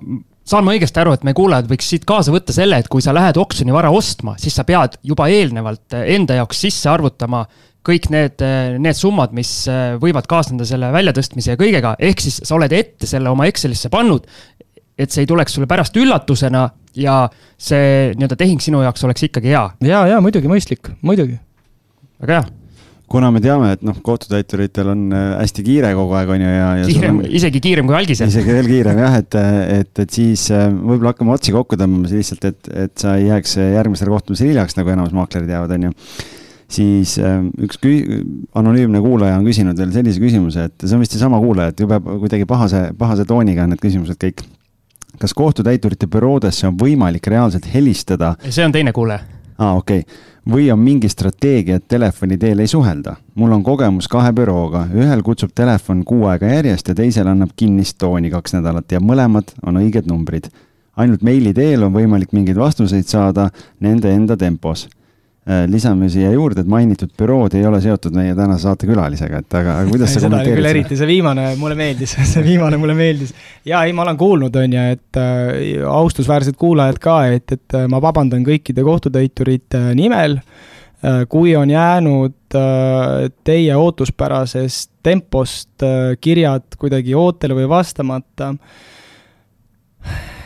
saan 0.48 0.66
ma 0.66 0.74
õigesti 0.76 1.02
aru, 1.02 1.16
et 1.16 1.26
meie 1.26 1.38
kuulajad 1.38 1.70
võiks 1.72 1.88
siit 1.90 2.08
kaasa 2.08 2.34
võtta 2.34 2.56
selle, 2.56 2.80
et 2.80 2.90
kui 2.92 3.04
sa 3.04 3.16
lähed 3.16 3.40
oksjonivara 3.40 3.92
ostma, 3.96 4.36
siis 4.42 4.56
sa 4.58 4.66
pead 4.68 4.98
juba 5.06 5.30
eelnevalt 5.32 5.96
eh, 5.98 6.10
enda 6.18 6.40
jaoks 6.42 6.64
sisse 6.66 6.90
arvutama 6.92 7.46
kõik 7.84 8.10
need, 8.14 8.44
eh, 8.44 8.76
need 8.84 9.00
summad, 9.00 9.36
mis 9.36 9.52
eh, 9.72 9.96
võivad 10.02 10.28
kaasneda 10.30 10.68
selle 10.68 10.92
väljatõstmise 10.96 11.56
ja 11.56 11.60
kõigega, 11.60 11.96
ehk 12.00 12.24
siis 12.24 12.42
sa 12.44 12.58
oled 12.58 12.76
ette 12.76 13.10
selle 13.10 13.32
oma 13.32 13.48
Excelisse 13.52 13.92
pannud, 13.94 14.28
et 15.00 15.12
see 15.12 15.24
ei 15.24 15.30
tuleks 15.30 15.56
sulle 15.56 15.70
pärast 15.70 15.96
üllatusena 15.98 16.68
ja 17.00 17.24
see 17.58 18.12
nii-öelda 18.14 18.38
tehing 18.38 18.62
sinu 18.62 18.84
jaoks 18.84 19.08
oleks 19.08 19.30
ikkagi 19.30 19.56
hea. 19.56 19.64
ja, 19.90 20.04
ja 20.12 20.20
muidugi 20.22 20.52
mõistlik, 20.52 20.92
muidugi. 21.02 21.40
väga 22.22 22.42
hea 22.42 22.63
kuna 23.14 23.30
me 23.34 23.42
teame, 23.44 23.74
et 23.76 23.84
noh, 23.86 23.98
kohtutäituritel 24.06 24.90
on 24.94 25.02
äh, 25.14 25.24
hästi 25.38 25.66
kiire 25.66 25.92
kogu 25.98 26.16
aeg, 26.18 26.32
on 26.34 26.44
ju, 26.44 26.50
ja, 26.50 26.70
ja. 26.80 26.86
kiirem 26.90 27.20
isegi 27.30 27.62
kiirem 27.64 27.90
kui 27.90 27.98
algisel. 27.98 28.32
isegi 28.32 28.56
veel 28.58 28.70
kiirem 28.72 29.02
jah, 29.04 29.18
et, 29.22 29.38
et, 29.78 29.92
et 30.06 30.16
siis 30.18 30.48
äh, 30.54 30.66
võib-olla 30.74 31.14
hakkame 31.14 31.36
otsi 31.36 31.54
kokku 31.54 31.78
tõmbama 31.80 32.10
lihtsalt, 32.10 32.48
et, 32.50 32.72
et 32.88 32.96
sa 33.04 33.18
ei 33.20 33.30
jääks 33.30 33.58
järgmisele 33.62 34.16
kohtumisele 34.16 34.54
hiljaks, 34.54 34.78
nagu 34.80 34.96
enamus 34.96 35.14
maaklerid 35.18 35.54
jäävad, 35.54 35.76
on 35.78 35.88
ju 35.90 35.94
siis 36.74 37.16
äh, 37.22 37.38
üks 37.68 37.78
kü-, 37.84 38.24
anonüümne 38.58 39.04
kuulaja 39.06 39.38
on 39.38 39.46
küsinud 39.46 39.78
veel 39.78 39.94
sellise 39.94 40.24
küsimuse, 40.24 40.68
et 40.72 40.88
see 40.88 40.98
on 40.98 41.06
vist 41.06 41.14
seesama 41.14 41.42
kuulaja, 41.44 41.74
et 41.74 41.86
jube 41.86 42.02
kuidagi 42.10 42.50
pahase, 42.50 42.88
pahase 42.98 43.30
tooniga 43.30 43.68
on 43.68 43.76
need 43.76 43.84
küsimused 43.84 44.18
kõik. 44.26 44.42
kas 45.22 45.36
kohtutäiturite 45.38 46.10
büroodesse 46.10 46.66
on 46.68 46.78
võimalik 46.82 47.30
reaalselt 47.30 47.70
helistada? 47.70 48.34
see 48.50 48.66
on 48.66 48.74
teine 48.74 48.92
kuulaja. 48.96 49.22
aa, 49.60 49.76
okei 49.78 50.02
okay 50.02 50.32
või 50.50 50.72
on 50.72 50.80
mingi 50.80 51.10
strateegia, 51.10 51.76
et 51.76 51.88
telefoni 51.88 52.38
teel 52.38 52.60
ei 52.60 52.68
suhelda. 52.68 53.16
mul 53.36 53.52
on 53.52 53.64
kogemus 53.64 54.08
kahe 54.08 54.32
bürooga, 54.34 54.88
ühel 54.94 55.24
kutsub 55.24 55.52
telefon 55.56 56.04
kuu 56.06 56.26
aega 56.26 56.48
järjest 56.48 56.88
ja 56.88 56.96
teisel 56.96 57.28
annab 57.28 57.50
kinnist 57.56 57.98
tooni 57.98 58.30
kaks 58.30 58.54
nädalat 58.54 58.92
ja 58.92 59.00
mõlemad 59.00 59.56
on 59.66 59.78
õiged 59.78 60.08
numbrid. 60.08 60.50
ainult 60.96 61.22
meili 61.22 61.54
teel 61.54 61.84
on 61.84 61.94
võimalik 61.94 62.32
mingeid 62.32 62.58
vastuseid 62.58 63.06
saada 63.06 63.50
nende 63.80 64.12
enda 64.12 64.38
tempos 64.38 64.88
lisame 65.68 66.08
siia 66.08 66.30
juurde, 66.32 66.64
et 66.64 66.70
mainitud 66.72 67.12
bürood 67.20 67.56
ei 67.58 67.66
ole 67.68 67.82
seotud 67.84 68.16
meie 68.16 68.32
tänase 68.38 68.64
saate 68.64 68.88
külalisega, 68.88 69.42
et 69.44 69.56
aga, 69.60 69.78
aga 69.82 69.90
kuidas 69.94 70.14
sa 70.16 70.22
kommenteerid 70.24 70.62
seda? 70.62 70.70
eriti 70.72 71.00
see 71.00 71.10
viimane 71.10 71.48
mulle 71.60 71.76
meeldis 71.80 72.14
see 72.34 72.44
viimane 72.46 72.80
mulle 72.80 72.96
meeldis. 72.96 73.34
ja 73.68 73.82
ei, 73.84 73.96
ma 73.96 74.06
olen 74.06 74.20
kuulnud, 74.20 74.56
on 74.62 74.78
ju, 74.78 74.86
et 74.96 75.20
äh, 75.20 75.82
austusväärsed 75.90 76.56
kuulajad 76.60 77.02
ka, 77.04 77.18
et, 77.36 77.58
et 77.58 77.76
äh, 77.76 77.90
ma 77.92 78.00
vabandan 78.04 78.46
kõikide 78.48 78.86
kohtutäiturite 78.88 79.90
nimel 80.00 80.40
äh,. 80.40 81.26
kui 81.30 81.58
on 81.60 81.70
jäänud 81.70 82.56
äh, 82.56 83.28
teie 83.44 83.76
ootuspärasest 83.76 84.94
tempost 85.04 85.84
äh, 85.84 86.16
kirjad 86.22 86.80
kuidagi 86.80 87.16
ootele 87.20 87.60
või 87.60 87.68
vastamata 87.70 88.54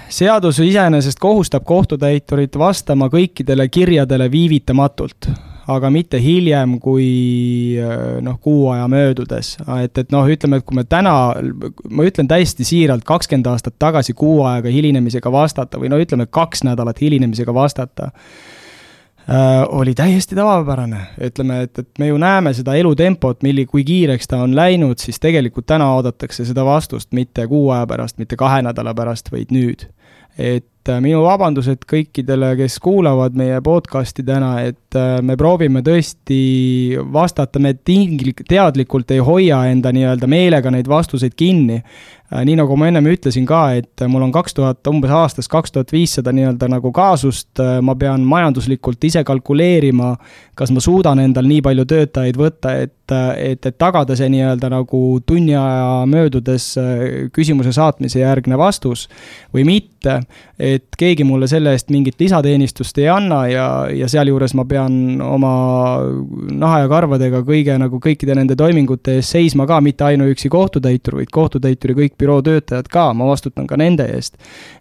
seadus 0.10 0.60
iseenesest 0.60 1.20
kohustab 1.20 1.66
kohtutäiturit 1.66 2.58
vastama 2.58 3.10
kõikidele 3.12 3.68
kirjadele 3.70 4.32
viivitamatult, 4.32 5.30
aga 5.68 5.90
mitte 5.92 6.20
hiljem 6.24 6.78
kui 6.80 7.08
äh, 7.82 8.20
noh, 8.24 8.40
kuu 8.42 8.70
aja 8.72 8.88
möödudes. 8.88 9.58
et, 9.84 9.98
et 9.98 10.12
noh, 10.12 10.28
ütleme, 10.28 10.62
et 10.62 10.66
kui 10.66 10.80
me 10.80 10.84
täna, 10.88 11.16
ma 11.90 12.08
ütlen 12.08 12.28
täiesti 12.28 12.68
siiralt, 12.68 13.04
kakskümmend 13.08 13.50
aastat 13.52 13.76
tagasi 13.80 14.14
kuu 14.14 14.44
ajaga 14.48 14.72
hilinemisega 14.72 15.32
vastata 15.32 15.80
või 15.80 15.92
no 15.92 16.00
ütleme, 16.00 16.30
kaks 16.32 16.64
nädalat 16.64 17.02
hilinemisega 17.02 17.54
vastata 17.54 18.08
äh, 18.08 19.66
oli 19.68 19.94
täiesti 19.94 20.40
tavapärane, 20.40 21.02
ütleme, 21.28 21.62
et, 21.68 21.84
et 21.84 22.00
me 22.00 22.08
ju 22.08 22.18
näeme 22.22 22.56
seda 22.56 22.78
elutempot, 22.80 23.44
milli-, 23.44 23.68
kui 23.68 23.84
kiireks 23.84 24.32
ta 24.32 24.40
on 24.46 24.56
läinud, 24.56 25.04
siis 25.04 25.20
tegelikult 25.20 25.68
täna 25.68 25.92
oodatakse 25.98 26.48
seda 26.48 26.66
vastust 26.66 27.12
mitte 27.12 27.48
kuu 27.48 27.70
aja 27.76 27.84
pärast, 27.88 28.18
mitte 28.24 28.40
kahe 28.40 28.64
nädala 28.64 28.96
pärast, 28.96 29.32
vaid 29.36 29.52
nüüd 29.52 29.90
et 30.38 30.64
et 30.88 30.94
äh, 30.96 31.02
minu 31.04 31.22
vabandused 31.26 31.84
kõikidele, 31.90 32.54
kes 32.62 32.78
kuulavad 32.84 33.36
meie 33.38 33.60
podcast'i 33.64 34.24
täna, 34.28 34.54
et 34.64 34.96
äh, 34.96 35.20
me 35.26 35.36
proovime 35.40 35.84
tõesti 35.84 36.98
vastata, 37.14 37.60
me 37.60 37.74
tinglik-, 37.76 38.46
teadlikult 38.48 39.12
ei 39.12 39.24
hoia 39.24 39.66
enda 39.72 39.92
nii-öelda 39.92 40.30
meelega 40.32 40.72
neid 40.72 40.88
vastuseid 40.88 41.36
kinni. 41.38 41.82
Äh, 42.28 42.44
nii 42.48 42.58
nagu 42.60 42.76
ma 42.80 42.88
ennem 42.88 43.10
ütlesin 43.12 43.48
ka, 43.48 43.62
et 43.80 44.06
mul 44.08 44.24
on 44.28 44.34
kaks 44.36 44.56
tuhat, 44.56 44.80
umbes 44.88 45.12
aastas 45.12 45.52
kaks 45.52 45.76
tuhat 45.76 45.92
viissada 45.96 46.32
nii-öelda 46.36 46.70
nagu 46.72 46.92
kaasust, 46.96 47.60
ma 47.84 47.96
pean 48.00 48.24
majanduslikult 48.28 49.04
ise 49.10 49.24
kalkuleerima, 49.28 50.14
kas 50.58 50.72
ma 50.76 50.84
suudan 50.84 51.20
endal 51.24 51.48
nii 51.48 51.64
palju 51.66 51.88
töötajaid 51.88 52.40
võtta, 52.40 52.78
et, 52.84 52.96
et, 53.12 53.70
et 53.72 53.80
tagada 53.80 54.16
see 54.20 54.28
nii-öelda 54.32 54.72
nagu 54.72 55.02
tunni 55.28 55.56
aja 55.56 56.04
möödudes 56.10 56.74
küsimuse 57.36 57.76
saatmise 57.76 58.24
järgne 58.24 58.60
vastus 58.60 59.08
või 59.56 59.68
mitte. 59.68 60.22
et 60.60 60.77
keegi 60.98 61.26
mulle 61.28 61.48
selle 61.50 61.74
eest 61.76 61.92
mingit 61.94 62.20
lisateenistust 62.22 62.98
ei 63.02 63.08
anna 63.12 63.42
ja, 63.50 63.66
ja 63.94 64.08
sealjuures 64.12 64.54
ma 64.58 64.66
pean 64.70 65.22
oma 65.24 65.52
naha 66.58 66.84
ja 66.84 66.92
karvadega 66.92 67.42
kõige 67.48 67.78
nagu 67.80 68.00
kõikide 68.04 68.36
nende 68.38 68.58
toimingute 68.60 69.18
eest 69.20 69.36
seisma 69.36 69.68
ka, 69.70 69.80
mitte 69.84 70.08
ainuüksi 70.08 70.52
kohtutäitur, 70.54 71.20
vaid 71.22 71.34
kohtutäituri 71.34 71.98
kõik 72.02 72.18
büroo 72.20 72.40
töötajad 72.46 72.90
ka, 72.92 73.10
ma 73.18 73.28
vastutan 73.30 73.68
ka 73.70 73.80
nende 73.80 74.08
eest. 74.16 74.38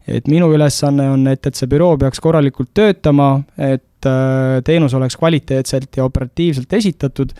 et 0.06 0.28
minu 0.30 0.52
ülesanne 0.54 1.08
on, 1.10 1.26
et, 1.30 1.46
et 1.46 1.54
see 1.58 1.68
büroo 1.70 1.96
peaks 1.98 2.20
korralikult 2.22 2.70
töötama, 2.74 3.30
et 3.58 4.06
äh, 4.06 4.58
teenus 4.64 4.94
oleks 4.94 5.16
kvaliteetselt 5.18 5.96
ja 5.96 6.04
operatiivselt 6.06 6.72
esitatud, 6.72 7.32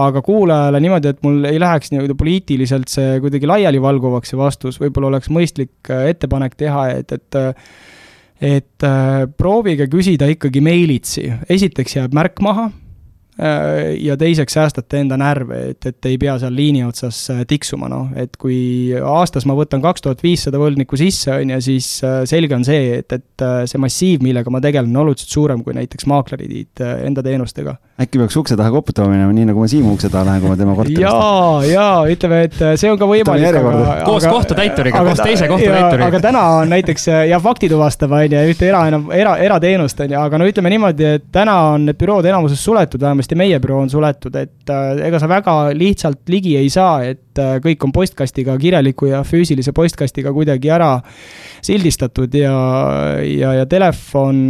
aga 0.00 0.22
kuulajale 0.22 0.80
niimoodi, 0.80 1.14
et 1.14 1.22
mul 1.26 1.44
ei 1.48 1.60
läheks 1.60 1.94
nii-öelda 1.94 2.16
poliitiliselt 2.18 2.92
see 2.92 3.16
kuidagi 3.24 3.48
laialivalguvaks, 3.50 4.32
see 4.32 4.40
vastus, 4.40 4.80
võib-olla 4.82 5.14
oleks 5.14 5.32
mõistlik 5.32 5.92
äh, 5.92 6.10
ettepanek 6.14 6.58
teha, 6.60 6.90
et, 7.00 7.16
et 7.16 7.40
äh, 8.40 8.60
et 8.60 8.86
proovige 9.36 9.86
küsida 9.92 10.28
ikkagi 10.32 10.62
meilitsi, 10.64 11.26
esiteks 11.52 11.98
jääb 11.98 12.14
märk 12.16 12.40
maha 12.40 12.70
Äh, 13.40 13.94
ja 14.04 14.16
teiseks 14.20 14.52
säästate 14.52 14.98
enda 15.00 15.16
närve, 15.16 15.60
et, 15.70 15.86
et 15.86 16.06
ei 16.10 16.18
pea 16.20 16.34
seal 16.42 16.52
liini 16.52 16.82
otsas 16.84 17.22
äh, 17.32 17.38
tiksuma, 17.48 17.88
noh, 17.88 18.10
et 18.18 18.34
kui 18.40 18.90
aastas 19.00 19.46
ma 19.48 19.54
võtan 19.56 19.80
kaks 19.80 20.04
tuhat 20.04 20.20
viissada 20.24 20.60
võlgnikku 20.60 20.98
sisse, 21.00 21.32
on 21.38 21.54
ju, 21.54 21.60
siis 21.64 21.88
äh, 22.04 22.18
selge 22.28 22.58
on 22.58 22.66
see, 22.66 22.98
et, 22.98 23.14
et 23.16 23.44
see 23.70 23.80
massiiv, 23.80 24.26
millega 24.26 24.52
ma 24.52 24.60
tegelen, 24.60 24.92
on 24.92 25.06
oluliselt 25.06 25.32
suurem 25.32 25.62
kui 25.64 25.72
näiteks 25.78 26.08
maaklerid 26.10 26.84
enda 27.06 27.24
teenustega. 27.24 27.78
Äkki 28.00 28.20
peaks 28.20 28.36
ukse 28.40 28.56
taha 28.56 28.72
koputama 28.72 29.12
minema, 29.12 29.32
nii 29.36 29.46
nagu 29.50 29.60
ma 29.60 29.68
Siimu 29.68 29.92
ukse 29.92 30.08
taha 30.12 30.24
lähen, 30.24 30.40
kui 30.40 30.50
ma 30.50 30.56
tema 30.56 30.74
korterist 30.78 31.02
jaa, 31.02 31.60
jaa, 31.68 31.98
ütleme, 32.08 32.38
et 32.46 32.56
see 32.80 32.88
on 32.88 32.98
ka 33.00 33.08
võimalik. 33.10 33.58
koos 34.06 34.26
kohtutäituriga, 34.30 35.02
koos 35.04 35.20
teise 35.20 35.48
kohtutäituriga. 35.50 36.08
aga 36.08 36.22
täna 36.24 36.44
on 36.60 36.72
näiteks 36.72 37.08
ja 37.28 37.40
fakti 37.44 37.68
tuvastav, 37.72 38.14
on 38.16 38.36
ju, 38.36 38.44
ühte 38.54 38.68
era, 38.70 38.82
era, 39.16 39.34
erateenust, 39.44 40.00
on 40.00 40.14
ju, 40.14 40.20
aga 40.20 40.40
no 40.40 40.48
ütleme 40.48 40.72
niimoodi, 40.72 41.08
et 41.18 41.26
täna 41.34 41.56
on 41.74 41.84
need 41.90 42.00
bürood 42.00 42.28
enamuses 42.30 42.62
suletud, 42.64 43.02
vähemasti 43.04 43.38
meie 43.38 43.60
büroo 43.60 43.82
on 43.84 43.92
suletud, 43.92 44.38
et 44.40 44.72
äh, 44.72 45.04
ega 45.10 45.20
sa 45.20 45.28
väga 45.30 45.58
lihtsalt 45.76 46.24
ligi 46.32 46.56
ei 46.60 46.72
saa, 46.72 47.02
et 47.04 47.40
äh, 47.40 47.58
kõik 47.64 47.84
on 47.84 47.92
postkastiga, 47.92 48.56
kirjaliku 48.60 49.10
ja 49.12 49.20
füüsilise 49.28 49.76
postkastiga 49.76 50.32
kuidagi 50.36 50.72
ära 50.72 50.94
sildistatud 51.60 52.32
ja, 52.34 52.56
ja, 53.20 53.52
ja 53.60 53.68
telefon 53.68 54.40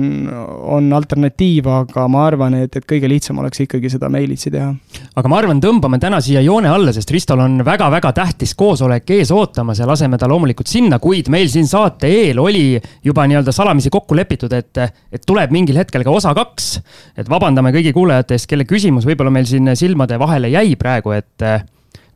on 0.70 0.92
alternatiiv, 0.94 1.66
aga 1.66 2.06
ma 2.10 2.26
arvan, 2.28 2.60
et, 2.62 2.78
et 2.78 2.86
kõige 2.86 3.10
lihtsam 3.10 3.39
oleks 3.40 3.64
ikkagi 3.64 3.90
seda 3.92 4.10
meilitsi 4.12 4.50
teha. 4.52 4.68
aga 5.16 5.30
ma 5.30 5.38
arvan, 5.40 5.60
tõmbame 5.62 6.00
täna 6.02 6.20
siia 6.24 6.42
joone 6.44 6.70
alla, 6.70 6.92
sest 6.94 7.10
Ristol 7.10 7.42
on 7.44 7.64
väga-väga 7.66 8.12
tähtis 8.16 8.54
koosolek 8.58 9.10
ees 9.16 9.32
ootamas 9.34 9.80
ja 9.80 9.88
laseme 9.88 10.18
ta 10.18 10.28
loomulikult 10.30 10.70
sinna, 10.70 11.00
kuid 11.02 11.28
meil 11.32 11.48
siin 11.52 11.68
saate 11.70 12.10
eel 12.10 12.38
oli 12.42 12.64
juba 13.04 13.26
nii-öelda 13.26 13.54
salamisi 13.54 13.90
kokku 13.90 14.18
lepitud, 14.18 14.52
et, 14.56 14.84
et 15.12 15.26
tuleb 15.26 15.52
mingil 15.54 15.80
hetkel 15.80 16.04
ka 16.06 16.14
osa 16.14 16.34
kaks. 16.36 16.70
et 17.16 17.28
vabandame 17.28 17.72
kõigi 17.74 17.92
kuulajate 17.96 18.36
eest, 18.36 18.48
kelle 18.50 18.68
küsimus 18.68 19.08
võib-olla 19.08 19.32
meil 19.34 19.48
siin 19.48 19.74
silmade 19.76 20.18
vahele 20.20 20.52
jäi 20.52 20.76
praegu, 20.80 21.16
et 21.16 21.50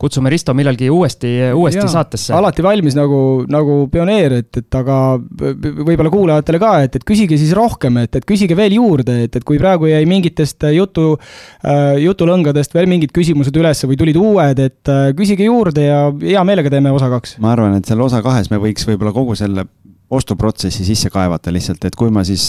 kutsume 0.01 0.33
Risto 0.33 0.55
millalgi 0.57 0.91
uuesti, 0.91 1.31
uuesti 1.55 1.83
ja, 1.83 1.89
saatesse. 1.91 2.35
alati 2.37 2.65
valmis 2.65 2.97
nagu, 2.99 3.19
nagu 3.51 3.77
pioneer, 3.93 4.39
et, 4.43 4.61
et 4.63 4.79
aga 4.79 4.99
võib-olla 5.21 6.13
kuulajatele 6.13 6.61
ka, 6.63 6.73
et, 6.87 6.99
et 6.99 7.07
küsige 7.07 7.39
siis 7.41 7.55
rohkem, 7.57 8.01
et, 8.05 8.21
et 8.21 8.27
küsige 8.29 8.57
veel 8.59 8.77
juurde, 8.79 9.21
et, 9.27 9.39
et 9.41 9.47
kui 9.47 9.61
praegu 9.61 9.91
jäi 9.91 10.03
mingitest 10.09 10.67
jutu 10.75 11.15
äh,, 11.17 11.97
jutulõngadest 12.05 12.75
veel 12.77 12.91
mingid 12.91 13.15
küsimused 13.15 13.57
üles 13.61 13.85
või 13.87 14.01
tulid 14.01 14.19
uued, 14.21 14.65
et 14.65 14.93
äh, 14.93 15.09
küsige 15.17 15.49
juurde 15.49 15.89
ja 15.89 16.05
hea 16.23 16.45
meelega 16.47 16.73
teeme 16.73 16.93
osa 16.95 17.11
kaks. 17.13 17.39
ma 17.45 17.55
arvan, 17.55 17.79
et 17.79 17.89
selle 17.89 18.07
osa 18.07 18.23
kahes 18.25 18.51
me 18.53 18.61
võiks 18.63 18.87
võib-olla 18.89 19.15
kogu 19.15 19.39
selle 19.39 19.69
ostuprotsessi 20.11 20.85
sisse 20.85 21.09
kaevata 21.11 21.53
lihtsalt, 21.53 21.85
et 21.89 21.95
kui 21.97 22.11
ma 22.13 22.25
siis, 22.27 22.43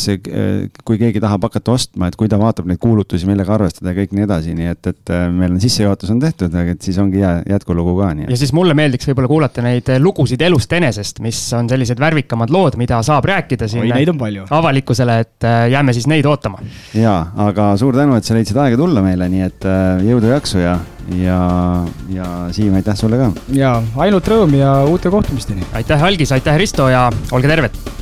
kui 0.85 0.97
keegi 0.99 1.21
tahab 1.23 1.47
hakata 1.47 1.71
ostma, 1.75 2.09
et 2.09 2.17
kui 2.19 2.27
ta 2.31 2.39
vaatab 2.39 2.67
neid 2.67 2.81
kuulutusi, 2.83 3.27
millega 3.29 3.55
arvestada 3.55 3.93
ja 3.93 3.97
kõik 4.01 4.15
nii 4.15 4.25
edasi, 4.25 4.55
nii 4.57 4.71
et, 4.73 4.89
et 4.91 5.13
äh, 5.15 5.27
meil 5.31 5.55
on 5.55 5.61
sissejuhatus 5.63 6.11
on 6.11 6.19
tehtud, 6.21 6.51
aga 6.51 6.75
et 6.75 6.85
siis 6.85 6.99
ongi 7.01 7.21
jää, 7.21 7.37
jätkulugu 7.55 7.95
ka, 8.01 8.11
nii. 8.19 8.27
ja 8.33 8.39
siis 8.39 8.51
mulle 8.55 8.75
meeldiks 8.77 9.07
võib-olla 9.09 9.31
kuulata 9.31 9.63
neid 9.65 9.93
lugusid 10.03 10.43
elust 10.45 10.75
enesest, 10.75 11.21
mis 11.23 11.39
on 11.55 11.71
sellised 11.71 12.01
värvikamad 12.01 12.51
lood, 12.53 12.79
mida 12.81 12.99
saab 13.07 13.29
rääkida 13.31 13.69
siin 13.71 13.87
Oi, 13.87 14.35
avalikkusele, 14.59 15.19
et 15.23 15.49
jääme 15.71 15.95
siis 15.95 16.09
neid 16.11 16.27
ootama. 16.27 16.59
jaa, 16.97 17.21
aga 17.47 17.71
suur 17.79 17.95
tänu, 17.95 18.19
et 18.19 18.27
sa 18.27 18.35
leidsid 18.35 18.59
aega 18.59 18.79
tulla 18.79 19.03
meile, 19.05 19.29
nii 19.31 19.47
et 19.47 19.69
jõudu, 20.05 20.33
jaksu 20.35 20.59
ja, 20.59 20.75
ja, 21.13 21.85
ja 22.09 22.25
Siim, 22.51 22.73
aitäh 22.73 22.97
sulle 22.97 23.17
ka! 23.17 23.31
jaa, 23.53 23.83
ainult 23.97 24.27
rõõm 24.27 24.57
ja 24.57 24.83
uute 24.89 25.09
kohtumisteni! 25.13 25.61
aitäh, 25.73 26.03
Algis, 26.03 26.31
aitäh, 26.31 26.57
Risto 26.57 26.89
ja 26.89 27.11
olge 27.31 27.47
terved! 27.47 27.95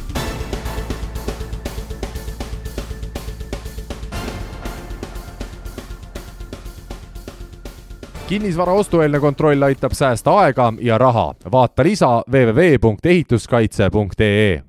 kinnisvara 8.34 8.74
ostueelne 8.74 9.20
kontroll 9.20 9.62
aitab 9.62 9.92
säästa 9.94 10.40
aega 10.40 10.74
ja 10.82 10.98
raha. 10.98 11.36
vaata 11.52 11.84
lisa 11.84 12.24
www.ehituskaitse.ee 12.32 14.62